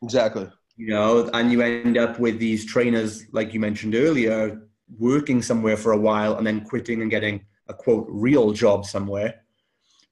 Exactly. 0.02 0.48
You 0.76 0.88
know 0.88 1.30
and 1.32 1.50
you 1.52 1.62
end 1.62 1.96
up 1.96 2.18
with 2.18 2.38
these 2.38 2.66
trainers 2.66 3.26
like 3.32 3.54
you 3.54 3.60
mentioned 3.60 3.94
earlier 3.94 4.62
working 4.98 5.42
somewhere 5.42 5.76
for 5.76 5.92
a 5.92 5.98
while 5.98 6.36
and 6.36 6.46
then 6.46 6.64
quitting 6.64 7.02
and 7.02 7.10
getting 7.10 7.44
a 7.68 7.74
quote 7.74 8.06
real 8.08 8.52
job 8.52 8.84
somewhere 8.84 9.42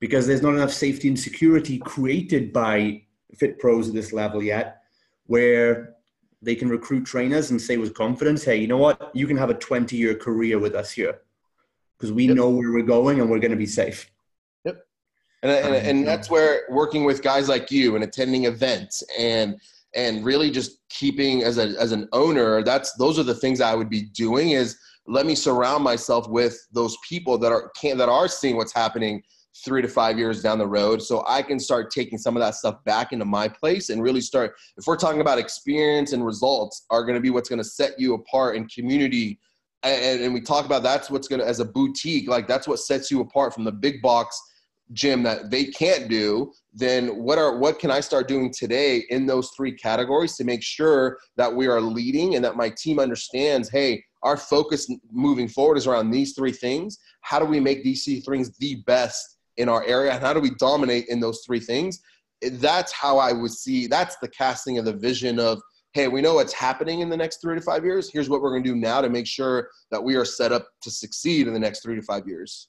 because 0.04 0.26
there's 0.26 0.42
not 0.42 0.52
enough 0.52 0.70
safety 0.70 1.08
and 1.08 1.18
security 1.18 1.78
created 1.78 2.52
by 2.52 3.00
fit 3.38 3.58
pros 3.58 3.88
at 3.88 3.94
this 3.94 4.12
level 4.12 4.42
yet 4.42 4.82
where 5.28 5.94
they 6.42 6.54
can 6.54 6.68
recruit 6.68 7.06
trainers 7.06 7.50
and 7.50 7.58
say 7.58 7.78
with 7.78 7.94
confidence 7.94 8.44
hey 8.44 8.56
you 8.56 8.66
know 8.66 8.76
what? 8.76 9.10
You 9.14 9.26
can 9.26 9.38
have 9.38 9.48
a 9.48 9.54
20 9.54 9.96
year 9.96 10.14
career 10.14 10.58
with 10.58 10.74
us 10.74 10.90
here 10.90 11.22
because 11.96 12.12
we 12.12 12.26
yep. 12.26 12.36
know 12.36 12.50
where 12.50 12.70
we're 12.70 12.82
going 12.82 13.18
and 13.22 13.30
we're 13.30 13.38
going 13.38 13.52
to 13.52 13.56
be 13.56 13.64
safe. 13.64 14.10
Yep. 14.66 14.86
And, 15.42 15.50
and, 15.50 15.74
um, 15.74 15.82
and 15.86 16.06
that's 16.06 16.28
where 16.28 16.64
working 16.68 17.04
with 17.04 17.22
guys 17.22 17.48
like 17.48 17.70
you 17.70 17.94
and 17.94 18.04
attending 18.04 18.44
events 18.44 19.02
and 19.18 19.58
and 19.94 20.22
really 20.22 20.50
just 20.50 20.86
keeping 20.90 21.44
as 21.44 21.56
a 21.56 21.68
as 21.80 21.92
an 21.92 22.10
owner 22.12 22.62
that's 22.62 22.92
those 22.96 23.18
are 23.18 23.22
the 23.22 23.34
things 23.34 23.60
i 23.60 23.74
would 23.74 23.88
be 23.88 24.02
doing 24.02 24.50
is 24.50 24.76
let 25.06 25.24
me 25.24 25.34
surround 25.34 25.84
myself 25.84 26.28
with 26.28 26.66
those 26.72 26.96
people 27.08 27.38
that 27.38 27.52
are 27.52 27.70
can 27.80 27.96
that 27.96 28.08
are 28.08 28.26
seeing 28.26 28.56
what's 28.56 28.74
happening 28.74 29.22
three 29.64 29.80
to 29.80 29.88
five 29.88 30.18
years 30.18 30.42
down 30.42 30.58
the 30.58 30.66
road 30.66 31.00
so 31.00 31.24
i 31.28 31.40
can 31.40 31.60
start 31.60 31.90
taking 31.90 32.18
some 32.18 32.36
of 32.36 32.40
that 32.40 32.54
stuff 32.54 32.82
back 32.84 33.12
into 33.12 33.24
my 33.24 33.46
place 33.46 33.90
and 33.90 34.02
really 34.02 34.20
start 34.20 34.54
if 34.76 34.86
we're 34.86 34.96
talking 34.96 35.20
about 35.20 35.38
experience 35.38 36.12
and 36.12 36.24
results 36.24 36.86
are 36.90 37.04
going 37.04 37.14
to 37.14 37.20
be 37.20 37.30
what's 37.30 37.48
going 37.48 37.58
to 37.58 37.64
set 37.64 37.98
you 37.98 38.14
apart 38.14 38.56
in 38.56 38.66
community. 38.68 39.38
And, 39.82 40.22
and 40.22 40.34
we 40.34 40.40
talk 40.40 40.64
about 40.64 40.82
that's 40.82 41.10
what's 41.10 41.28
going 41.28 41.40
to 41.40 41.46
as 41.46 41.60
a 41.60 41.64
boutique 41.64 42.28
like 42.28 42.48
that's 42.48 42.66
what 42.66 42.78
sets 42.78 43.10
you 43.10 43.20
apart 43.20 43.52
from 43.52 43.64
the 43.64 43.72
big 43.72 44.00
box 44.00 44.40
gym 44.92 45.22
that 45.22 45.50
they 45.50 45.64
can't 45.66 46.08
do 46.08 46.52
then 46.72 47.08
what 47.22 47.38
are 47.38 47.58
what 47.58 47.78
can 47.78 47.90
i 47.90 48.00
start 48.00 48.28
doing 48.28 48.52
today 48.52 49.04
in 49.10 49.26
those 49.26 49.50
three 49.56 49.72
categories 49.72 50.36
to 50.36 50.44
make 50.44 50.62
sure 50.62 51.18
that 51.36 51.54
we 51.54 51.66
are 51.66 51.80
leading 51.80 52.34
and 52.34 52.44
that 52.44 52.56
my 52.56 52.70
team 52.70 52.98
understands 52.98 53.70
hey 53.70 54.02
our 54.24 54.38
focus 54.38 54.90
moving 55.12 55.46
forward 55.46 55.76
is 55.76 55.86
around 55.86 56.10
these 56.10 56.32
three 56.32 56.50
things. 56.50 56.98
How 57.20 57.38
do 57.38 57.44
we 57.44 57.60
make 57.60 57.84
these 57.84 58.04
three 58.04 58.20
things 58.20 58.56
the 58.56 58.76
best 58.86 59.33
in 59.56 59.68
our 59.68 59.84
area 59.84 60.12
and 60.12 60.20
how 60.20 60.32
do 60.32 60.40
we 60.40 60.50
dominate 60.58 61.06
in 61.08 61.20
those 61.20 61.42
three 61.46 61.60
things 61.60 62.00
that's 62.52 62.92
how 62.92 63.18
i 63.18 63.32
would 63.32 63.50
see 63.50 63.86
that's 63.86 64.16
the 64.16 64.28
casting 64.28 64.78
of 64.78 64.84
the 64.84 64.92
vision 64.92 65.38
of 65.38 65.60
hey 65.92 66.08
we 66.08 66.20
know 66.20 66.34
what's 66.34 66.52
happening 66.52 67.00
in 67.00 67.08
the 67.08 67.16
next 67.16 67.40
three 67.40 67.54
to 67.54 67.60
five 67.60 67.84
years 67.84 68.10
here's 68.12 68.28
what 68.28 68.42
we're 68.42 68.50
going 68.50 68.62
to 68.62 68.68
do 68.68 68.76
now 68.76 69.00
to 69.00 69.08
make 69.08 69.26
sure 69.26 69.68
that 69.90 70.02
we 70.02 70.16
are 70.16 70.24
set 70.24 70.52
up 70.52 70.68
to 70.82 70.90
succeed 70.90 71.46
in 71.46 71.52
the 71.52 71.58
next 71.58 71.82
three 71.82 71.96
to 71.96 72.02
five 72.02 72.26
years 72.26 72.68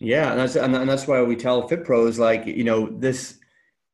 yeah, 0.00 0.32
and 0.32 0.40
that's 0.40 0.56
and 0.56 0.74
that's 0.88 1.06
why 1.06 1.22
we 1.22 1.36
tell 1.36 1.66
fit 1.68 1.84
pros 1.84 2.18
like 2.18 2.46
you 2.46 2.64
know 2.64 2.88
this 2.98 3.38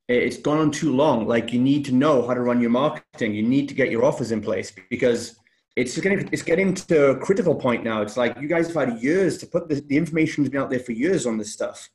it's 0.08 0.38
gone 0.38 0.58
on 0.58 0.70
too 0.70 0.94
long. 0.94 1.26
Like 1.26 1.52
you 1.52 1.60
need 1.60 1.84
to 1.84 1.92
know 1.92 2.26
how 2.26 2.34
to 2.34 2.40
run 2.40 2.60
your 2.60 2.70
marketing. 2.70 3.34
You 3.34 3.42
need 3.42 3.68
to 3.68 3.74
get 3.74 3.90
your 3.90 4.04
offers 4.04 4.32
in 4.32 4.40
place 4.40 4.72
because 4.90 5.36
it's 5.76 5.98
getting 5.98 6.28
it's 6.32 6.42
getting 6.42 6.74
to 6.74 7.10
a 7.10 7.16
critical 7.16 7.54
point 7.54 7.84
now. 7.84 8.02
It's 8.02 8.16
like 8.16 8.36
you 8.40 8.48
guys 8.48 8.66
have 8.68 8.88
had 8.88 9.02
years 9.02 9.38
to 9.38 9.46
put 9.46 9.68
the, 9.68 9.76
the 9.80 9.96
information's 9.96 10.48
been 10.48 10.60
out 10.60 10.70
there 10.70 10.80
for 10.80 10.92
years 10.92 11.26
on 11.26 11.38
this 11.38 11.52
stuff, 11.52 11.88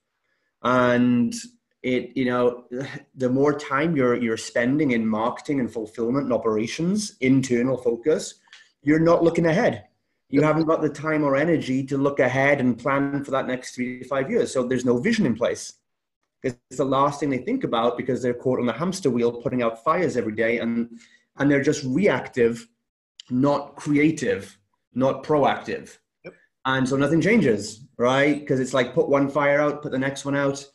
and 0.63 1.34
it 1.84 2.15
you 2.15 2.26
know 2.26 2.65
the 3.15 3.30
more 3.30 3.57
time 3.57 3.95
you're 3.95 4.15
you're 4.15 4.38
spending 4.38 4.91
in 4.91 5.05
marketing 5.05 5.59
and 5.59 5.71
fulfillment 5.71 6.26
and 6.26 6.34
operations, 6.34 7.15
internal 7.21 7.78
focus, 7.78 8.36
you're 8.82 8.99
not 8.99 9.23
looking 9.23 9.45
ahead 9.45 9.86
you 10.30 10.41
haven't 10.41 10.65
got 10.65 10.82
the 10.82 10.89
time 10.89 11.23
or 11.23 11.36
energy 11.36 11.84
to 11.86 11.97
look 11.97 12.19
ahead 12.19 12.59
and 12.59 12.78
plan 12.78 13.23
for 13.23 13.32
that 13.32 13.47
next 13.47 13.76
three 13.76 13.99
to 13.99 14.05
five 14.05 14.30
years. 14.30 14.51
So 14.51 14.63
there's 14.63 14.86
no 14.86 14.97
vision 14.97 15.26
in 15.26 15.36
place. 15.36 15.73
It's 16.43 16.78
the 16.78 16.86
last 16.86 17.19
thing 17.19 17.30
they 17.30 17.39
think 17.39 17.63
about 17.63 17.97
because 17.97 18.21
they're 18.21 18.34
caught 18.34 18.59
on 18.59 18.65
the 18.65 18.73
hamster 18.73 19.09
wheel, 19.09 19.32
putting 19.32 19.63
out 19.63 19.84
fires 19.84 20.17
every 20.17 20.36
day, 20.36 20.59
and 20.59 20.99
and 21.38 21.49
they're 21.49 21.63
just 21.63 21.84
reactive, 21.84 22.67
not 23.30 23.76
creative, 23.76 24.57
not 24.93 25.23
proactive. 25.23 25.97
Yep. 26.23 26.34
And 26.65 26.88
so 26.88 26.95
nothing 26.95 27.21
changes, 27.21 27.86
right? 27.97 28.39
Because 28.39 28.59
it's 28.59 28.73
like 28.73 28.93
put 28.93 29.09
one 29.09 29.30
fire 29.30 29.61
out, 29.61 29.82
put 29.82 29.91
the 29.91 29.99
next 29.99 30.26
one 30.26 30.36
out. 30.36 30.65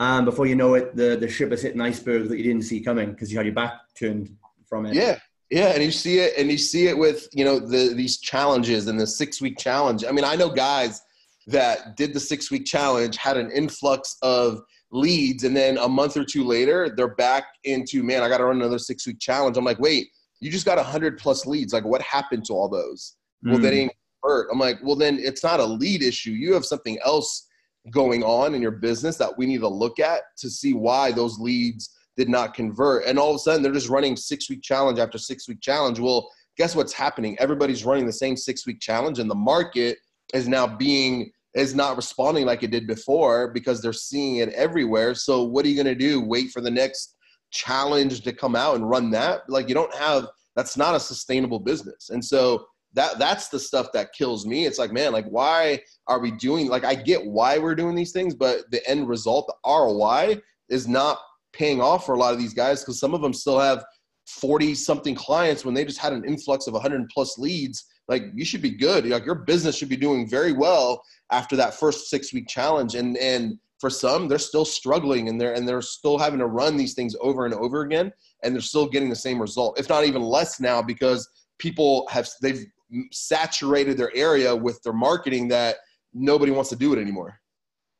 And 0.00 0.24
before 0.24 0.46
you 0.46 0.56
know 0.56 0.74
it, 0.74 0.96
the, 0.96 1.16
the 1.16 1.28
ship 1.28 1.50
has 1.50 1.62
hit 1.62 1.74
an 1.74 1.80
iceberg 1.80 2.28
that 2.28 2.36
you 2.36 2.44
didn't 2.44 2.64
see 2.64 2.80
coming 2.80 3.10
because 3.10 3.30
you 3.30 3.38
had 3.38 3.46
your 3.46 3.54
back 3.54 3.72
turned 3.98 4.36
from 4.66 4.86
it. 4.86 4.94
Yeah. 4.94 5.18
Yeah, 5.50 5.68
and 5.68 5.82
you 5.84 5.92
see 5.92 6.18
it, 6.18 6.32
and 6.36 6.50
you 6.50 6.58
see 6.58 6.88
it 6.88 6.96
with 6.96 7.28
you 7.32 7.44
know 7.44 7.60
the 7.60 7.92
these 7.94 8.18
challenges 8.18 8.88
and 8.88 8.98
the 8.98 9.06
six 9.06 9.40
week 9.40 9.56
challenge. 9.58 10.04
I 10.04 10.10
mean, 10.10 10.24
I 10.24 10.34
know 10.34 10.48
guys 10.48 11.02
that 11.46 11.96
did 11.96 12.12
the 12.12 12.18
six 12.18 12.50
week 12.50 12.64
challenge, 12.64 13.16
had 13.16 13.36
an 13.36 13.50
influx 13.52 14.16
of 14.22 14.62
leads, 14.90 15.44
and 15.44 15.56
then 15.56 15.76
a 15.78 15.88
month 15.88 16.16
or 16.16 16.24
two 16.24 16.44
later, 16.44 16.92
they're 16.96 17.14
back 17.14 17.44
into 17.64 18.02
man, 18.02 18.22
I 18.22 18.28
got 18.28 18.38
to 18.38 18.46
run 18.46 18.56
another 18.56 18.78
six 18.78 19.06
week 19.06 19.20
challenge. 19.20 19.56
I'm 19.56 19.64
like, 19.64 19.78
wait, 19.78 20.08
you 20.44 20.50
just 20.50 20.66
got 20.66 20.76
a 20.76 20.82
hundred 20.82 21.16
plus 21.16 21.46
leads. 21.46 21.72
Like, 21.72 21.86
what 21.86 22.02
happened 22.02 22.44
to 22.44 22.52
all 22.52 22.68
those? 22.68 23.16
Mm. 23.46 23.52
Well, 23.52 23.60
they 23.60 23.70
didn't 23.70 23.92
hurt. 24.22 24.48
I'm 24.52 24.58
like, 24.58 24.78
well, 24.82 24.94
then 24.94 25.18
it's 25.18 25.42
not 25.42 25.58
a 25.58 25.64
lead 25.64 26.02
issue. 26.02 26.32
You 26.32 26.52
have 26.52 26.66
something 26.66 26.98
else 27.02 27.48
going 27.90 28.22
on 28.22 28.54
in 28.54 28.60
your 28.60 28.72
business 28.72 29.16
that 29.16 29.38
we 29.38 29.46
need 29.46 29.60
to 29.60 29.68
look 29.68 29.98
at 29.98 30.20
to 30.38 30.50
see 30.50 30.74
why 30.74 31.12
those 31.12 31.38
leads 31.38 31.96
did 32.18 32.28
not 32.28 32.52
convert. 32.52 33.06
And 33.06 33.18
all 33.18 33.30
of 33.30 33.36
a 33.36 33.38
sudden, 33.38 33.62
they're 33.62 33.72
just 33.72 33.88
running 33.88 34.16
six 34.16 34.50
week 34.50 34.60
challenge 34.62 34.98
after 34.98 35.16
six 35.16 35.48
week 35.48 35.62
challenge. 35.62 35.98
Well, 35.98 36.30
guess 36.58 36.76
what's 36.76 36.92
happening? 36.92 37.38
Everybody's 37.38 37.86
running 37.86 38.04
the 38.04 38.12
same 38.12 38.36
six 38.36 38.66
week 38.66 38.80
challenge, 38.80 39.20
and 39.20 39.30
the 39.30 39.34
market 39.34 39.96
is 40.34 40.46
now 40.46 40.66
being 40.66 41.30
is 41.54 41.74
not 41.74 41.96
responding 41.96 42.44
like 42.44 42.62
it 42.62 42.70
did 42.70 42.86
before 42.86 43.48
because 43.52 43.80
they're 43.80 43.94
seeing 43.94 44.36
it 44.36 44.50
everywhere. 44.50 45.14
So 45.14 45.44
what 45.44 45.64
are 45.64 45.68
you 45.68 45.76
going 45.76 45.86
to 45.86 45.94
do? 45.94 46.20
Wait 46.20 46.50
for 46.50 46.60
the 46.60 46.70
next 46.70 47.13
challenge 47.54 48.20
to 48.22 48.32
come 48.32 48.54
out 48.54 48.74
and 48.74 48.88
run 48.88 49.10
that? 49.12 49.48
Like 49.48 49.68
you 49.68 49.74
don't 49.74 49.94
have 49.94 50.26
that's 50.56 50.76
not 50.76 50.94
a 50.94 51.00
sustainable 51.00 51.58
business. 51.58 52.10
And 52.10 52.24
so 52.24 52.66
that 52.94 53.18
that's 53.18 53.48
the 53.48 53.58
stuff 53.58 53.88
that 53.92 54.12
kills 54.12 54.46
me. 54.46 54.66
It's 54.66 54.78
like, 54.78 54.92
man, 54.92 55.12
like 55.12 55.26
why 55.26 55.80
are 56.06 56.20
we 56.20 56.30
doing 56.32 56.68
like 56.68 56.84
I 56.84 56.94
get 56.94 57.24
why 57.24 57.58
we're 57.58 57.74
doing 57.74 57.94
these 57.94 58.12
things, 58.12 58.34
but 58.34 58.70
the 58.70 58.86
end 58.88 59.08
result, 59.08 59.46
the 59.46 59.70
ROI 59.70 60.40
is 60.68 60.86
not 60.88 61.18
paying 61.52 61.80
off 61.80 62.06
for 62.06 62.14
a 62.14 62.18
lot 62.18 62.32
of 62.32 62.38
these 62.38 62.54
guys 62.54 62.80
because 62.80 62.98
some 62.98 63.14
of 63.14 63.22
them 63.22 63.32
still 63.32 63.58
have 63.58 63.84
40 64.26 64.74
something 64.74 65.14
clients 65.14 65.64
when 65.64 65.74
they 65.74 65.84
just 65.84 65.98
had 65.98 66.12
an 66.12 66.24
influx 66.24 66.66
of 66.66 66.72
100 66.72 67.08
plus 67.10 67.38
leads 67.38 67.84
like 68.08 68.24
you 68.34 68.44
should 68.44 68.62
be 68.62 68.70
good 68.70 69.06
like 69.06 69.26
your 69.26 69.34
business 69.34 69.76
should 69.76 69.88
be 69.88 69.96
doing 69.96 70.28
very 70.28 70.52
well 70.52 71.02
after 71.30 71.56
that 71.56 71.74
first 71.74 72.08
six 72.08 72.32
week 72.32 72.48
challenge 72.48 72.94
and 72.94 73.16
and 73.18 73.58
for 73.84 73.90
some 73.90 74.28
they're 74.28 74.38
still 74.38 74.64
struggling 74.64 75.28
and 75.28 75.38
they're 75.38 75.52
and 75.52 75.68
they're 75.68 75.82
still 75.82 76.16
having 76.16 76.38
to 76.38 76.46
run 76.46 76.74
these 76.74 76.94
things 76.94 77.14
over 77.20 77.44
and 77.44 77.52
over 77.52 77.82
again 77.82 78.10
and 78.42 78.54
they're 78.54 78.62
still 78.62 78.88
getting 78.88 79.10
the 79.10 79.14
same 79.14 79.38
result 79.38 79.78
if 79.78 79.90
not 79.90 80.06
even 80.06 80.22
less 80.22 80.58
now 80.58 80.80
because 80.80 81.28
people 81.58 82.08
have 82.10 82.26
they've 82.40 82.64
saturated 83.12 83.98
their 83.98 84.10
area 84.16 84.56
with 84.56 84.82
their 84.84 84.94
marketing 84.94 85.48
that 85.48 85.76
nobody 86.14 86.50
wants 86.50 86.70
to 86.70 86.76
do 86.76 86.94
it 86.94 86.98
anymore. 86.98 87.38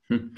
Hmm. 0.08 0.28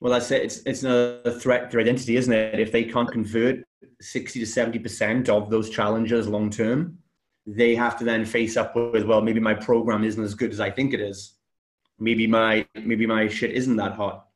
Well 0.00 0.12
that's 0.12 0.32
it. 0.32 0.42
It's, 0.42 0.62
it's 0.66 0.82
a 0.82 1.38
threat 1.38 1.70
to 1.70 1.78
identity 1.78 2.16
isn't 2.16 2.32
it? 2.32 2.58
If 2.58 2.72
they 2.72 2.82
can't 2.82 3.08
convert 3.08 3.58
60 4.00 4.40
to 4.40 4.46
70 4.46 4.80
percent 4.80 5.28
of 5.28 5.48
those 5.48 5.70
challenges 5.70 6.26
long 6.26 6.50
term 6.50 6.98
they 7.46 7.76
have 7.76 7.96
to 7.98 8.04
then 8.04 8.24
face 8.24 8.56
up 8.56 8.74
with 8.74 9.04
well 9.04 9.22
maybe 9.22 9.38
my 9.38 9.54
program 9.54 10.02
isn't 10.02 10.24
as 10.24 10.34
good 10.34 10.50
as 10.50 10.58
i 10.58 10.70
think 10.72 10.92
it 10.92 11.00
is. 11.00 11.34
Maybe 12.00 12.26
my 12.26 12.66
maybe 12.74 13.06
my 13.06 13.28
shit 13.28 13.52
isn't 13.52 13.76
that 13.76 13.92
hot 13.92 14.26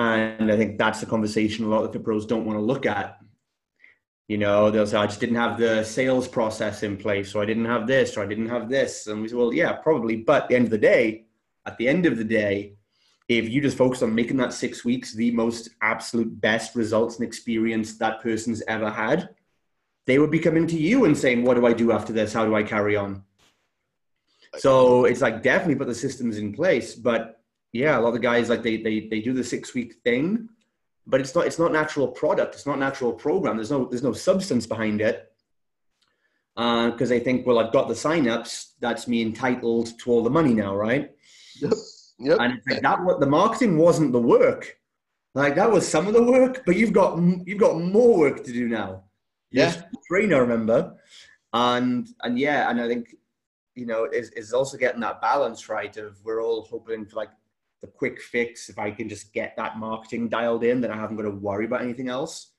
and 0.00 0.50
i 0.50 0.56
think 0.56 0.78
that's 0.78 1.00
the 1.00 1.06
conversation 1.06 1.64
a 1.64 1.68
lot 1.68 1.84
of 1.84 1.92
the 1.92 2.00
pros 2.00 2.26
don't 2.26 2.44
want 2.44 2.58
to 2.58 2.64
look 2.64 2.86
at 2.86 3.18
you 4.28 4.38
know 4.38 4.70
they'll 4.70 4.86
say 4.86 4.96
i 4.96 5.06
just 5.06 5.20
didn't 5.20 5.36
have 5.36 5.58
the 5.58 5.82
sales 5.84 6.28
process 6.28 6.82
in 6.82 6.96
place 6.96 7.34
or 7.34 7.42
i 7.42 7.46
didn't 7.46 7.64
have 7.64 7.86
this 7.86 8.16
or 8.16 8.22
i 8.22 8.26
didn't 8.26 8.48
have 8.48 8.68
this 8.68 9.06
and 9.06 9.22
we 9.22 9.28
say 9.28 9.34
well 9.36 9.52
yeah 9.52 9.72
probably 9.72 10.16
but 10.16 10.44
at 10.44 10.48
the 10.48 10.56
end 10.56 10.64
of 10.64 10.70
the 10.70 10.78
day 10.78 11.24
at 11.66 11.76
the 11.78 11.88
end 11.88 12.06
of 12.06 12.16
the 12.16 12.24
day 12.24 12.74
if 13.28 13.48
you 13.48 13.60
just 13.60 13.76
focus 13.76 14.02
on 14.02 14.14
making 14.14 14.36
that 14.36 14.52
six 14.52 14.84
weeks 14.84 15.12
the 15.14 15.30
most 15.30 15.70
absolute 15.82 16.40
best 16.40 16.74
results 16.74 17.16
and 17.16 17.26
experience 17.26 17.96
that 17.98 18.20
person's 18.20 18.62
ever 18.66 18.90
had 18.90 19.30
they 20.06 20.18
would 20.18 20.30
be 20.30 20.38
coming 20.38 20.66
to 20.66 20.76
you 20.76 21.04
and 21.04 21.16
saying, 21.16 21.44
What 21.44 21.54
do 21.54 21.66
I 21.66 21.72
do 21.72 21.92
after 21.92 22.12
this? 22.12 22.32
How 22.32 22.44
do 22.44 22.54
I 22.54 22.62
carry 22.62 22.96
on? 22.96 23.22
So 24.58 25.04
it's 25.04 25.20
like 25.20 25.42
definitely 25.42 25.76
put 25.76 25.86
the 25.86 25.94
systems 25.94 26.36
in 26.38 26.52
place. 26.52 26.94
But 26.94 27.39
yeah, 27.72 27.98
a 27.98 28.00
lot 28.00 28.14
of 28.14 28.22
guys 28.22 28.48
like 28.48 28.62
they 28.62 28.76
they 28.78 29.08
they 29.08 29.20
do 29.20 29.32
the 29.32 29.44
six 29.44 29.74
week 29.74 29.96
thing, 30.04 30.48
but 31.06 31.20
it's 31.20 31.34
not 31.34 31.46
it's 31.46 31.58
not 31.58 31.72
natural 31.72 32.08
product, 32.08 32.54
it's 32.54 32.66
not 32.66 32.78
natural 32.78 33.12
program. 33.12 33.56
There's 33.56 33.70
no 33.70 33.84
there's 33.86 34.02
no 34.02 34.12
substance 34.12 34.66
behind 34.66 35.00
it. 35.00 35.32
because 36.54 37.10
uh, 37.10 37.14
they 37.14 37.20
think, 37.20 37.46
well, 37.46 37.58
I've 37.58 37.72
got 37.72 37.88
the 37.88 37.94
signups, 37.94 38.72
that's 38.80 39.08
me 39.08 39.22
entitled 39.22 39.98
to 40.00 40.10
all 40.10 40.22
the 40.22 40.30
money 40.30 40.54
now, 40.54 40.74
right? 40.76 41.10
Yep. 41.60 41.72
Yep. 42.22 42.38
And 42.40 42.60
like 42.68 42.82
that 42.82 43.02
what 43.02 43.20
the 43.20 43.26
marketing 43.26 43.78
wasn't 43.78 44.12
the 44.12 44.20
work. 44.20 44.76
Like 45.34 45.54
that 45.54 45.70
was 45.70 45.86
some 45.88 46.06
of 46.06 46.12
the 46.12 46.22
work, 46.22 46.64
but 46.66 46.76
you've 46.76 46.92
got 46.92 47.18
you've 47.46 47.60
got 47.60 47.80
more 47.80 48.18
work 48.18 48.44
to 48.44 48.52
do 48.52 48.68
now 48.68 49.04
yeah 49.50 49.74
trainer 50.06 50.40
remember 50.40 50.94
and 51.52 52.08
and 52.22 52.38
yeah 52.38 52.70
and 52.70 52.80
i 52.80 52.86
think 52.88 53.16
you 53.74 53.86
know 53.86 54.04
is 54.04 54.30
is 54.30 54.52
also 54.52 54.76
getting 54.76 55.00
that 55.00 55.20
balance 55.20 55.68
right 55.68 55.96
of 55.96 56.16
we're 56.24 56.42
all 56.42 56.62
hoping 56.62 57.04
for 57.04 57.16
like 57.16 57.30
the 57.80 57.86
quick 57.86 58.20
fix 58.20 58.68
if 58.68 58.78
i 58.78 58.90
can 58.90 59.08
just 59.08 59.32
get 59.32 59.54
that 59.56 59.78
marketing 59.78 60.28
dialed 60.28 60.64
in 60.64 60.80
then 60.80 60.90
i 60.90 60.96
haven't 60.96 61.16
got 61.16 61.22
to 61.22 61.30
worry 61.30 61.64
about 61.64 61.82
anything 61.82 62.08
else. 62.08 62.52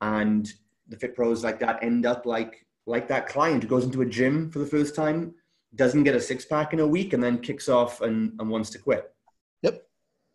And 0.00 0.52
the 0.88 0.96
fit 0.96 1.14
pros 1.14 1.44
like 1.44 1.60
that 1.60 1.82
end 1.82 2.04
up 2.04 2.26
like 2.26 2.66
like 2.86 3.06
that 3.08 3.28
client 3.28 3.62
who 3.62 3.68
goes 3.68 3.84
into 3.84 4.02
a 4.02 4.06
gym 4.06 4.50
for 4.50 4.58
the 4.58 4.66
first 4.66 4.94
time 4.94 5.32
doesn't 5.76 6.02
get 6.02 6.16
a 6.16 6.20
six 6.20 6.44
pack 6.44 6.72
in 6.72 6.80
a 6.80 6.86
week 6.86 7.12
and 7.12 7.22
then 7.22 7.38
kicks 7.38 7.68
off 7.68 8.02
and, 8.02 8.32
and 8.38 8.50
wants 8.50 8.68
to 8.70 8.78
quit. 8.78 9.14
Yep. 9.62 9.82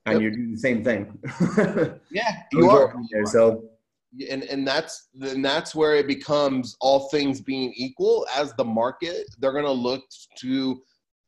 And 0.06 0.14
yep. 0.14 0.22
you're 0.22 0.32
doing 0.32 0.54
the 0.54 0.58
same 0.58 0.84
thing. 0.84 1.20
Yeah 2.12 2.44
you 2.54 2.70
are. 2.70 2.96
so. 3.26 3.66
And 4.32 4.44
and 4.44 4.66
that's 4.66 5.10
and 5.22 5.44
that's 5.44 5.76
where 5.76 5.96
it 5.96 6.08
becomes 6.08 6.78
all 6.80 7.10
things 7.10 7.42
being 7.42 7.74
equal 7.76 8.26
as 8.34 8.54
the 8.54 8.64
market 8.64 9.28
they're 9.40 9.52
going 9.52 9.66
to 9.66 9.72
look 9.72 10.04
to 10.38 10.82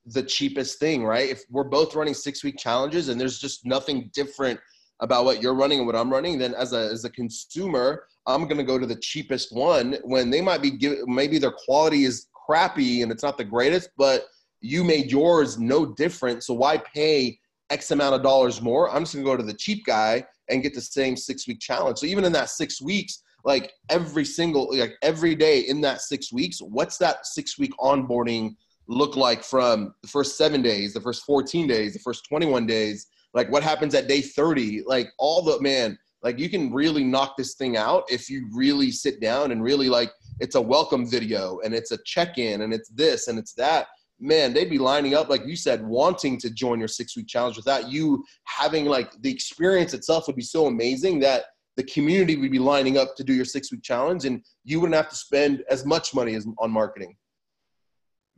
the 0.06 0.24
cheapest 0.24 0.80
thing 0.80 1.04
right? 1.04 1.30
If 1.30 1.44
we're 1.50 1.64
both 1.64 1.96
running 1.96 2.14
six 2.14 2.44
week 2.44 2.58
challenges 2.58 3.10
and 3.10 3.20
there's 3.20 3.40
just 3.40 3.66
nothing 3.66 4.10
different 4.14 4.60
about 5.02 5.24
what 5.26 5.42
you're 5.42 5.54
running 5.54 5.78
and 5.78 5.88
what 5.88 5.96
i'm 5.96 6.12
running 6.12 6.38
then 6.38 6.54
as 6.56 6.74
a 6.74 6.90
as 6.92 7.06
a 7.06 7.10
consumer 7.10 8.04
i'm 8.28 8.46
to 8.50 8.64
go 8.64 8.78
to 8.78 8.86
the 8.86 8.98
cheapest 8.98 9.56
one 9.56 9.98
when 10.04 10.30
they 10.30 10.42
might 10.42 10.62
be 10.62 10.72
give, 10.72 11.08
maybe 11.08 11.40
their 11.40 11.54
quality 11.54 12.04
is 12.04 12.28
crappy 12.34 13.02
and 13.02 13.10
it's 13.10 13.24
not 13.24 13.38
the 13.38 13.44
greatest 13.46 13.92
but 13.98 14.26
you 14.62 14.84
made 14.84 15.12
yours 15.12 15.60
no 15.60 15.86
different. 15.86 16.44
So 16.44 16.54
why 16.54 16.78
pay 16.78 17.40
x 17.70 17.92
amount 17.92 18.16
of 18.16 18.24
dollars 18.24 18.62
more? 18.62 18.90
I'm 18.90 19.04
just 19.04 19.14
to 19.14 19.24
go 19.24 19.38
to 19.38 19.44
the 19.44 19.54
cheap 19.54 19.86
guy 19.86 20.26
and 20.50 20.64
get 20.64 20.74
the 20.74 20.82
same 20.82 21.16
six 21.16 21.48
week 21.48 21.60
challenge. 21.60 22.00
So 22.00 22.06
even 22.06 22.26
in 22.26 22.32
that 22.34 22.50
six 22.50 22.82
weeks, 22.82 23.24
like 23.46 23.72
every 23.90 24.26
single, 24.26 24.70
like 24.76 24.96
every 25.02 25.36
day 25.36 25.62
in 25.62 25.82
that 25.82 26.02
six 26.02 26.34
weeks, 26.34 26.60
what's 26.60 26.98
that 26.98 27.26
six 27.26 27.58
week 27.58 27.72
onboarding 27.80 28.56
look 28.90 29.16
like 29.16 29.44
from 29.44 29.94
the 30.02 30.08
first 30.08 30.38
seven 30.38 30.62
days, 30.62 30.94
the 30.94 31.02
first 31.02 31.24
14 31.24 31.68
days, 31.68 31.94
the 31.94 32.00
first 32.00 32.28
21 32.28 32.66
days? 32.66 33.08
Like 33.34 33.50
what 33.52 33.64
happens 33.64 33.96
at 33.96 34.08
day 34.08 34.22
30? 34.22 34.84
Like 34.86 35.10
all 35.18 35.44
the, 35.44 35.62
man, 35.62 35.98
like 36.24 36.40
you 36.40 36.50
can 36.50 36.74
really 36.74 37.04
knock 37.04 37.38
this 37.38 37.54
thing 37.54 37.78
out 37.78 38.04
if 38.10 38.30
you 38.30 38.50
really 38.52 38.92
sit 38.92 39.22
down 39.22 39.52
and 39.52 39.64
really 39.64 39.88
like, 39.88 40.12
it's 40.40 40.56
a 40.56 40.62
welcome 40.62 41.10
video 41.10 41.60
and 41.64 41.74
it's 41.74 41.92
a 41.92 42.00
check 42.04 42.38
in 42.38 42.62
and 42.62 42.74
it's 42.74 42.90
this 42.90 43.28
and 43.28 43.38
it's 43.38 43.54
that 43.54 43.88
man, 44.20 44.54
they'd 44.54 44.70
be 44.70 44.78
lining 44.78 45.16
up, 45.16 45.30
like 45.30 45.46
you 45.46 45.56
said, 45.56 45.86
wanting 45.86 46.38
to 46.40 46.50
join 46.50 46.80
your 46.80 46.88
six 46.88 47.16
week 47.16 47.28
challenge 47.28 47.56
without 47.56 47.90
you 47.90 48.24
having 48.44 48.86
like 48.86 49.12
the 49.22 49.32
experience 49.32 49.94
itself 49.94 50.28
would 50.28 50.36
be 50.36 50.42
so 50.42 50.66
amazing 50.66 51.20
that 51.20 51.46
the 51.78 51.84
community 51.84 52.36
would 52.36 52.52
be 52.52 52.60
lining 52.60 52.98
up 52.98 53.16
to 53.16 53.24
do 53.24 53.34
your 53.34 53.46
six 53.46 53.72
week 53.72 53.82
challenge 53.82 54.26
and 54.26 54.44
you 54.66 54.80
wouldn't 54.80 54.96
have 54.96 55.10
to 55.10 55.16
spend 55.16 55.64
as 55.70 55.86
much 55.86 56.14
money 56.14 56.36
as 56.36 56.46
on 56.58 56.72
marketing. 56.72 57.16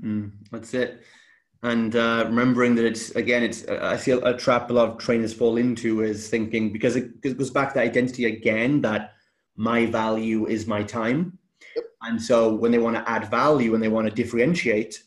Mm, 0.04 0.32
that's 0.52 0.74
it. 0.74 1.04
And 1.64 1.95
uh, 1.95 2.24
remembering 2.28 2.76
that 2.76 2.86
it's 2.86 3.12
again, 3.12 3.43
it's 3.43 3.68
I 3.68 3.97
feel 3.97 4.26
a 4.26 4.36
trap 4.36 4.72
a 4.72 4.74
lot 4.74 4.89
of 4.89 4.97
trainers 4.97 5.34
fall 5.34 5.58
into 5.58 6.02
is 6.02 6.28
thinking 6.28 6.74
because 6.74 6.95
it, 6.95 7.12
it 7.24 7.38
goes 7.38 7.52
back 7.52 7.70
to 7.70 7.76
that 7.76 7.86
identity 7.86 8.26
again 8.26 8.82
that 8.82 9.14
my 9.56 9.86
value 9.86 10.47
is 10.47 10.66
my 10.66 10.82
time. 10.82 11.38
Yep. 11.76 11.86
And 12.02 12.22
so 12.22 12.56
when 12.56 12.72
they 12.72 12.80
want 12.80 12.95
to 12.95 13.08
add 13.08 13.30
value 13.30 13.76
and 13.76 13.84
they 13.84 13.89
want 13.89 14.08
to 14.10 14.14
differentiate, 14.14 15.04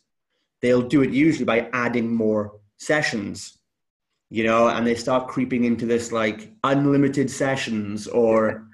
they'll 0.63 0.83
do 0.83 1.03
it 1.03 1.11
usually 1.11 1.45
by 1.45 1.69
adding 1.73 2.15
more 2.15 2.61
sessions 2.77 3.59
you 4.35 4.43
know 4.43 4.69
and 4.69 4.85
they 4.85 4.97
start 4.97 5.29
creeping 5.29 5.65
into 5.65 5.87
this 5.87 6.11
like 6.11 6.53
unlimited 6.65 7.31
sessions 7.31 8.09
or 8.09 8.67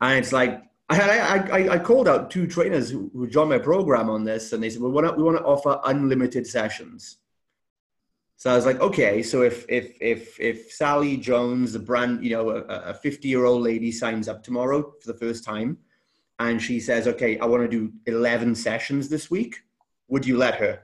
and 0.00 0.18
it's 0.18 0.32
like 0.32 0.62
I, 0.90 1.38
I, 1.38 1.68
I 1.74 1.78
called 1.78 2.08
out 2.08 2.30
two 2.30 2.46
trainers 2.46 2.90
who, 2.90 3.10
who 3.14 3.26
joined 3.26 3.48
my 3.48 3.58
program 3.58 4.10
on 4.10 4.24
this 4.24 4.52
and 4.52 4.62
they 4.62 4.68
said 4.68 4.82
well, 4.82 4.90
we 4.90 4.94
want 4.94 5.08
to, 5.08 5.14
we 5.14 5.22
want 5.22 5.38
to 5.38 5.44
offer 5.44 5.80
unlimited 5.84 6.46
sessions 6.46 7.18
so 8.36 8.50
I 8.50 8.56
was 8.56 8.66
like, 8.66 8.80
okay, 8.80 9.22
so 9.22 9.42
if 9.42 9.64
if 9.68 9.96
if 10.00 10.38
if 10.40 10.72
Sally 10.72 11.16
Jones, 11.16 11.72
the 11.72 11.78
brand, 11.78 12.24
you 12.24 12.30
know, 12.30 12.50
a 12.50 12.92
50 12.92 13.28
year 13.28 13.44
old 13.44 13.62
lady 13.62 13.92
signs 13.92 14.28
up 14.28 14.42
tomorrow 14.42 14.94
for 15.00 15.12
the 15.12 15.18
first 15.18 15.44
time, 15.44 15.78
and 16.38 16.60
she 16.60 16.80
says, 16.80 17.06
okay, 17.08 17.38
I 17.38 17.46
want 17.46 17.62
to 17.62 17.68
do 17.68 17.92
11 18.06 18.54
sessions 18.54 19.08
this 19.08 19.30
week. 19.30 19.60
Would 20.08 20.26
you 20.26 20.36
let 20.36 20.56
her? 20.56 20.82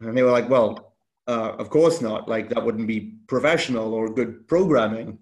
And 0.00 0.16
they 0.16 0.22
were 0.22 0.30
like, 0.30 0.48
well, 0.48 0.94
uh, 1.26 1.56
of 1.58 1.70
course 1.70 2.00
not. 2.00 2.28
Like, 2.28 2.50
that 2.50 2.64
wouldn't 2.64 2.86
be 2.86 3.16
professional 3.26 3.94
or 3.94 4.08
good 4.08 4.46
programming. 4.46 5.18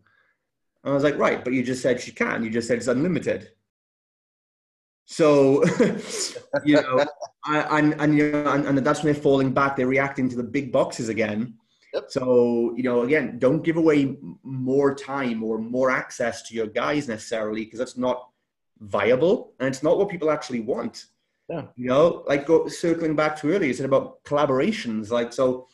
And 0.85 0.91
I 0.91 0.95
was 0.95 1.05
like, 1.05 1.19
right, 1.19 1.43
but 1.45 1.53
you 1.53 1.63
just 1.63 1.83
said 1.83 2.01
she 2.01 2.13
can. 2.13 2.43
You 2.43 2.51
just 2.51 2.69
said 2.69 2.79
it's 2.79 2.89
unlimited. 2.89 3.51
So, 5.05 5.65
you 6.65 6.81
know, 6.81 7.05
I, 7.45 7.79
and, 7.79 7.95
and, 8.01 8.17
you 8.17 8.33
know, 8.33 8.53
and, 8.53 8.67
and 8.67 8.79
that's 8.79 9.03
when 9.03 9.13
they're 9.13 9.23
falling 9.23 9.53
back. 9.53 9.77
They're 9.77 9.87
reacting 9.87 10.29
to 10.31 10.37
the 10.37 10.43
big 10.43 10.73
boxes 10.73 11.09
again. 11.09 11.55
Yep. 11.95 12.05
So, 12.09 12.73
you 12.77 12.83
know, 12.83 13.03
again, 13.03 13.39
don't 13.39 13.63
give 13.63 13.77
away 13.77 14.17
more 14.43 14.95
time 14.95 15.43
or 15.43 15.59
more 15.59 15.91
access 15.91 16.43
to 16.49 16.55
your 16.55 16.67
guys 16.67 17.09
necessarily 17.09 17.65
because 17.65 17.79
that's 17.79 17.99
not 17.99 18.31
viable 18.81 19.53
and 19.61 19.69
it's 19.69 19.83
not 19.83 19.99
what 19.99 20.09
people 20.09 20.31
actually 20.31 20.61
want. 20.61 21.07
Yeah. 21.49 21.65
You 21.77 21.89
know, 21.89 22.25
like 22.27 22.47
go, 22.47 22.67
circling 22.69 23.15
back 23.15 23.37
to 23.41 23.49
earlier, 23.49 23.67
you 23.67 23.75
said 23.75 23.87
about 23.87 24.25
collaborations. 24.25 25.11
Like, 25.11 25.33
so, 25.33 25.69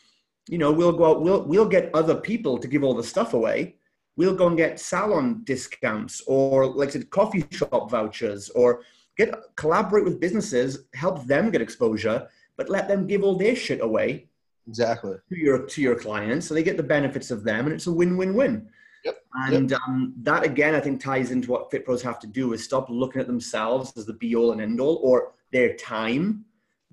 you 0.48 0.58
know, 0.58 0.72
we'll 0.72 0.92
go 0.92 1.10
out, 1.10 1.22
we'll, 1.22 1.44
we'll 1.44 1.68
get 1.68 1.94
other 1.94 2.16
people 2.16 2.58
to 2.58 2.66
give 2.66 2.82
all 2.82 2.94
the 2.94 3.04
stuff 3.04 3.34
away. 3.34 3.76
We'll 4.18 4.34
go 4.34 4.48
and 4.48 4.56
get 4.56 4.80
salon 4.80 5.42
discounts 5.44 6.22
or, 6.26 6.66
like 6.66 6.88
I 6.88 6.92
said, 6.92 7.10
coffee 7.10 7.44
shop 7.50 7.88
vouchers 7.88 8.50
or 8.50 8.82
get 9.16 9.32
collaborate 9.54 10.04
with 10.04 10.18
businesses, 10.18 10.70
help 10.94 11.24
them 11.26 11.52
get 11.52 11.62
exposure, 11.62 12.28
but 12.56 12.68
let 12.68 12.88
them 12.88 13.06
give 13.06 13.22
all 13.22 13.36
their 13.36 13.54
shit 13.54 13.80
away 13.80 14.26
exactly 14.66 15.16
to 15.28 15.38
your 15.38 15.66
to 15.66 15.80
your 15.80 15.94
clients, 15.94 16.46
so 16.46 16.54
they 16.54 16.64
get 16.64 16.76
the 16.76 16.82
benefits 16.82 17.30
of 17.30 17.44
them, 17.44 17.66
and 17.66 17.74
it's 17.74 17.86
a 17.86 17.92
win-win-win. 17.92 18.68
Yep. 19.04 19.16
And 19.46 19.70
yep. 19.70 19.80
Um, 19.86 20.14
that 20.22 20.42
again, 20.42 20.74
I 20.74 20.80
think 20.80 21.00
ties 21.00 21.30
into 21.30 21.52
what 21.52 21.70
Fit 21.70 21.84
Pros 21.84 22.02
have 22.02 22.18
to 22.18 22.26
do 22.26 22.52
is 22.54 22.64
stop 22.64 22.90
looking 22.90 23.20
at 23.20 23.28
themselves 23.28 23.92
as 23.96 24.04
the 24.04 24.14
be 24.14 24.34
all 24.34 24.50
and 24.50 24.60
end 24.60 24.80
all, 24.80 24.96
or 24.96 25.32
their 25.52 25.74
time 25.74 26.44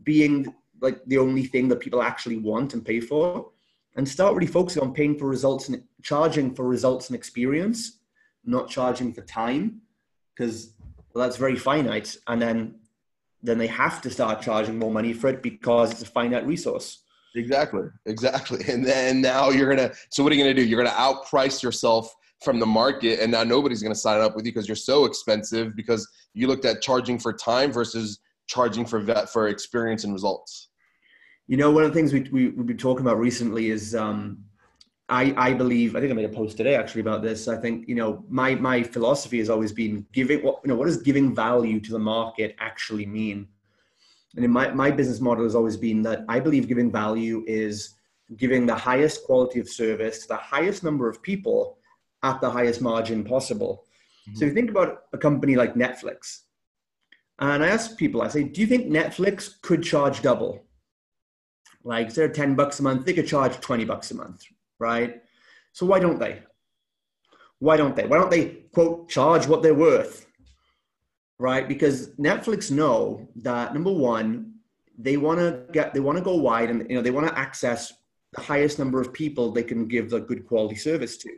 being 0.04 0.54
like 0.80 1.04
the 1.08 1.18
only 1.18 1.46
thing 1.46 1.68
that 1.70 1.80
people 1.80 2.04
actually 2.04 2.38
want 2.38 2.76
and 2.76 2.86
pay 2.86 3.00
for, 3.00 3.50
and 3.96 4.08
start 4.08 4.36
really 4.36 4.48
focusing 4.48 4.84
on 4.84 4.94
paying 4.94 5.18
for 5.18 5.28
results 5.28 5.70
and 5.70 5.82
charging 6.04 6.54
for 6.54 6.68
results 6.68 7.10
and 7.10 7.16
experience, 7.16 8.00
not 8.44 8.70
charging 8.70 9.14
for 9.14 9.22
time, 9.22 9.82
because 10.36 10.74
well, 11.14 11.26
that's 11.26 11.38
very 11.38 11.56
finite. 11.56 12.18
And 12.28 12.42
then 12.42 12.76
then 13.42 13.58
they 13.58 13.68
have 13.68 14.02
to 14.02 14.10
start 14.10 14.42
charging 14.42 14.78
more 14.78 14.92
money 14.92 15.14
for 15.14 15.28
it 15.28 15.44
because 15.44 15.92
it's 15.92 16.02
a 16.02 16.06
finite 16.06 16.48
resource. 16.48 17.04
Exactly, 17.36 17.84
exactly. 18.06 18.64
And 18.70 18.86
then 18.86 19.22
now 19.22 19.50
you're 19.50 19.74
gonna. 19.74 19.92
So 20.10 20.24
what 20.24 20.32
are 20.32 20.36
you 20.36 20.44
gonna 20.44 20.54
do? 20.54 20.64
You're 20.64 20.84
gonna 20.84 20.96
outprice 20.96 21.62
yourself 21.62 22.14
from 22.44 22.60
the 22.60 22.66
market, 22.66 23.20
and 23.20 23.32
now 23.32 23.44
nobody's 23.44 23.82
gonna 23.82 23.96
sign 23.96 24.22
up 24.22 24.36
with 24.36 24.46
you 24.46 24.52
because 24.52 24.68
you're 24.68 24.76
so 24.76 25.06
expensive 25.06 25.76
because 25.76 26.08
you 26.34 26.48
looked 26.48 26.66
at 26.66 26.82
charging 26.82 27.20
for 27.20 27.34
time 27.34 27.72
versus 27.72 28.20
charging 28.48 28.86
for 28.86 29.00
vet 29.00 29.30
for 29.30 29.48
experience 29.48 30.04
and 30.04 30.14
results. 30.14 30.70
You 31.48 31.58
know, 31.58 31.72
one 31.72 31.84
of 31.84 31.94
the 31.94 31.96
things 31.96 32.12
we, 32.12 32.22
we 32.32 32.50
we've 32.50 32.66
been 32.66 32.78
talking 32.78 33.06
about 33.06 33.20
recently 33.20 33.70
is 33.70 33.94
um, 33.94 34.46
I, 35.08 35.34
I 35.38 35.54
believe 35.54 35.96
I 35.96 36.00
think 36.00 36.12
I 36.12 36.16
made 36.16 36.26
a 36.26 36.30
post 36.30 36.58
today 36.58 36.76
actually 36.76 37.02
about 37.02 37.22
this. 37.22 37.48
I 37.48 37.58
think 37.58 37.88
you 37.88 37.96
know 37.96 38.24
my 38.28 38.56
my 38.56 38.82
philosophy 38.82 39.38
has 39.38 39.50
always 39.50 39.72
been 39.72 40.06
giving 40.12 40.42
what 40.44 40.62
you 40.64 40.70
know 40.70 40.76
what 40.76 40.86
does 40.86 40.98
giving 40.98 41.36
value 41.36 41.80
to 41.80 41.92
the 41.92 42.00
market 42.00 42.56
actually 42.60 43.06
mean? 43.06 43.48
And 44.36 44.44
in 44.44 44.52
my 44.52 44.72
my 44.72 44.90
business 44.90 45.22
model 45.22 45.44
has 45.44 45.56
always 45.56 45.78
been 45.78 46.02
that 46.04 46.26
I 46.28 46.40
believe 46.40 46.68
giving 46.68 46.92
value 46.92 47.44
is 47.46 47.94
giving 48.38 48.66
the 48.66 48.76
highest 48.76 49.24
quality 49.26 49.60
of 49.60 49.70
service 49.70 50.24
to 50.24 50.30
the 50.30 50.38
highest 50.38 50.84
number 50.84 51.08
of 51.08 51.22
people 51.22 51.78
at 52.24 52.42
the 52.42 52.50
highest 52.50 52.82
margin 52.82 53.24
possible. 53.24 53.86
Mm-hmm. 54.28 54.40
So 54.40 54.46
you 54.46 54.54
think 54.54 54.72
about 54.72 55.04
a 55.14 55.18
company 55.20 55.56
like 55.56 55.76
Netflix, 55.76 56.42
and 57.38 57.64
I 57.64 57.68
ask 57.68 57.96
people, 57.96 58.24
I 58.24 58.30
say, 58.30 58.44
do 58.44 58.60
you 58.62 58.66
think 58.66 58.88
Netflix 58.88 59.62
could 59.62 59.84
charge 59.84 60.24
double? 60.24 60.65
Like, 61.86 62.14
they're 62.14 62.28
10 62.28 62.56
bucks 62.56 62.80
a 62.80 62.84
month, 62.84 63.06
they 63.06 63.14
could 63.14 63.28
charge 63.28 63.62
20 63.62 63.86
bucks 63.86 64.12
a 64.12 64.16
month, 64.16 64.44
right? 64.80 65.22
So 65.72 65.86
why 65.86 66.00
don't 66.00 66.20
they? 66.20 66.42
Why 67.60 67.78
don't 67.78 67.96
they? 67.96 68.06
Why 68.06 68.18
don't 68.18 68.32
they 68.32 68.64
quote 68.74 69.08
charge 69.08 69.48
what 69.48 69.62
they're 69.62 69.74
worth? 69.74 70.26
Right? 71.38 71.68
Because 71.68 72.10
Netflix 72.16 72.72
know 72.72 73.28
that 73.38 73.74
number 73.74 73.92
one, 73.92 74.56
they 74.98 75.18
want 75.18 75.40
to 75.40 75.64
get 75.72 75.94
they 75.94 76.00
want 76.00 76.18
to 76.18 76.24
go 76.24 76.36
wide 76.36 76.70
and 76.70 76.90
you 76.90 76.96
know 76.96 77.02
they 77.02 77.12
want 77.12 77.28
to 77.28 77.38
access 77.38 77.92
the 78.34 78.42
highest 78.42 78.80
number 78.80 79.02
of 79.02 79.14
people 79.14 79.52
they 79.52 79.64
can 79.64 79.88
give 79.88 80.14
a 80.14 80.20
good 80.20 80.48
quality 80.48 80.76
service 80.76 81.18
to. 81.18 81.30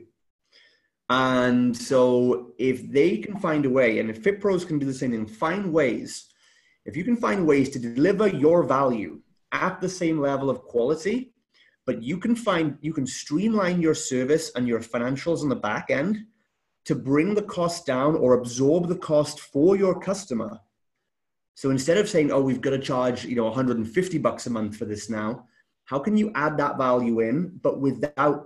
And 1.10 1.76
so 1.76 2.54
if 2.58 2.92
they 2.92 3.18
can 3.18 3.40
find 3.40 3.66
a 3.66 3.70
way, 3.70 4.00
and 4.00 4.10
if 4.10 4.24
Fit 4.24 4.42
Pros 4.42 4.66
can 4.66 4.78
do 4.78 4.86
the 4.86 4.94
same 4.94 5.12
thing, 5.12 5.26
find 5.26 5.72
ways, 5.72 6.28
if 6.86 6.98
you 6.98 7.04
can 7.04 7.16
find 7.16 7.48
ways 7.48 7.70
to 7.70 7.80
deliver 7.80 8.28
your 8.28 8.64
value 8.64 9.22
at 9.52 9.82
the 9.82 9.90
same 9.90 10.20
level 10.20 10.50
of 10.50 10.64
quality, 10.64 11.34
but 11.88 12.04
you 12.04 12.18
can 12.18 12.36
find 12.36 12.78
you 12.82 12.94
can 12.94 13.08
streamline 13.08 13.82
your 13.82 13.96
service 13.96 14.52
and 14.56 14.68
your 14.68 14.80
financials 14.80 15.42
on 15.42 15.50
the 15.50 15.56
back 15.56 15.90
end 15.90 16.26
to 16.86 16.96
bring 16.96 17.34
the 17.34 17.42
cost 17.42 17.86
down 17.86 18.16
or 18.16 18.36
absorb 18.36 18.88
the 18.88 18.96
cost 18.96 19.40
for 19.40 19.76
your 19.76 20.00
customer 20.00 20.60
so 21.56 21.72
instead 21.72 21.98
of 21.98 22.08
saying 22.08 22.32
oh 22.32 22.42
we've 22.42 22.62
got 22.62 22.70
to 22.70 22.80
charge 22.80 23.26
you 23.26 23.36
know 23.36 23.46
150 23.46 24.18
bucks 24.20 24.46
a 24.48 24.50
month 24.50 24.78
for 24.78 24.86
this 24.86 25.10
now 25.10 25.46
how 25.86 25.98
can 25.98 26.16
you 26.16 26.32
add 26.36 26.58
that 26.58 26.78
value 26.78 27.22
in 27.22 27.60
but 27.62 27.80
without 27.80 28.46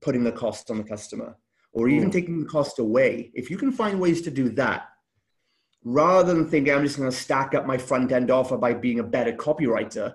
putting 0.00 0.24
the 0.24 0.32
cost 0.32 0.70
on 0.70 0.78
the 0.78 0.84
customer 0.84 1.36
or 1.72 1.88
even 1.88 2.08
mm. 2.08 2.12
taking 2.12 2.40
the 2.40 2.48
cost 2.48 2.78
away 2.78 3.30
if 3.34 3.50
you 3.50 3.56
can 3.56 3.72
find 3.72 4.00
ways 4.00 4.20
to 4.22 4.30
do 4.30 4.48
that 4.48 4.88
rather 5.88 6.34
than 6.34 6.48
thinking 6.48 6.74
i'm 6.74 6.82
just 6.82 6.98
going 6.98 7.10
to 7.10 7.16
stack 7.16 7.54
up 7.54 7.64
my 7.64 7.78
front 7.78 8.10
end 8.10 8.30
offer 8.30 8.56
by 8.56 8.74
being 8.74 8.98
a 8.98 9.04
better 9.04 9.32
copywriter 9.32 10.14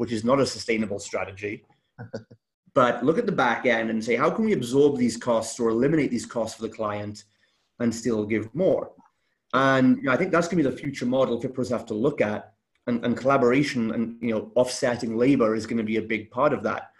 which 0.00 0.12
is 0.12 0.24
not 0.24 0.40
a 0.40 0.46
sustainable 0.46 0.98
strategy. 0.98 1.62
but 2.74 3.04
look 3.04 3.18
at 3.18 3.26
the 3.26 3.32
back 3.32 3.66
end 3.66 3.90
and 3.90 4.02
say, 4.02 4.16
how 4.16 4.30
can 4.30 4.46
we 4.46 4.54
absorb 4.54 4.96
these 4.96 5.18
costs 5.18 5.60
or 5.60 5.68
eliminate 5.68 6.10
these 6.10 6.24
costs 6.24 6.56
for 6.56 6.62
the 6.62 6.74
client 6.74 7.24
and 7.80 7.94
still 7.94 8.24
give 8.24 8.52
more? 8.54 8.92
And 9.52 9.98
you 9.98 10.04
know, 10.04 10.12
I 10.12 10.16
think 10.16 10.32
that's 10.32 10.48
going 10.48 10.62
to 10.62 10.70
be 10.70 10.74
the 10.74 10.82
future 10.82 11.04
model 11.04 11.38
Fit 11.38 11.52
Pros 11.52 11.68
have 11.68 11.84
to 11.84 11.94
look 11.94 12.22
at. 12.22 12.54
And, 12.86 13.04
and, 13.04 13.14
collaboration 13.14 13.92
and 13.92 14.16
you 14.22 14.30
know 14.30 14.50
offsetting 14.54 15.18
labor 15.18 15.54
is 15.54 15.66
going 15.66 15.76
to 15.76 15.84
be 15.84 15.98
a 15.98 16.02
big 16.02 16.30
part 16.30 16.54
of 16.54 16.62
that. 16.62 16.92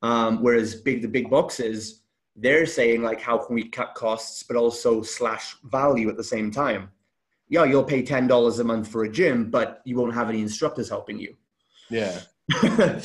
Um, 0.00 0.42
whereas 0.42 0.76
big 0.76 1.02
the 1.02 1.08
big 1.08 1.28
boxes, 1.28 2.04
they're 2.36 2.64
saying 2.64 3.02
like, 3.02 3.20
how 3.20 3.36
can 3.36 3.54
we 3.54 3.68
cut 3.68 3.94
costs 3.94 4.42
but 4.42 4.56
also 4.56 5.02
slash 5.02 5.56
value 5.64 6.08
at 6.08 6.16
the 6.16 6.24
same 6.24 6.50
time? 6.50 6.88
Yeah, 7.48 7.64
you'll 7.64 7.84
pay 7.84 8.02
ten 8.02 8.26
dollars 8.26 8.58
a 8.58 8.64
month 8.64 8.88
for 8.88 9.04
a 9.04 9.10
gym, 9.10 9.50
but 9.50 9.80
you 9.84 9.96
won't 9.96 10.14
have 10.14 10.28
any 10.28 10.40
instructors 10.40 10.88
helping 10.88 11.18
you. 11.18 11.36
Yeah. 11.90 12.20
yep. 12.62 13.02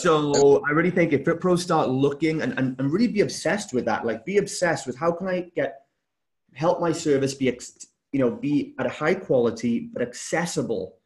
So 0.00 0.62
I 0.66 0.70
really 0.70 0.90
think 0.90 1.12
if 1.12 1.24
Fit 1.24 1.40
Pros 1.40 1.62
start 1.62 1.88
looking 1.88 2.42
and, 2.42 2.56
and, 2.58 2.78
and 2.78 2.92
really 2.92 3.08
be 3.08 3.20
obsessed 3.20 3.72
with 3.72 3.84
that, 3.86 4.04
like 4.04 4.24
be 4.24 4.38
obsessed 4.38 4.86
with 4.86 4.96
how 4.96 5.12
can 5.12 5.28
I 5.28 5.50
get 5.54 5.86
help 6.54 6.80
my 6.80 6.92
service 6.92 7.34
be 7.34 7.46
you 8.12 8.20
know 8.20 8.30
be 8.30 8.74
at 8.78 8.86
a 8.86 8.90
high 8.90 9.14
quality 9.14 9.90
but 9.92 10.02
accessible 10.02 10.96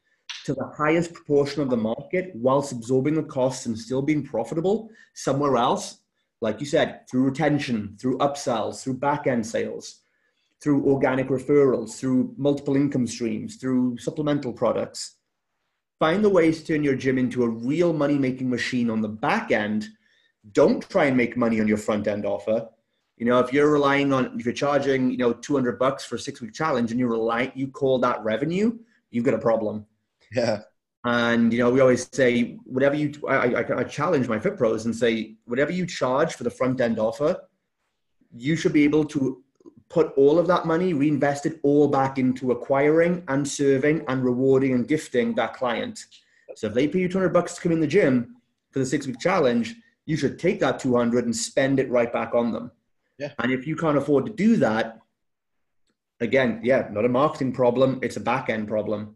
to 0.44 0.54
the 0.54 0.66
highest 0.76 1.12
proportion 1.12 1.62
of 1.62 1.70
the 1.70 1.76
market 1.76 2.32
whilst 2.34 2.72
absorbing 2.72 3.14
the 3.14 3.22
costs 3.22 3.66
and 3.66 3.78
still 3.78 4.02
being 4.02 4.22
profitable 4.22 4.90
somewhere 5.14 5.56
else 5.56 5.98
like 6.40 6.60
you 6.60 6.66
said 6.66 7.00
through 7.10 7.24
retention 7.24 7.96
through 8.00 8.18
upsells 8.18 8.82
through 8.82 8.94
back 8.94 9.26
end 9.26 9.46
sales 9.46 10.00
through 10.64 10.84
organic 10.86 11.28
referrals 11.28 11.98
through 11.98 12.34
multiple 12.36 12.74
income 12.74 13.06
streams 13.06 13.56
through 13.56 13.96
supplemental 13.98 14.52
products 14.52 15.18
find 16.04 16.24
the 16.24 16.28
ways 16.28 16.60
to 16.60 16.74
turn 16.74 16.84
your 16.84 16.96
gym 16.96 17.18
into 17.18 17.44
a 17.44 17.48
real 17.48 17.92
money 17.92 18.18
making 18.18 18.50
machine 18.50 18.90
on 18.90 19.00
the 19.00 19.08
back 19.08 19.50
end. 19.50 19.88
Don't 20.52 20.86
try 20.90 21.06
and 21.06 21.16
make 21.16 21.36
money 21.36 21.60
on 21.60 21.68
your 21.68 21.78
front 21.78 22.06
end 22.06 22.26
offer. 22.26 22.68
You 23.16 23.26
know, 23.26 23.38
if 23.38 23.52
you're 23.52 23.70
relying 23.70 24.12
on, 24.12 24.38
if 24.38 24.44
you're 24.44 24.54
charging, 24.54 25.10
you 25.10 25.16
know, 25.16 25.32
200 25.32 25.78
bucks 25.78 26.04
for 26.04 26.16
a 26.16 26.18
six 26.18 26.40
week 26.40 26.52
challenge 26.52 26.90
and 26.90 26.98
you 26.98 27.06
rely, 27.06 27.52
you 27.54 27.68
call 27.68 27.98
that 28.00 28.22
revenue, 28.22 28.76
you've 29.10 29.24
got 29.24 29.34
a 29.34 29.38
problem. 29.38 29.86
Yeah. 30.32 30.62
And, 31.06 31.52
you 31.52 31.58
know, 31.60 31.70
we 31.70 31.80
always 31.80 32.08
say, 32.12 32.58
whatever 32.64 32.96
you, 32.96 33.12
I, 33.28 33.54
I, 33.54 33.78
I 33.80 33.84
challenge 33.84 34.26
my 34.26 34.38
Fit 34.38 34.56
Pros 34.56 34.86
and 34.86 34.96
say, 34.96 35.36
whatever 35.44 35.70
you 35.70 35.86
charge 35.86 36.34
for 36.34 36.44
the 36.44 36.50
front 36.50 36.80
end 36.80 36.98
offer, 36.98 37.40
you 38.34 38.56
should 38.56 38.72
be 38.72 38.84
able 38.84 39.04
to 39.06 39.42
put 39.88 40.12
all 40.16 40.38
of 40.38 40.46
that 40.46 40.66
money, 40.66 40.92
reinvest 40.92 41.46
it 41.46 41.60
all 41.62 41.88
back 41.88 42.18
into 42.18 42.50
acquiring 42.52 43.22
and 43.28 43.46
serving 43.46 44.04
and 44.08 44.24
rewarding 44.24 44.72
and 44.72 44.88
gifting 44.88 45.34
that 45.34 45.54
client. 45.54 46.06
So 46.56 46.68
if 46.68 46.74
they 46.74 46.88
pay 46.88 47.00
you 47.00 47.08
200 47.08 47.30
bucks 47.30 47.54
to 47.54 47.60
come 47.60 47.72
in 47.72 47.80
the 47.80 47.86
gym 47.86 48.36
for 48.70 48.78
the 48.78 48.86
six 48.86 49.06
week 49.06 49.20
challenge, 49.20 49.74
you 50.06 50.16
should 50.16 50.38
take 50.38 50.60
that 50.60 50.78
200 50.78 51.24
and 51.24 51.34
spend 51.34 51.80
it 51.80 51.90
right 51.90 52.12
back 52.12 52.34
on 52.34 52.52
them. 52.52 52.70
Yeah. 53.18 53.32
And 53.38 53.52
if 53.52 53.66
you 53.66 53.76
can't 53.76 53.96
afford 53.96 54.26
to 54.26 54.32
do 54.32 54.56
that, 54.56 54.98
again, 56.20 56.60
yeah, 56.62 56.88
not 56.90 57.04
a 57.04 57.08
marketing 57.08 57.52
problem, 57.52 58.00
it's 58.02 58.16
a 58.16 58.20
back 58.20 58.50
end 58.50 58.68
problem. 58.68 59.14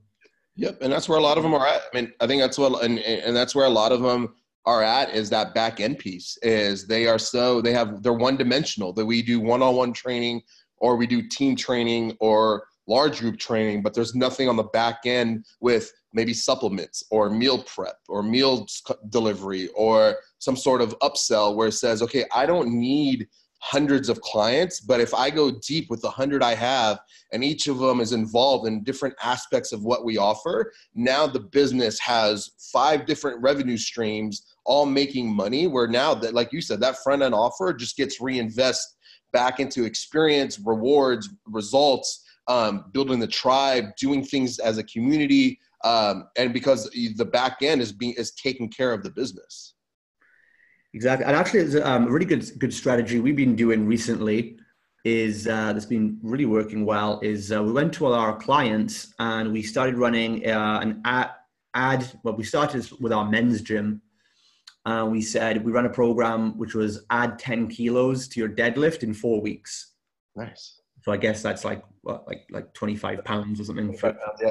Yep, 0.56 0.78
and 0.82 0.92
that's 0.92 1.08
where 1.08 1.18
a 1.18 1.22
lot 1.22 1.36
of 1.36 1.44
them 1.44 1.54
are 1.54 1.66
at. 1.66 1.82
I 1.82 1.96
mean, 1.96 2.12
I 2.20 2.26
think 2.26 2.42
that's 2.42 2.58
what, 2.58 2.82
and 2.82 2.98
and 2.98 3.36
that's 3.36 3.54
where 3.54 3.66
a 3.66 3.70
lot 3.70 3.92
of 3.92 4.02
them 4.02 4.34
are 4.66 4.82
at 4.82 5.14
is 5.14 5.30
that 5.30 5.54
back 5.54 5.80
end 5.80 5.98
piece. 5.98 6.36
Is 6.42 6.86
they 6.86 7.06
are 7.06 7.18
so 7.18 7.61
they 7.61 7.72
have 7.72 8.02
they're 8.02 8.12
one 8.12 8.36
dimensional. 8.36 8.92
That 8.92 9.06
we 9.06 9.22
do 9.22 9.40
one 9.40 9.62
on 9.62 9.76
one 9.76 9.92
training 9.92 10.42
or 10.78 10.96
we 10.96 11.06
do 11.06 11.22
team 11.28 11.56
training 11.56 12.16
or 12.20 12.64
large 12.86 13.20
group 13.20 13.38
training, 13.38 13.82
but 13.82 13.94
there's 13.94 14.14
nothing 14.14 14.48
on 14.48 14.56
the 14.56 14.62
back 14.64 15.00
end 15.04 15.44
with 15.61 15.92
maybe 16.12 16.32
supplements 16.32 17.04
or 17.11 17.28
meal 17.28 17.62
prep 17.64 17.96
or 18.09 18.22
meal 18.22 18.66
delivery 19.11 19.68
or 19.74 20.16
some 20.38 20.56
sort 20.56 20.80
of 20.80 20.98
upsell 21.00 21.54
where 21.54 21.68
it 21.68 21.72
says, 21.72 22.00
okay, 22.02 22.24
I 22.32 22.46
don't 22.46 22.70
need 22.70 23.28
hundreds 23.61 24.09
of 24.09 24.20
clients, 24.20 24.80
but 24.80 25.00
if 25.00 25.12
I 25.12 25.30
go 25.30 25.50
deep 25.50 25.90
with 25.90 26.00
the 26.00 26.11
hundred 26.11 26.42
I 26.42 26.54
have 26.54 27.00
and 27.32 27.42
each 27.42 27.66
of 27.66 27.78
them 27.78 28.00
is 28.00 28.12
involved 28.12 28.66
in 28.66 28.84
different 28.84 29.14
aspects 29.22 29.72
of 29.72 29.84
what 29.84 30.04
we 30.04 30.16
offer, 30.16 30.72
now 30.94 31.26
the 31.26 31.40
business 31.40 31.98
has 31.98 32.50
five 32.72 33.06
different 33.06 33.42
revenue 33.42 33.76
streams 33.76 34.46
all 34.68 34.86
making 34.86 35.34
money 35.34 35.66
where 35.66 35.88
now 35.88 36.14
that 36.14 36.34
like 36.34 36.52
you 36.52 36.61
said 36.61 36.78
that 36.78 36.98
front 37.02 37.22
end 37.22 37.34
offer 37.34 37.72
just 37.72 37.96
gets 37.96 38.20
reinvest 38.20 38.96
back 39.32 39.61
into 39.61 39.84
experience 39.84 40.61
rewards 40.64 41.28
results 41.46 42.24
um, 42.48 42.84
building 42.92 43.18
the 43.18 43.26
tribe 43.26 43.84
doing 43.98 44.22
things 44.22 44.59
as 44.59 44.78
a 44.78 44.84
community 44.84 45.59
um, 45.84 46.28
and 46.36 46.52
because 46.52 46.88
the 46.90 47.24
back 47.24 47.59
end 47.62 47.80
is 47.80 47.92
being 47.92 48.12
is 48.14 48.32
taking 48.32 48.68
care 48.68 48.92
of 48.92 49.02
the 49.02 49.11
business 49.11 49.74
exactly 50.95 51.24
and 51.26 51.36
actually 51.36 51.61
it's 51.61 51.74
um, 51.76 52.07
a 52.07 52.11
really 52.11 52.26
good 52.26 52.45
good 52.59 52.72
strategy 52.72 53.20
we've 53.20 53.36
been 53.36 53.57
doing 53.57 53.86
recently 53.86 54.59
is 55.05 55.47
uh, 55.47 55.72
that's 55.72 55.86
been 55.86 56.18
really 56.22 56.45
working 56.45 56.84
well 56.84 57.20
is 57.22 57.53
uh, 57.53 57.62
we 57.62 57.72
went 57.72 57.93
to 57.93 58.05
all 58.05 58.12
our 58.12 58.36
clients 58.36 59.14
and 59.18 59.53
we 59.53 59.62
started 59.62 59.97
running 59.97 60.47
uh, 60.47 60.80
an 60.82 61.01
ad, 61.05 61.30
ad 61.74 62.11
well 62.24 62.34
we 62.34 62.45
started 62.45 62.89
with 63.01 63.12
our 63.12 63.28
men's 63.28 63.62
gym 63.62 64.03
uh, 64.89 65.05
we 65.05 65.20
said 65.20 65.62
we 65.64 65.70
ran 65.72 65.84
a 65.84 65.91
program 65.91 66.57
which 66.57 66.74
was 66.74 67.05
add 67.11 67.39
10 67.39 67.68
kilos 67.68 68.26
to 68.28 68.41
your 68.41 68.49
deadlift 68.49 69.03
in 69.03 69.12
four 69.12 69.39
weeks. 69.41 69.93
Nice. 70.34 70.80
So 71.03 71.12
I 71.12 71.18
guess 71.18 71.43
that's 71.43 71.62
like 71.62 71.82
what, 72.01 72.26
like 72.26 72.47
like 72.51 72.72
25 72.72 73.22
pounds 73.22 73.61
or 73.61 73.64
something. 73.64 73.95
For, 73.97 74.16
yeah. 74.41 74.51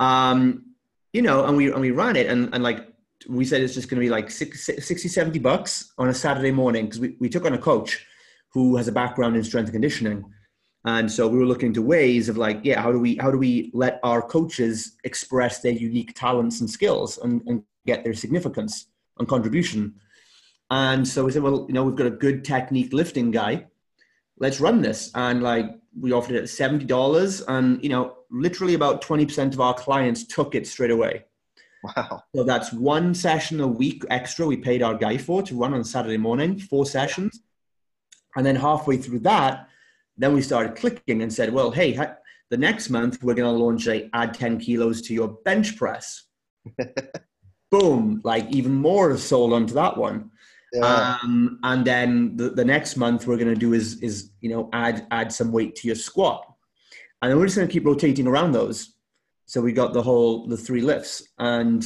Um, 0.00 0.74
you 1.12 1.20
know, 1.20 1.44
and 1.44 1.56
we 1.56 1.70
and 1.70 1.82
we 1.82 1.90
ran 1.90 2.16
it, 2.16 2.28
and 2.28 2.48
and 2.54 2.64
like 2.64 2.88
we 3.28 3.44
said, 3.44 3.60
it's 3.60 3.74
just 3.74 3.88
going 3.88 4.00
to 4.00 4.04
be 4.04 4.10
like 4.10 4.30
60, 4.30 4.80
70 4.80 5.38
bucks 5.38 5.92
on 5.98 6.08
a 6.08 6.14
Saturday 6.14 6.50
morning 6.50 6.86
because 6.86 7.00
we, 7.00 7.16
we 7.20 7.28
took 7.28 7.44
on 7.44 7.54
a 7.54 7.58
coach 7.58 8.06
who 8.52 8.76
has 8.76 8.88
a 8.88 8.92
background 8.92 9.36
in 9.36 9.44
strength 9.44 9.66
and 9.66 9.74
conditioning. 9.74 10.24
And 10.84 11.10
so 11.10 11.28
we 11.28 11.38
were 11.38 11.46
looking 11.46 11.68
into 11.68 11.82
ways 11.82 12.28
of 12.28 12.36
like, 12.36 12.60
yeah, 12.64 12.80
how 12.80 12.90
do 12.90 12.98
we 12.98 13.16
how 13.16 13.30
do 13.30 13.38
we 13.38 13.70
let 13.72 14.00
our 14.02 14.20
coaches 14.20 14.96
express 15.04 15.60
their 15.60 15.72
unique 15.72 16.12
talents 16.14 16.60
and 16.60 16.68
skills 16.68 17.18
and, 17.18 17.40
and 17.46 17.62
get 17.86 18.02
their 18.02 18.14
significance? 18.14 18.86
and 19.18 19.28
contribution. 19.28 19.94
And 20.70 21.06
so 21.06 21.24
we 21.24 21.32
said, 21.32 21.42
well, 21.42 21.66
you 21.68 21.74
know, 21.74 21.84
we've 21.84 21.96
got 21.96 22.06
a 22.06 22.10
good 22.10 22.44
technique 22.44 22.92
lifting 22.92 23.30
guy. 23.30 23.66
Let's 24.38 24.60
run 24.60 24.80
this. 24.80 25.10
And 25.14 25.42
like 25.42 25.66
we 25.98 26.12
offered 26.12 26.36
it 26.36 26.38
at 26.38 26.44
$70 26.44 27.44
and, 27.48 27.82
you 27.82 27.90
know, 27.90 28.16
literally 28.30 28.74
about 28.74 29.02
20% 29.02 29.52
of 29.52 29.60
our 29.60 29.74
clients 29.74 30.24
took 30.24 30.54
it 30.54 30.66
straight 30.66 30.90
away. 30.90 31.24
Wow. 31.82 32.22
So 32.34 32.44
that's 32.44 32.72
one 32.72 33.14
session 33.14 33.60
a 33.60 33.66
week 33.66 34.04
extra 34.08 34.46
we 34.46 34.56
paid 34.56 34.82
our 34.82 34.94
guy 34.94 35.18
for 35.18 35.42
to 35.42 35.56
run 35.56 35.74
on 35.74 35.84
Saturday 35.84 36.16
morning, 36.16 36.58
four 36.58 36.86
sessions. 36.86 37.40
And 38.36 38.46
then 38.46 38.56
halfway 38.56 38.96
through 38.96 39.20
that, 39.20 39.68
then 40.16 40.32
we 40.32 40.42
started 40.42 40.76
clicking 40.76 41.22
and 41.22 41.32
said, 41.32 41.52
well, 41.52 41.70
hey, 41.70 41.98
the 42.50 42.56
next 42.56 42.90
month 42.90 43.22
we're 43.22 43.34
going 43.34 43.52
to 43.52 43.64
launch 43.64 43.86
a 43.88 44.08
add 44.14 44.34
10 44.34 44.58
kilos 44.58 45.02
to 45.02 45.14
your 45.14 45.28
bench 45.44 45.76
press. 45.76 46.24
boom, 47.72 48.20
like 48.22 48.48
even 48.50 48.72
more 48.72 49.16
sold 49.16 49.52
onto 49.52 49.74
that 49.74 49.96
one. 49.96 50.30
Yeah. 50.72 51.18
Um, 51.22 51.58
and 51.64 51.84
then 51.84 52.36
the, 52.36 52.50
the 52.50 52.64
next 52.64 52.96
month 52.96 53.26
we're 53.26 53.36
going 53.36 53.52
to 53.52 53.58
do 53.58 53.72
is, 53.72 54.00
is, 54.02 54.30
you 54.40 54.50
know, 54.50 54.68
add, 54.72 55.06
add 55.10 55.32
some 55.32 55.50
weight 55.50 55.74
to 55.76 55.88
your 55.88 55.96
squat. 55.96 56.46
And 57.20 57.30
then 57.30 57.38
we're 57.38 57.46
just 57.46 57.56
going 57.56 57.68
to 57.68 57.72
keep 57.72 57.86
rotating 57.86 58.26
around 58.26 58.52
those. 58.52 58.91
So 59.46 59.60
we 59.60 59.72
got 59.72 59.92
the 59.92 60.02
whole, 60.02 60.46
the 60.46 60.56
three 60.56 60.80
lifts 60.80 61.22
and, 61.38 61.84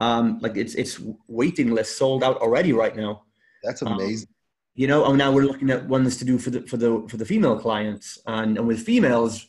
um, 0.00 0.38
like 0.40 0.56
it's, 0.56 0.74
it's 0.74 1.00
waiting 1.28 1.70
list 1.72 1.98
sold 1.98 2.22
out 2.22 2.38
already 2.38 2.72
right 2.72 2.94
now. 2.94 3.22
That's 3.62 3.82
um, 3.82 3.92
amazing. 3.92 4.28
Um, 4.28 4.34
you 4.76 4.86
know, 4.86 5.04
and 5.06 5.18
now 5.18 5.32
we're 5.32 5.44
looking 5.44 5.70
at 5.70 5.88
ones 5.88 6.16
to 6.18 6.24
do 6.24 6.38
for 6.38 6.50
the, 6.50 6.62
for 6.62 6.76
the, 6.76 7.06
for 7.08 7.16
the 7.16 7.24
female 7.24 7.58
clients 7.58 8.18
and, 8.26 8.58
and 8.58 8.66
with 8.66 8.80
females, 8.80 9.46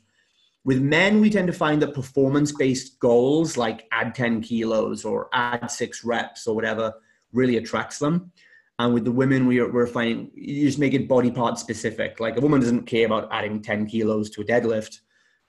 with 0.66 0.82
men, 0.82 1.22
we 1.22 1.30
tend 1.30 1.48
to 1.48 1.54
find 1.54 1.82
that 1.84 1.94
performance 1.94 2.52
based 2.52 3.00
goals 3.00 3.56
like 3.56 3.88
add 3.92 4.16
10 4.16 4.42
kilos 4.42 5.06
or 5.06 5.30
add 5.32 5.70
six 5.70 6.04
reps 6.04 6.48
or 6.48 6.56
whatever 6.56 6.94
really 7.32 7.58
attracts 7.58 8.00
them. 8.00 8.32
And 8.80 8.94
with 8.94 9.06
the 9.06 9.12
women, 9.12 9.46
we 9.46 9.60
are, 9.60 9.72
we're 9.72 9.88
finding 9.88 10.32
you 10.34 10.66
just 10.66 10.80
make 10.80 10.94
it 10.94 11.08
body 11.08 11.32
part 11.32 11.60
specific. 11.60 12.20
Like 12.20 12.36
a 12.36 12.42
woman 12.42 12.60
doesn't 12.60 12.88
care 12.88 13.06
about 13.06 13.30
adding 13.32 13.62
10 13.62 13.86
kilos 13.86 14.30
to 14.32 14.42
a 14.42 14.44
deadlift. 14.44 15.00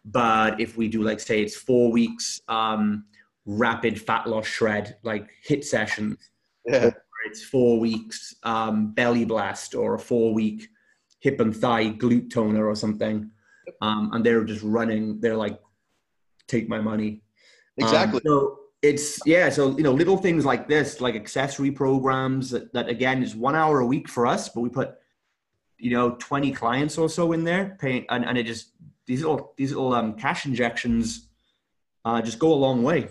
But 0.07 0.61
if 0.61 0.77
we 0.77 0.89
do, 0.89 1.03
like, 1.03 1.21
say, 1.21 1.43
it's 1.43 1.57
four 1.57 1.91
weeks 1.91 2.41
um, 2.49 3.05
rapid 3.45 4.01
fat 4.01 4.27
loss 4.27 4.47
shred, 4.47 4.97
like 5.03 5.29
HIIT 5.49 5.65
sessions, 5.65 6.31
yeah. 6.65 6.91
it's 7.27 7.43
four 7.43 7.81
weeks 7.81 8.35
um, 8.45 8.93
belly 8.93 9.25
blast 9.25 9.75
or 9.75 9.95
a 9.95 9.99
four 9.99 10.33
week 10.33 10.69
hip 11.21 11.41
and 11.41 11.57
thigh 11.57 11.91
glute 11.91 12.31
toner 12.31 12.67
or 12.67 12.77
something 12.77 13.31
um, 13.81 14.11
and 14.13 14.25
they're 14.25 14.45
just 14.45 14.63
running. 14.63 15.21
They're 15.21 15.37
like, 15.37 15.61
take 16.49 16.69
my 16.69 16.81
money. 16.81 17.23
Exactly. 17.77 18.19
Um, 18.19 18.23
so 18.25 18.59
it's 18.83 19.21
yeah. 19.27 19.49
So 19.49 19.77
you 19.77 19.83
know, 19.83 19.93
little 19.93 20.17
things 20.17 20.45
like 20.45 20.69
this, 20.69 21.01
like 21.01 21.15
accessory 21.15 21.71
programs 21.71 22.51
that, 22.51 22.73
that 22.73 22.89
again 22.89 23.23
is 23.23 23.35
one 23.35 23.55
hour 23.55 23.81
a 23.81 23.87
week 23.87 24.09
for 24.09 24.27
us, 24.27 24.49
but 24.49 24.61
we 24.61 24.69
put 24.69 24.95
you 25.79 25.91
know 25.91 26.13
20 26.19 26.53
clients 26.53 26.97
or 26.97 27.07
so 27.07 27.33
in 27.33 27.45
there 27.45 27.77
paying 27.79 28.07
and, 28.09 28.25
and 28.25 28.39
it 28.39 28.47
just 28.47 28.73
these 29.07 29.21
little 29.21 29.55
these 29.57 29.73
little 29.73 29.93
um, 29.93 30.15
cash 30.15 30.47
injections 30.47 31.29
uh, 32.05 32.23
just 32.23 32.39
go 32.39 32.53
a 32.53 32.55
long 32.55 32.83
way. 32.83 33.09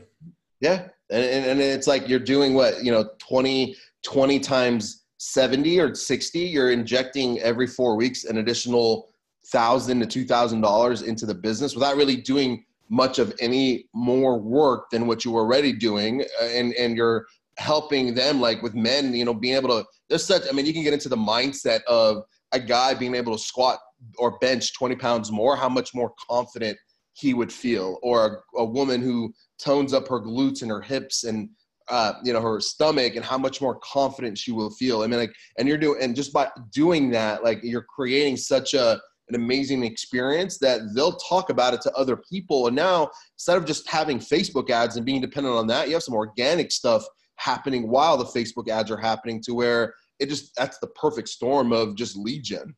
Yeah. 0.62 0.88
And, 1.10 1.46
and 1.46 1.62
it's 1.62 1.86
like 1.88 2.08
you're 2.08 2.20
doing 2.20 2.54
what 2.56 2.84
you 2.84 2.92
know 2.92 3.10
20 3.20 3.76
20 4.04 4.40
times 4.40 5.04
70 5.18 5.80
or 5.80 5.94
60 5.94 6.40
you're 6.40 6.72
injecting 6.72 7.40
every 7.42 7.68
four 7.68 7.96
weeks 7.96 8.24
an 8.24 8.38
additional 8.38 9.10
thousand 9.48 10.00
to 10.00 10.08
two 10.08 10.26
thousand 10.26 10.62
dollars 10.62 11.04
into 11.04 11.26
the 11.26 11.36
business 11.36 11.76
without 11.76 11.96
really 11.96 12.16
doing 12.16 12.66
much 12.90 13.20
of 13.20 13.34
any 13.40 13.86
more 13.94 14.40
work 14.40 14.90
than 14.90 15.08
what 15.08 15.26
you 15.26 15.32
were 15.32 15.42
already 15.42 15.72
doing. 15.72 16.24
Uh, 16.42 16.46
and 16.46 16.74
and 16.74 16.98
you're 16.98 17.28
helping 17.58 18.14
them 18.14 18.42
like 18.42 18.62
with 18.62 18.76
men 18.76 19.14
you 19.14 19.24
know 19.24 19.34
being 19.34 19.56
able 19.56 19.70
to 19.70 19.86
there's 20.10 20.26
such 20.26 20.44
i 20.50 20.52
mean 20.52 20.66
you 20.66 20.74
can 20.74 20.84
get 20.84 20.94
into 20.94 21.08
the 21.08 21.16
mindset 21.16 21.82
of 21.84 22.24
a 22.52 22.60
guy 22.60 22.94
being 22.94 23.16
able 23.16 23.32
to 23.32 23.42
squat 23.42 23.80
or 24.18 24.38
bench 24.40 24.74
20 24.74 24.96
pounds 24.96 25.32
more 25.32 25.56
how 25.56 25.70
much 25.70 25.94
more 25.94 26.14
confident 26.30 26.78
he 27.14 27.34
would 27.34 27.52
feel 27.52 27.98
or 28.04 28.44
a, 28.56 28.60
a 28.60 28.66
woman 28.66 29.02
who 29.02 29.34
tones 29.60 29.94
up 29.94 30.08
her 30.08 30.20
glutes 30.20 30.62
and 30.62 30.72
her 30.72 30.82
hips 30.82 31.24
and 31.24 31.50
uh, 31.88 32.14
you 32.24 32.34
know 32.34 32.42
her 32.42 32.60
stomach 32.60 33.16
and 33.16 33.24
how 33.24 33.38
much 33.38 33.62
more 33.62 33.80
confident 33.84 34.38
she 34.38 34.52
will 34.52 34.72
feel 34.72 35.04
i 35.04 35.08
mean 35.08 35.20
like 35.20 35.34
and 35.60 35.68
you're 35.68 35.78
doing 35.78 36.02
and 36.02 36.16
just 36.16 36.34
by 36.34 36.50
doing 36.74 37.12
that 37.12 37.44
like 37.44 37.60
you're 37.62 37.86
creating 37.96 38.36
such 38.36 38.74
a 38.74 39.00
an 39.30 39.36
amazing 39.36 39.84
experience 39.84 40.58
that 40.60 40.82
they'll 40.94 41.18
talk 41.18 41.50
about 41.50 41.74
it 41.74 41.82
to 41.82 41.92
other 41.94 42.18
people. 42.18 42.68
And 42.68 42.76
now, 42.76 43.10
instead 43.36 43.58
of 43.58 43.66
just 43.66 43.90
having 43.90 44.20
Facebook 44.20 44.70
ads 44.70 44.98
and 44.98 45.06
being 45.06 45.22
dependent 45.22 45.56
on 45.56 45.68
that, 45.68 45.88
you 45.88 45.94
have 45.96 46.04
some 46.04 46.14
organic 46.14 46.72
stuff 46.72 47.04
happening 47.38 47.90
while 47.90 48.18
the 48.18 48.26
Facebook 48.26 48.70
ads 48.70 48.92
are 48.92 48.98
happening 48.98 49.42
to 49.44 49.54
where 49.54 49.94
it 50.20 50.30
just 50.30 50.56
that's 50.56 50.78
the 50.80 50.88
perfect 50.88 51.28
storm 51.28 51.74
of 51.74 51.96
just 51.96 52.16
lead 52.16 52.44
gen. 52.44 52.74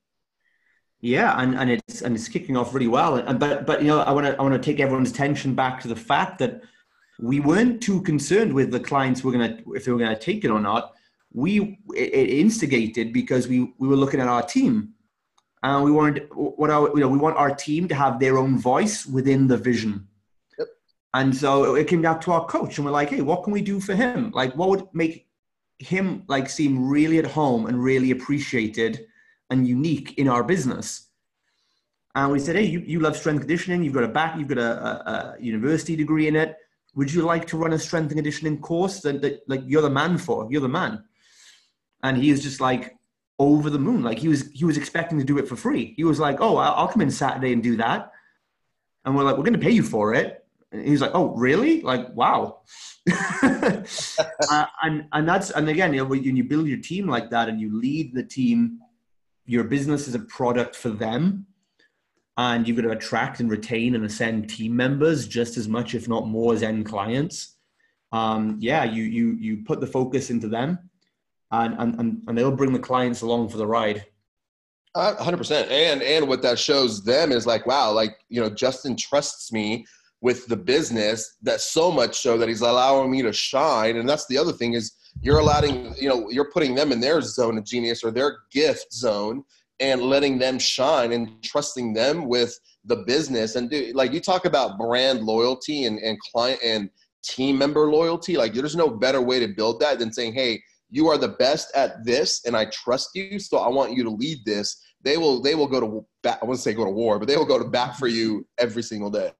Yeah, 0.99 1.39
and, 1.39 1.55
and 1.55 1.69
it's 1.69 2.01
and 2.01 2.15
it's 2.15 2.27
kicking 2.27 2.57
off 2.57 2.73
really 2.73 2.87
well. 2.87 3.15
And 3.17 3.39
but 3.39 3.65
but 3.67 3.81
you 3.81 3.87
know, 3.87 3.99
I 3.99 4.11
want 4.11 4.25
to 4.25 4.37
I 4.37 4.41
want 4.41 4.55
to 4.55 4.59
take 4.59 4.79
everyone's 4.79 5.11
attention 5.11 5.53
back 5.53 5.79
to 5.81 5.87
the 5.87 5.95
fact 5.95 6.39
that 6.39 6.61
we 7.19 7.39
weren't 7.39 7.81
too 7.81 8.01
concerned 8.01 8.53
with 8.53 8.71
the 8.71 8.79
clients 8.79 9.23
were 9.23 9.31
gonna 9.31 9.59
if 9.75 9.85
they 9.85 9.91
were 9.91 9.99
gonna 9.99 10.17
take 10.17 10.43
it 10.43 10.49
or 10.49 10.59
not. 10.59 10.93
We 11.33 11.79
it 11.93 12.29
instigated 12.29 13.13
because 13.13 13.47
we 13.47 13.73
we 13.77 13.87
were 13.87 13.95
looking 13.95 14.19
at 14.19 14.27
our 14.27 14.41
team 14.41 14.93
and 15.63 15.83
we 15.83 15.91
wanted 15.91 16.27
what 16.33 16.69
our, 16.69 16.89
you 16.89 17.01
know 17.01 17.07
we 17.07 17.17
want 17.17 17.37
our 17.37 17.53
team 17.53 17.87
to 17.87 17.95
have 17.95 18.19
their 18.19 18.37
own 18.37 18.57
voice 18.57 19.05
within 19.05 19.47
the 19.47 19.57
vision. 19.57 20.07
Yep. 20.57 20.67
And 21.13 21.35
so 21.35 21.75
it 21.75 21.87
came 21.87 22.01
down 22.01 22.19
to 22.21 22.31
our 22.31 22.45
coach, 22.45 22.77
and 22.77 22.85
we're 22.85 22.91
like, 22.91 23.09
hey, 23.09 23.21
what 23.21 23.43
can 23.43 23.53
we 23.53 23.61
do 23.61 23.79
for 23.79 23.95
him? 23.95 24.31
Like, 24.31 24.55
what 24.55 24.69
would 24.69 24.87
make 24.93 25.27
him 25.79 26.23
like 26.27 26.49
seem 26.49 26.87
really 26.87 27.19
at 27.19 27.25
home 27.25 27.67
and 27.67 27.83
really 27.83 28.11
appreciated 28.11 29.06
and 29.49 29.67
unique 29.67 30.17
in 30.17 30.27
our 30.27 30.43
business? 30.43 31.07
And 32.15 32.31
we 32.31 32.39
said, 32.39 32.55
hey, 32.55 32.65
you, 32.65 32.79
you 32.79 32.99
love 32.99 33.15
strength 33.15 33.41
conditioning. 33.41 33.83
You've 33.83 33.93
got 33.93 34.03
a 34.03 34.07
back, 34.07 34.37
you've 34.37 34.47
got 34.47 34.57
a, 34.57 34.71
a, 34.71 35.35
a 35.37 35.41
university 35.41 35.95
degree 35.95 36.27
in 36.27 36.35
it. 36.35 36.57
Would 36.95 37.13
you 37.13 37.21
like 37.21 37.45
to 37.47 37.57
run 37.57 37.73
a 37.73 37.79
strength 37.79 38.07
and 38.07 38.17
conditioning 38.17 38.59
course 38.59 39.01
that, 39.01 39.21
that 39.21 39.41
like 39.47 39.61
you're 39.65 39.83
the 39.83 39.89
man 39.89 40.17
for? 40.17 40.47
You're 40.49 40.61
the 40.61 40.67
man. 40.67 41.03
And 42.01 42.17
he 42.17 42.31
is 42.31 42.41
just 42.41 42.59
like, 42.59 42.97
over 43.39 43.69
the 43.69 43.79
moon. 43.79 44.03
Like 44.03 44.17
he 44.17 44.27
was 44.27 44.49
he 44.51 44.65
was 44.65 44.77
expecting 44.77 45.19
to 45.19 45.25
do 45.25 45.37
it 45.37 45.47
for 45.47 45.55
free. 45.55 45.93
He 45.95 46.03
was 46.03 46.19
like, 46.19 46.37
"Oh, 46.41 46.57
I'll 46.57 46.87
come 46.87 47.01
in 47.01 47.11
Saturday 47.11 47.53
and 47.53 47.61
do 47.61 47.77
that," 47.77 48.11
and 49.05 49.15
we're 49.15 49.23
like, 49.23 49.37
"We're 49.37 49.43
going 49.43 49.53
to 49.53 49.59
pay 49.59 49.71
you 49.71 49.83
for 49.83 50.13
it." 50.13 50.43
And 50.71 50.85
he's 50.85 51.01
like, 51.01 51.11
"Oh, 51.13 51.35
really? 51.35 51.81
Like, 51.81 52.13
wow." 52.15 52.61
uh, 53.43 54.65
and 54.83 55.05
and 55.11 55.27
that's 55.27 55.51
and 55.51 55.69
again, 55.69 55.93
you 55.93 55.99
know, 55.99 56.05
when 56.05 56.35
you 56.35 56.43
build 56.43 56.67
your 56.67 56.79
team 56.79 57.07
like 57.07 57.29
that 57.29 57.49
and 57.49 57.61
you 57.61 57.79
lead 57.79 58.13
the 58.13 58.23
team, 58.23 58.79
your 59.47 59.63
business 59.63 60.07
is 60.07 60.15
a 60.15 60.19
product 60.19 60.75
for 60.75 60.89
them. 60.89 61.47
and 62.37 62.67
you've 62.67 62.77
got 62.77 62.83
to 62.83 62.91
attract 62.91 63.39
and 63.39 63.49
retain 63.49 63.95
and 63.95 64.05
ascend 64.05 64.47
team 64.49 64.75
members 64.75 65.27
just 65.27 65.57
as 65.57 65.67
much, 65.67 65.95
if 65.95 66.07
not 66.07 66.27
more, 66.27 66.53
as 66.53 66.61
end 66.61 66.85
clients. 66.85 67.55
Um, 68.11 68.57
yeah, 68.59 68.83
you 68.83 69.03
you 69.03 69.35
you 69.39 69.63
put 69.65 69.79
the 69.81 69.87
focus 69.87 70.29
into 70.29 70.47
them, 70.47 70.77
and 71.51 71.73
and 71.79 72.21
and 72.27 72.37
they'll 72.37 72.51
bring 72.51 72.73
the 72.73 72.79
clients 72.79 73.21
along 73.21 73.49
for 73.49 73.57
the 73.57 73.65
ride. 73.67 74.05
Hundred 74.95 75.37
percent, 75.37 75.69
and 75.71 76.01
and 76.01 76.27
what 76.27 76.41
that 76.43 76.59
shows 76.59 77.03
them 77.03 77.31
is 77.31 77.45
like, 77.45 77.65
wow, 77.65 77.91
like 77.91 78.17
you 78.29 78.39
know, 78.39 78.49
Justin 78.49 78.95
trusts 78.95 79.51
me 79.51 79.85
with 80.21 80.47
the 80.47 80.57
business 80.57 81.37
that 81.43 81.61
so 81.61 81.91
much 81.91 82.19
so 82.19 82.37
that 82.37 82.47
he's 82.49 82.61
allowing 82.61 83.11
me 83.11 83.21
to 83.21 83.33
shine. 83.33 83.97
And 83.97 84.09
that's 84.09 84.25
the 84.27 84.37
other 84.37 84.53
thing 84.53 84.73
is 84.73 84.93
you're 85.21 85.39
allowing, 85.39 85.93
you 85.99 86.09
know, 86.09 86.29
you're 86.29 86.51
putting 86.51 86.75
them 86.75 86.91
in 86.91 86.99
their 86.99 87.21
zone 87.21 87.57
of 87.57 87.65
genius 87.65 88.03
or 88.03 88.11
their 88.11 88.39
gift 88.51 88.93
zone 88.93 89.43
and 89.79 90.01
letting 90.01 90.37
them 90.37 90.57
shine 90.59 91.11
and 91.11 91.43
trusting 91.43 91.93
them 91.93 92.27
with 92.27 92.57
the 92.85 92.97
business. 92.97 93.55
And 93.55 93.69
do, 93.69 93.91
like 93.93 94.13
you 94.13 94.19
talk 94.19 94.45
about 94.45 94.77
brand 94.77 95.21
loyalty 95.21 95.85
and, 95.85 95.99
and 95.99 96.19
client 96.19 96.59
and 96.63 96.89
team 97.23 97.57
member 97.57 97.91
loyalty, 97.91 98.37
like 98.37 98.53
there's 98.53 98.75
no 98.75 98.89
better 98.89 99.21
way 99.21 99.39
to 99.39 99.47
build 99.47 99.79
that 99.81 99.99
than 99.99 100.11
saying, 100.11 100.33
Hey, 100.33 100.61
you 100.89 101.07
are 101.07 101.17
the 101.17 101.29
best 101.29 101.75
at 101.75 102.03
this 102.05 102.45
and 102.45 102.55
I 102.55 102.65
trust 102.65 103.09
you. 103.13 103.39
So 103.39 103.57
I 103.57 103.67
want 103.67 103.93
you 103.93 104.03
to 104.03 104.09
lead 104.09 104.39
this. 104.45 104.81
They 105.03 105.17
will, 105.17 105.41
they 105.41 105.53
will 105.53 105.67
go 105.67 105.79
to 105.79 106.05
bat. 106.23 106.39
I 106.41 106.45
wouldn't 106.45 106.61
say 106.61 106.73
go 106.73 106.85
to 106.85 106.91
war, 106.91 107.19
but 107.19 107.27
they 107.27 107.37
will 107.37 107.45
go 107.45 107.59
to 107.59 107.65
bat 107.65 107.97
for 107.97 108.07
you 108.07 108.47
every 108.57 108.83
single 108.83 109.09
day. 109.09 109.31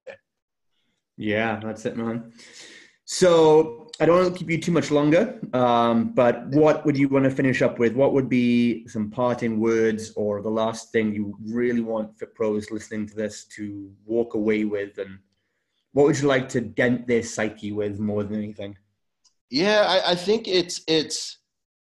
Yeah, 1.17 1.59
that's 1.63 1.85
it, 1.85 1.97
man. 1.97 2.31
So 3.05 3.86
I 3.99 4.05
don't 4.05 4.21
want 4.21 4.33
to 4.33 4.37
keep 4.37 4.49
you 4.49 4.61
too 4.61 4.71
much 4.71 4.91
longer, 4.91 5.39
um, 5.53 6.13
but 6.13 6.47
what 6.49 6.85
would 6.85 6.95
you 6.95 7.09
want 7.09 7.25
to 7.25 7.31
finish 7.31 7.63
up 7.63 7.79
with? 7.79 7.93
What 7.93 8.13
would 8.13 8.29
be 8.29 8.87
some 8.87 9.09
parting 9.09 9.59
words 9.59 10.11
or 10.15 10.41
the 10.41 10.49
last 10.49 10.91
thing 10.91 11.15
you 11.15 11.35
really 11.43 11.81
want 11.81 12.17
Fit 12.19 12.35
Pros 12.35 12.69
listening 12.69 13.07
to 13.07 13.15
this 13.15 13.45
to 13.55 13.91
walk 14.05 14.35
away 14.35 14.65
with? 14.65 14.99
And 14.99 15.17
what 15.93 16.05
would 16.05 16.19
you 16.19 16.27
like 16.27 16.47
to 16.49 16.61
dent 16.61 17.07
their 17.07 17.23
psyche 17.23 17.71
with 17.71 17.99
more 17.99 18.23
than 18.23 18.37
anything? 18.37 18.77
Yeah, 19.49 19.85
I, 19.87 20.11
I 20.11 20.15
think 20.15 20.47
it's 20.47 20.81
it's 20.87 21.39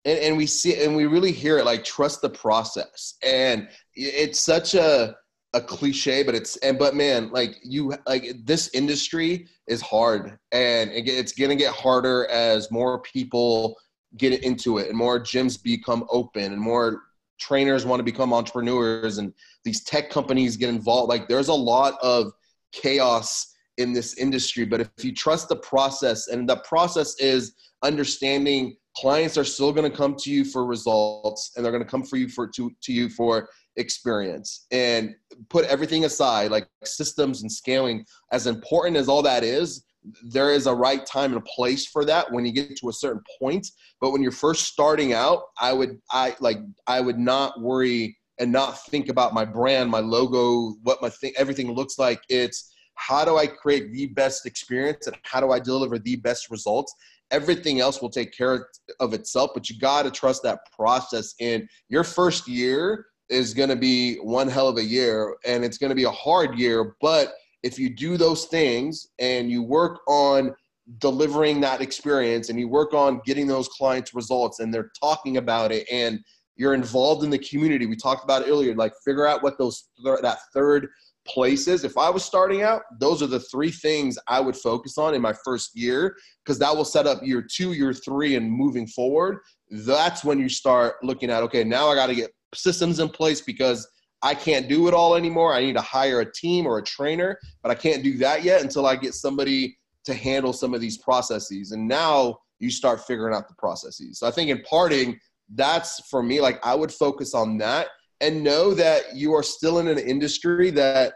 and, 0.03 0.19
and 0.19 0.37
we 0.37 0.47
see 0.47 0.83
and 0.83 0.95
we 0.95 1.05
really 1.05 1.31
hear 1.31 1.59
it 1.59 1.65
like 1.65 1.85
trust 1.85 2.21
the 2.21 2.29
process. 2.29 3.15
And 3.23 3.69
it's 3.95 4.41
such 4.41 4.73
a 4.73 5.15
a 5.53 5.61
cliche, 5.61 6.23
but 6.23 6.33
it's 6.33 6.55
and 6.57 6.79
but 6.79 6.95
man, 6.95 7.29
like 7.31 7.57
you 7.63 7.93
like 8.07 8.33
this 8.45 8.69
industry 8.73 9.47
is 9.67 9.81
hard, 9.81 10.37
and 10.51 10.91
it's 10.93 11.33
gonna 11.33 11.55
get 11.55 11.73
harder 11.73 12.25
as 12.27 12.71
more 12.71 13.01
people 13.01 13.77
get 14.17 14.43
into 14.43 14.77
it, 14.77 14.87
and 14.87 14.97
more 14.97 15.19
gyms 15.19 15.61
become 15.61 16.05
open, 16.09 16.53
and 16.53 16.61
more 16.61 17.03
trainers 17.39 17.85
want 17.85 17.99
to 17.99 18.03
become 18.03 18.33
entrepreneurs, 18.33 19.17
and 19.17 19.33
these 19.65 19.83
tech 19.83 20.09
companies 20.09 20.55
get 20.55 20.69
involved. 20.69 21.09
Like 21.09 21.27
there's 21.27 21.49
a 21.49 21.53
lot 21.53 21.97
of 22.01 22.31
chaos 22.71 23.53
in 23.77 23.93
this 23.93 24.17
industry, 24.17 24.63
but 24.63 24.79
if 24.81 24.89
you 25.03 25.13
trust 25.13 25.49
the 25.49 25.55
process, 25.57 26.27
and 26.27 26.47
the 26.47 26.57
process 26.57 27.19
is 27.19 27.55
understanding 27.83 28.77
clients 28.95 29.37
are 29.37 29.43
still 29.43 29.71
going 29.71 29.89
to 29.89 29.95
come 29.95 30.15
to 30.15 30.31
you 30.31 30.45
for 30.45 30.65
results, 30.65 31.51
and 31.55 31.65
they're 31.65 31.71
going 31.71 31.83
to 31.83 31.89
come 31.89 32.03
for 32.03 32.17
you 32.17 32.29
for 32.29 32.47
to 32.47 32.71
to 32.81 32.93
you 32.93 33.09
for 33.09 33.49
experience 33.77 34.65
and 34.71 35.15
put 35.49 35.65
everything 35.65 36.05
aside 36.05 36.51
like 36.51 36.67
systems 36.83 37.41
and 37.41 37.51
scaling 37.51 38.05
as 38.31 38.45
important 38.45 38.97
as 38.97 39.07
all 39.07 39.21
that 39.21 39.43
is 39.43 39.85
there 40.23 40.51
is 40.51 40.67
a 40.67 40.73
right 40.73 41.05
time 41.05 41.31
and 41.31 41.41
a 41.41 41.45
place 41.55 41.85
for 41.85 42.05
that 42.05 42.31
when 42.31 42.45
you 42.45 42.51
get 42.51 42.75
to 42.77 42.89
a 42.89 42.93
certain 42.93 43.21
point. 43.39 43.67
But 43.99 44.11
when 44.11 44.21
you're 44.21 44.31
first 44.31 44.65
starting 44.65 45.13
out 45.13 45.43
i 45.59 45.71
would 45.73 45.99
i 46.11 46.35
like 46.39 46.57
i 46.87 46.99
would 46.99 47.19
not 47.19 47.61
worry 47.61 48.17
and 48.39 48.51
not 48.51 48.83
think 48.85 49.09
about 49.09 49.33
my 49.33 49.45
brand 49.45 49.91
my 49.91 49.99
logo 49.99 50.75
what 50.83 51.01
my 51.01 51.09
thing 51.09 51.33
everything 51.37 51.71
looks 51.73 51.99
like. 51.99 52.21
It's 52.29 52.73
how 52.95 53.23
do 53.25 53.37
i 53.37 53.47
create 53.47 53.93
the 53.93 54.07
best 54.07 54.45
experience 54.45 55.07
and 55.07 55.15
how 55.23 55.39
do 55.39 55.51
i 55.51 55.59
deliver 55.59 55.99
the 55.99 56.15
best 56.17 56.49
results? 56.49 56.93
Everything 57.29 57.79
else 57.79 58.01
will 58.01 58.09
take 58.09 58.35
care 58.35 58.67
of 58.99 59.13
itself 59.13 59.51
but 59.53 59.69
you 59.69 59.79
got 59.79 60.03
to 60.03 60.11
trust 60.11 60.43
that 60.43 60.59
process. 60.75 61.35
In 61.39 61.67
your 61.89 62.03
first 62.03 62.47
year 62.47 63.05
is 63.31 63.53
going 63.53 63.69
to 63.69 63.75
be 63.75 64.15
one 64.17 64.47
hell 64.47 64.67
of 64.67 64.77
a 64.77 64.83
year 64.83 65.35
and 65.45 65.63
it's 65.63 65.77
going 65.77 65.89
to 65.89 65.95
be 65.95 66.03
a 66.03 66.11
hard 66.11 66.57
year. 66.59 66.95
But 67.01 67.33
if 67.63 67.79
you 67.79 67.89
do 67.89 68.17
those 68.17 68.45
things 68.45 69.07
and 69.19 69.49
you 69.49 69.63
work 69.63 69.99
on 70.07 70.53
delivering 70.97 71.61
that 71.61 71.81
experience 71.81 72.49
and 72.49 72.59
you 72.59 72.67
work 72.67 72.93
on 72.93 73.21
getting 73.25 73.47
those 73.47 73.67
clients 73.69 74.13
results 74.13 74.59
and 74.59 74.73
they're 74.73 74.91
talking 74.99 75.37
about 75.37 75.71
it 75.71 75.87
and 75.91 76.19
you're 76.57 76.73
involved 76.73 77.23
in 77.23 77.29
the 77.29 77.39
community, 77.39 77.85
we 77.85 77.95
talked 77.95 78.23
about 78.23 78.47
earlier, 78.47 78.75
like 78.75 78.93
figure 79.05 79.25
out 79.25 79.41
what 79.41 79.57
those, 79.57 79.85
that 80.03 80.39
third 80.53 80.87
places. 81.25 81.83
If 81.83 81.97
I 81.97 82.09
was 82.09 82.25
starting 82.25 82.63
out, 82.63 82.81
those 82.99 83.21
are 83.21 83.27
the 83.27 83.39
three 83.39 83.71
things 83.71 84.17
I 84.27 84.39
would 84.39 84.55
focus 84.55 84.97
on 84.97 85.13
in 85.13 85.21
my 85.21 85.33
first 85.45 85.75
year 85.75 86.15
because 86.43 86.59
that 86.59 86.75
will 86.75 86.85
set 86.85 87.07
up 87.07 87.23
year 87.23 87.41
two, 87.41 87.73
year 87.73 87.93
three, 87.93 88.35
and 88.35 88.51
moving 88.51 88.87
forward. 88.87 89.39
That's 89.69 90.23
when 90.23 90.39
you 90.39 90.49
start 90.49 90.95
looking 91.03 91.29
at 91.29 91.43
okay, 91.43 91.63
now 91.63 91.89
I 91.89 91.95
got 91.95 92.07
to 92.07 92.15
get 92.15 92.31
systems 92.53 92.99
in 92.99 93.09
place 93.09 93.41
because 93.41 93.87
I 94.23 94.35
can't 94.35 94.69
do 94.69 94.87
it 94.87 94.93
all 94.93 95.15
anymore. 95.15 95.53
I 95.53 95.61
need 95.61 95.75
to 95.75 95.81
hire 95.81 96.21
a 96.21 96.31
team 96.31 96.67
or 96.67 96.77
a 96.77 96.83
trainer, 96.83 97.39
but 97.63 97.71
I 97.71 97.75
can't 97.75 98.03
do 98.03 98.17
that 98.17 98.43
yet 98.43 98.61
until 98.61 98.85
I 98.85 98.95
get 98.95 99.15
somebody 99.15 99.77
to 100.05 100.13
handle 100.13 100.53
some 100.53 100.73
of 100.73 100.81
these 100.81 100.97
processes. 100.97 101.71
And 101.71 101.87
now 101.87 102.37
you 102.59 102.69
start 102.69 103.05
figuring 103.05 103.35
out 103.35 103.47
the 103.47 103.55
processes. 103.55 104.19
So 104.19 104.27
I 104.27 104.31
think 104.31 104.49
in 104.49 104.61
parting, 104.61 105.19
that's 105.55 106.07
for 106.09 106.21
me, 106.21 106.39
like 106.39 106.59
I 106.65 106.75
would 106.75 106.91
focus 106.91 107.33
on 107.33 107.57
that 107.57 107.87
and 108.21 108.43
know 108.43 108.73
that 108.75 109.15
you 109.15 109.33
are 109.33 109.43
still 109.43 109.79
in 109.79 109.87
an 109.87 109.97
industry 109.97 110.69
that, 110.71 111.13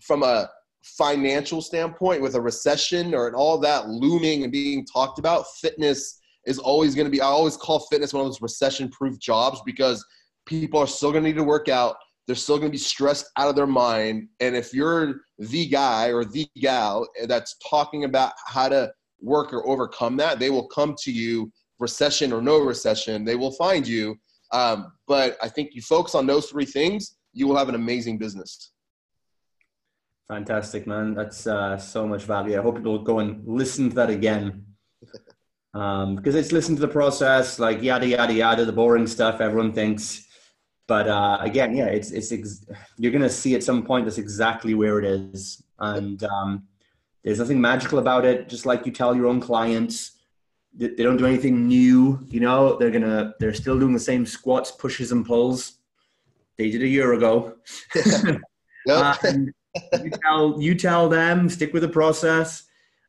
from 0.00 0.22
a 0.22 0.50
financial 0.82 1.62
standpoint, 1.62 2.20
with 2.20 2.34
a 2.34 2.40
recession 2.40 3.14
or 3.14 3.28
and 3.28 3.36
all 3.36 3.58
that 3.58 3.88
looming 3.88 4.42
and 4.42 4.52
being 4.52 4.84
talked 4.84 5.18
about, 5.18 5.46
fitness 5.60 6.20
is 6.46 6.58
always 6.58 6.94
going 6.94 7.06
to 7.06 7.10
be, 7.10 7.20
I 7.20 7.26
always 7.26 7.56
call 7.56 7.86
fitness 7.90 8.12
one 8.12 8.22
of 8.22 8.26
those 8.26 8.42
recession 8.42 8.90
proof 8.90 9.18
jobs 9.18 9.62
because 9.64 10.04
people 10.46 10.80
are 10.80 10.86
still 10.86 11.12
going 11.12 11.24
to 11.24 11.30
need 11.30 11.36
to 11.36 11.44
work 11.44 11.68
out. 11.68 11.96
They're 12.26 12.36
still 12.36 12.56
going 12.56 12.68
to 12.68 12.72
be 12.72 12.78
stressed 12.78 13.30
out 13.36 13.48
of 13.48 13.56
their 13.56 13.66
mind. 13.66 14.28
And 14.40 14.56
if 14.56 14.72
you're 14.72 15.20
the 15.38 15.66
guy 15.66 16.12
or 16.12 16.24
the 16.24 16.46
gal 16.56 17.06
that's 17.26 17.56
talking 17.68 18.04
about 18.04 18.32
how 18.46 18.68
to 18.68 18.92
work 19.20 19.52
or 19.52 19.66
overcome 19.66 20.16
that, 20.18 20.38
they 20.38 20.50
will 20.50 20.66
come 20.66 20.94
to 21.02 21.12
you, 21.12 21.52
recession 21.78 22.32
or 22.32 22.40
no 22.40 22.60
recession, 22.60 23.24
they 23.24 23.36
will 23.36 23.52
find 23.52 23.86
you. 23.86 24.16
Um, 24.52 24.92
but 25.06 25.36
I 25.42 25.48
think 25.48 25.74
you 25.74 25.82
focus 25.82 26.14
on 26.14 26.26
those 26.26 26.46
three 26.46 26.64
things, 26.64 27.16
you 27.32 27.46
will 27.46 27.56
have 27.56 27.68
an 27.68 27.74
amazing 27.74 28.18
business. 28.18 28.70
Fantastic, 30.28 30.86
man. 30.86 31.14
That's 31.14 31.46
uh, 31.46 31.76
so 31.76 32.06
much 32.06 32.22
value. 32.22 32.58
I 32.58 32.62
hope 32.62 32.76
people 32.76 32.98
go 33.00 33.18
and 33.18 33.46
listen 33.46 33.90
to 33.90 33.94
that 33.96 34.10
again. 34.10 34.66
Um, 35.74 36.14
because 36.14 36.36
it's 36.36 36.52
listen 36.52 36.76
to 36.76 36.80
the 36.80 36.86
process, 36.86 37.58
like 37.58 37.82
yada, 37.82 38.06
yada, 38.06 38.32
yada, 38.32 38.64
the 38.64 38.70
boring 38.70 39.08
stuff 39.08 39.40
everyone 39.40 39.72
thinks 39.72 40.24
but 40.86 41.08
uh, 41.08 41.38
again, 41.40 41.74
yeah, 41.76 41.86
it's 41.86 42.10
it's 42.10 42.32
ex- 42.32 42.66
you're 42.98 43.12
gonna 43.12 43.30
see 43.30 43.54
at 43.54 43.62
some 43.62 43.84
point 43.84 44.04
that's 44.04 44.18
exactly 44.18 44.74
where 44.74 44.98
it 44.98 45.04
is, 45.04 45.62
and 45.78 46.22
um, 46.24 46.64
there's 47.22 47.38
nothing 47.38 47.60
magical 47.60 47.98
about 47.98 48.24
it. 48.24 48.48
Just 48.48 48.66
like 48.66 48.84
you 48.86 48.92
tell 48.92 49.16
your 49.16 49.26
own 49.26 49.40
clients, 49.40 50.18
they, 50.74 50.88
they 50.88 51.02
don't 51.02 51.16
do 51.16 51.26
anything 51.26 51.66
new. 51.66 52.20
You 52.28 52.40
know, 52.40 52.76
they're 52.78 52.90
gonna 52.90 53.34
they're 53.40 53.54
still 53.54 53.78
doing 53.78 53.94
the 53.94 54.00
same 54.00 54.26
squats, 54.26 54.70
pushes, 54.70 55.12
and 55.12 55.24
pulls 55.24 55.78
they 56.56 56.70
did 56.70 56.82
a 56.82 56.88
year 56.88 57.14
ago. 57.14 57.56
you 60.04 60.10
tell 60.22 60.62
you 60.62 60.74
tell 60.74 61.08
them 61.08 61.48
stick 61.48 61.72
with 61.72 61.82
the 61.82 61.88
process. 61.88 62.64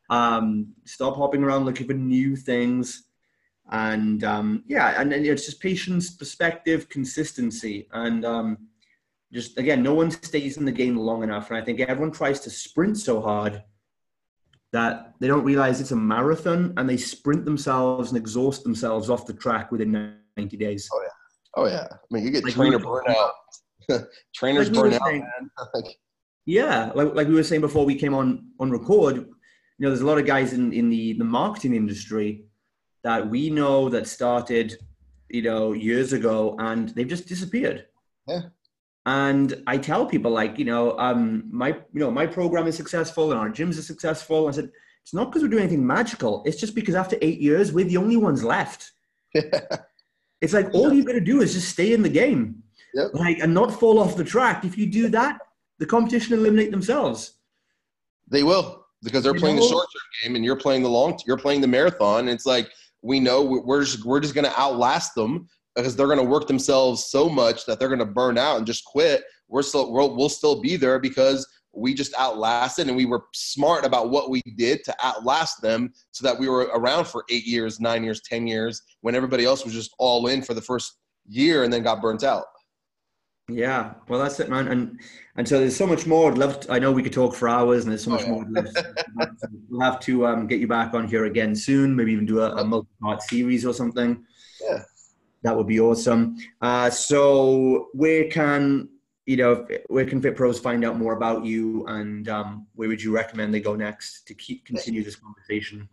Um, 0.10 0.74
stop 0.86 1.16
hopping 1.16 1.44
around 1.44 1.66
looking 1.66 1.88
for 1.88 1.94
new 1.94 2.36
things 2.36 3.05
and 3.72 4.24
um, 4.24 4.64
yeah, 4.68 5.00
and, 5.00 5.12
and, 5.12 5.26
it's 5.26 5.46
just 5.46 5.60
patience, 5.60 6.12
perspective, 6.12 6.88
consistency, 6.90 7.88
and 7.94 8.24
um, 8.24 8.58
just 9.34 9.58
again, 9.58 9.82
no 9.82 9.94
one 9.94 10.12
stays 10.12 10.58
in 10.58 10.66
the 10.66 10.72
game 10.72 10.96
long 10.96 11.24
enough, 11.24 11.50
and 11.50 11.58
I 11.58 11.64
think 11.64 11.80
everyone 11.80 12.12
tries 12.12 12.40
to 12.42 12.50
sprint 12.50 12.98
so 12.98 13.22
hard 13.22 13.64
that 14.72 15.14
they 15.20 15.28
don't 15.28 15.44
realize 15.44 15.82
it's 15.82 15.92
a 15.92 15.96
marathon, 15.96 16.74
and 16.78 16.88
they 16.88 16.98
sprint 16.98 17.44
themselves 17.44 18.10
and 18.10 18.18
exhaust 18.18 18.64
themselves 18.64 19.10
off 19.10 19.26
the 19.26 19.34
track 19.34 19.72
within 19.72 20.16
ninety 20.38 20.58
days. 20.58 20.88
Oh 20.94 21.02
yeah, 21.02 21.10
oh 21.56 21.68
yeah. 21.68 21.88
I 21.92 22.14
mean, 22.14 22.24
you 22.24 22.32
get 22.32 22.44
like 22.44 22.54
trainer 22.54 22.80
burnout. 22.80 23.32
Trainers 24.36 24.72
like 24.72 24.80
burn 24.80 24.94
out, 24.94 25.02
saying, 25.06 25.22
man. 25.74 25.84
yeah, 26.46 26.92
like 26.94 27.16
like 27.16 27.28
we 27.28 27.34
were 27.34 27.44
saying 27.44 27.62
before 27.62 27.86
we 27.86 27.96
came 27.96 28.14
on 28.14 28.48
on 28.60 28.70
record. 28.70 29.16
You 29.18 29.84
know, 29.84 29.90
there's 29.90 30.02
a 30.02 30.06
lot 30.06 30.20
of 30.20 30.26
guys 30.26 30.54
in 30.54 30.72
in 30.72 30.90
the 30.90 31.14
the 31.14 31.24
marketing 31.24 31.76
industry 31.76 32.45
that 33.06 33.30
we 33.30 33.52
know 33.52 33.88
that 33.88 34.08
started, 34.08 34.76
you 35.30 35.44
know, 35.44 35.74
years 35.74 36.12
ago 36.12 36.56
and 36.58 36.90
they've 36.90 37.08
just 37.08 37.28
disappeared. 37.28 37.86
Yeah. 38.28 38.42
And 39.06 39.62
I 39.68 39.78
tell 39.78 40.08
people 40.08 40.32
like, 40.32 40.58
you 40.58 40.66
know, 40.66 40.98
um, 40.98 41.44
my, 41.52 41.70
you 41.70 42.00
know, 42.00 42.10
my 42.10 42.26
program 42.26 42.66
is 42.66 42.76
successful 42.76 43.32
and 43.32 43.40
our 43.40 43.52
gyms 43.52 43.78
are 43.78 43.84
successful. 43.84 44.48
I 44.48 44.52
said, 44.52 44.72
it's 45.04 45.14
not 45.14 45.26
because 45.26 45.44
we're 45.44 45.50
doing 45.50 45.62
anything 45.62 45.86
magical. 45.86 46.42
It's 46.48 46.60
just 46.60 46.74
because 46.74 46.96
after 46.96 47.16
eight 47.22 47.40
years, 47.40 47.72
we're 47.72 47.86
the 47.86 47.98
only 47.98 48.18
ones 48.18 48.44
left. 48.44 48.92
it's 49.36 50.54
like 50.54 50.74
all 50.74 50.92
you've 50.92 51.06
got 51.06 51.14
to 51.14 51.22
do 51.22 51.44
is 51.44 51.54
just 51.54 51.70
stay 51.70 51.94
in 51.94 52.02
the 52.02 52.10
game, 52.10 52.64
yep. 52.96 53.12
like, 53.14 53.38
and 53.38 53.54
not 53.54 53.72
fall 53.80 54.00
off 54.00 54.18
the 54.18 54.24
track. 54.24 54.66
If 54.66 54.80
you 54.80 54.88
do 54.88 55.10
that, 55.10 55.38
the 55.78 55.86
competition 55.86 56.34
eliminate 56.34 56.72
themselves. 56.72 57.34
They 58.28 58.42
will 58.42 58.88
because 59.04 59.24
they're 59.24 59.36
You 59.36 59.40
playing 59.40 59.58
the 59.58 59.68
short 59.68 59.86
term 59.86 60.24
game 60.24 60.36
and 60.36 60.44
you're 60.44 60.56
playing 60.56 60.82
the 60.82 60.90
long. 60.90 61.20
You're 61.28 61.38
playing 61.38 61.62
the 61.62 61.68
marathon. 61.68 62.28
It's 62.28 62.48
like 62.48 62.72
we 63.06 63.20
know 63.20 63.44
we- 63.44 63.60
we're 63.60 63.84
just 63.84 64.04
we're 64.04 64.20
just 64.20 64.34
going 64.34 64.46
to 64.46 64.60
outlast 64.60 65.14
them 65.16 65.48
because 65.76 65.96
they're 65.96 66.08
going 66.08 66.18
to 66.18 66.24
work 66.24 66.48
themselves 66.48 67.06
so 67.06 67.30
much 67.30 67.66
that 67.66 67.80
they're 67.80 67.90
going 67.90 68.00
to 68.00 68.06
burn 68.06 68.38
out 68.38 68.58
and 68.58 68.66
just 68.66 68.84
quit. 68.86 69.24
We're 69.48 69.62
still 69.62 69.92
we'll, 69.94 70.16
we'll 70.16 70.30
still 70.30 70.60
be 70.60 70.76
there 70.76 71.00
because 71.00 71.48
we 71.72 71.94
just 71.94 72.16
outlasted 72.18 72.88
and 72.88 72.96
we 72.96 73.06
were 73.06 73.26
smart 73.34 73.86
about 73.86 74.10
what 74.10 74.30
we 74.32 74.42
did 74.58 74.84
to 74.86 74.96
outlast 75.04 75.62
them 75.62 75.94
so 76.12 76.26
that 76.26 76.40
we 76.40 76.50
were 76.50 76.70
around 76.74 77.06
for 77.06 77.26
eight 77.30 77.46
years, 77.46 77.80
nine 77.80 78.04
years, 78.04 78.22
ten 78.22 78.48
years 78.48 78.82
when 79.02 79.14
everybody 79.14 79.46
else 79.46 79.64
was 79.64 79.74
just 79.74 79.94
all 80.00 80.26
in 80.28 80.42
for 80.42 80.56
the 80.56 80.62
first 80.62 80.98
year 81.28 81.64
and 81.64 81.72
then 81.72 81.84
got 81.84 82.02
burnt 82.02 82.24
out. 82.24 82.46
Yeah, 83.48 83.94
well, 84.08 84.20
that's 84.20 84.40
it, 84.40 84.50
man. 84.50 84.68
And 84.70 85.00
and 85.36 85.48
so 85.48 85.60
there's 85.60 85.76
so 85.76 85.86
much 85.86 86.08
more. 86.08 86.32
I'd 86.32 86.38
love. 86.38 86.62
To, 86.62 86.72
I 86.72 86.80
know 86.80 86.92
we 86.92 87.04
could 87.04 87.14
talk 87.14 87.36
for 87.36 87.48
hours, 87.48 87.84
and 87.84 87.92
there's 87.92 88.04
so 88.04 88.12
Oh, 88.12 88.16
much 88.16 88.24
yeah. 88.24 88.30
more. 88.32 88.46
I'd 89.22 89.30
we'll 89.70 89.82
have 89.82 90.00
to 90.02 90.26
um, 90.26 90.48
get 90.48 90.60
you 90.60 90.68
back 90.68 90.96
on 90.96 91.08
here 91.08 91.26
again 91.26 91.56
soon. 91.56 91.96
Maybe 91.96 92.12
even 92.12 92.26
do 92.26 92.40
a, 92.42 92.56
a 92.56 92.64
multi-part 92.66 93.22
series 93.22 93.64
or 93.64 93.74
something. 93.74 94.26
Yeah. 94.62 94.82
that 95.44 95.56
would 95.56 95.68
be 95.68 95.80
awesome. 95.80 96.38
Uh, 96.62 96.90
so 96.90 97.90
where 97.94 98.30
can 98.30 98.90
you 99.28 99.38
know 99.38 99.68
where 99.88 100.06
can 100.06 100.22
Fit 100.24 100.36
Pros 100.36 100.60
find 100.60 100.84
out 100.84 100.98
more 100.98 101.14
about 101.14 101.46
you, 101.46 101.86
and 101.86 102.28
um, 102.30 102.66
where 102.74 102.90
would 102.90 103.02
you 103.04 103.14
recommend 103.14 103.54
they 103.54 103.60
go 103.60 103.76
next 103.76 104.24
to 104.28 104.34
keep 104.34 104.66
continue 104.66 105.04
this 105.04 105.16
conversation? 105.18 105.88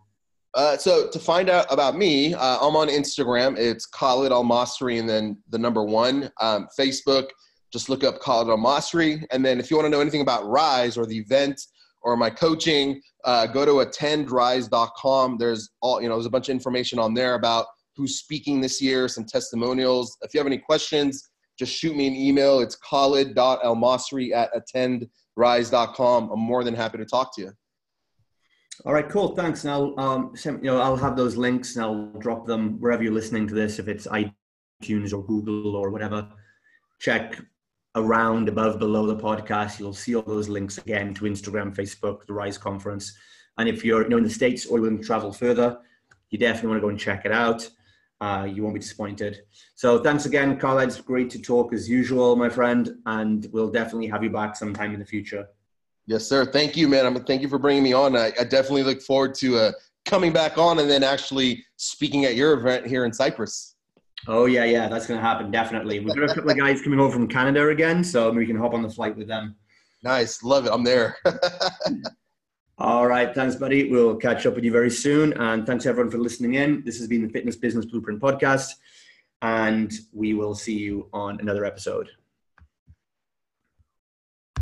Uh, 0.54 0.76
so 0.76 1.08
to 1.08 1.18
find 1.18 1.48
out 1.48 1.66
about 1.70 1.96
me, 1.96 2.34
uh, 2.34 2.58
I'm 2.60 2.76
on 2.76 2.88
Instagram. 2.88 3.56
It's 3.56 3.86
Khalid 3.86 4.32
Al 4.32 4.44
Masri 4.44 5.00
and 5.00 5.08
then 5.08 5.38
the 5.48 5.58
number 5.58 5.82
one. 5.82 6.30
Um, 6.40 6.68
Facebook, 6.78 7.28
just 7.72 7.88
look 7.88 8.04
up 8.04 8.20
Khalid 8.20 8.48
Al 8.48 8.58
Masri. 8.58 9.24
And 9.30 9.44
then 9.44 9.58
if 9.58 9.70
you 9.70 9.76
want 9.76 9.86
to 9.86 9.90
know 9.90 10.00
anything 10.00 10.20
about 10.20 10.46
Rise 10.46 10.98
or 10.98 11.06
the 11.06 11.16
event 11.16 11.60
or 12.02 12.16
my 12.16 12.28
coaching, 12.28 13.00
uh, 13.24 13.46
go 13.46 13.64
to 13.64 13.88
attendrise.com. 13.88 15.38
There's 15.38 15.70
all 15.80 16.02
you 16.02 16.08
know. 16.08 16.16
There's 16.16 16.26
a 16.26 16.30
bunch 16.30 16.48
of 16.48 16.52
information 16.52 16.98
on 16.98 17.14
there 17.14 17.34
about 17.34 17.66
who's 17.96 18.18
speaking 18.18 18.60
this 18.60 18.82
year, 18.82 19.08
some 19.08 19.24
testimonials. 19.24 20.16
If 20.22 20.34
you 20.34 20.40
have 20.40 20.46
any 20.46 20.58
questions, 20.58 21.30
just 21.58 21.72
shoot 21.72 21.96
me 21.96 22.06
an 22.06 22.14
email. 22.14 22.60
It's 22.60 22.76
khalid.almasri 22.76 24.32
at 24.32 24.50
attendrise.com. 24.54 26.30
I'm 26.30 26.40
more 26.40 26.64
than 26.64 26.74
happy 26.74 26.98
to 26.98 27.04
talk 27.04 27.34
to 27.36 27.42
you. 27.42 27.52
All 28.84 28.92
right, 28.92 29.08
cool. 29.08 29.36
Thanks. 29.36 29.62
And 29.62 29.72
I'll 29.72 29.94
um, 29.98 30.34
you 30.44 30.58
know 30.62 30.80
I'll 30.80 30.96
have 30.96 31.16
those 31.16 31.36
links 31.36 31.76
and 31.76 31.84
I'll 31.84 32.06
drop 32.18 32.46
them 32.46 32.80
wherever 32.80 33.02
you're 33.02 33.12
listening 33.12 33.46
to 33.46 33.54
this. 33.54 33.78
If 33.78 33.86
it's 33.86 34.08
iTunes 34.08 35.12
or 35.12 35.24
Google 35.24 35.76
or 35.76 35.90
whatever, 35.90 36.28
check 36.98 37.40
around 37.94 38.48
above 38.48 38.80
below 38.80 39.06
the 39.06 39.16
podcast. 39.16 39.78
You'll 39.78 39.92
see 39.92 40.16
all 40.16 40.22
those 40.22 40.48
links 40.48 40.78
again 40.78 41.14
to 41.14 41.26
Instagram, 41.26 41.74
Facebook, 41.74 42.26
the 42.26 42.32
Rise 42.32 42.58
Conference. 42.58 43.16
And 43.56 43.68
if 43.68 43.84
you're 43.84 44.02
you 44.02 44.08
know 44.08 44.18
in 44.18 44.24
the 44.24 44.30
states 44.30 44.66
or 44.66 44.78
you're 44.78 44.82
willing 44.82 44.98
to 44.98 45.06
travel 45.06 45.32
further, 45.32 45.78
you 46.30 46.38
definitely 46.38 46.70
want 46.70 46.78
to 46.78 46.82
go 46.82 46.88
and 46.88 46.98
check 46.98 47.24
it 47.24 47.32
out. 47.32 47.68
Uh, 48.20 48.44
you 48.44 48.64
won't 48.64 48.74
be 48.74 48.80
disappointed. 48.80 49.42
So 49.76 50.00
thanks 50.00 50.26
again, 50.26 50.58
Khaled. 50.58 50.88
It's 50.88 51.00
great 51.00 51.30
to 51.30 51.40
talk 51.40 51.72
as 51.72 51.88
usual, 51.88 52.34
my 52.34 52.48
friend, 52.48 52.96
and 53.06 53.46
we'll 53.52 53.70
definitely 53.70 54.08
have 54.08 54.24
you 54.24 54.30
back 54.30 54.56
sometime 54.56 54.92
in 54.92 54.98
the 54.98 55.06
future. 55.06 55.46
Yes, 56.06 56.26
sir. 56.26 56.44
Thank 56.44 56.76
you, 56.76 56.88
man. 56.88 57.06
I'm, 57.06 57.24
thank 57.24 57.42
you 57.42 57.48
for 57.48 57.58
bringing 57.58 57.82
me 57.82 57.92
on. 57.92 58.16
I, 58.16 58.32
I 58.38 58.44
definitely 58.44 58.82
look 58.82 59.00
forward 59.02 59.34
to 59.36 59.56
uh, 59.56 59.72
coming 60.04 60.32
back 60.32 60.58
on 60.58 60.78
and 60.78 60.90
then 60.90 61.04
actually 61.04 61.64
speaking 61.76 62.24
at 62.24 62.34
your 62.34 62.54
event 62.54 62.86
here 62.86 63.04
in 63.04 63.12
Cyprus. 63.12 63.76
Oh 64.28 64.46
yeah, 64.46 64.64
yeah, 64.64 64.88
that's 64.88 65.06
going 65.06 65.18
to 65.18 65.26
happen 65.26 65.50
definitely. 65.50 65.98
We've 65.98 66.14
got 66.14 66.30
a 66.30 66.34
couple 66.34 66.50
of 66.50 66.56
guys 66.56 66.80
coming 66.82 67.00
over 67.00 67.12
from 67.12 67.26
Canada 67.26 67.68
again, 67.68 68.04
so 68.04 68.30
we 68.30 68.46
can 68.46 68.56
hop 68.56 68.72
on 68.72 68.82
the 68.82 68.90
flight 68.90 69.16
with 69.16 69.26
them. 69.26 69.56
Nice. 70.04 70.42
Love 70.42 70.66
it. 70.66 70.72
I'm 70.72 70.84
there. 70.84 71.16
All 72.78 73.06
right, 73.06 73.32
thanks, 73.32 73.54
buddy. 73.54 73.90
We'll 73.90 74.16
catch 74.16 74.44
up 74.44 74.54
with 74.54 74.64
you 74.64 74.72
very 74.72 74.90
soon, 74.90 75.32
and 75.34 75.64
thanks 75.66 75.86
everyone 75.86 76.10
for 76.10 76.18
listening 76.18 76.54
in. 76.54 76.82
This 76.84 76.98
has 76.98 77.06
been 77.06 77.22
the 77.22 77.28
Fitness 77.28 77.54
Business 77.54 77.84
Blueprint 77.84 78.20
podcast, 78.20 78.70
and 79.40 79.92
we 80.12 80.34
will 80.34 80.54
see 80.54 80.78
you 80.78 81.08
on 81.12 81.38
another 81.40 81.64
episode. 81.64 82.08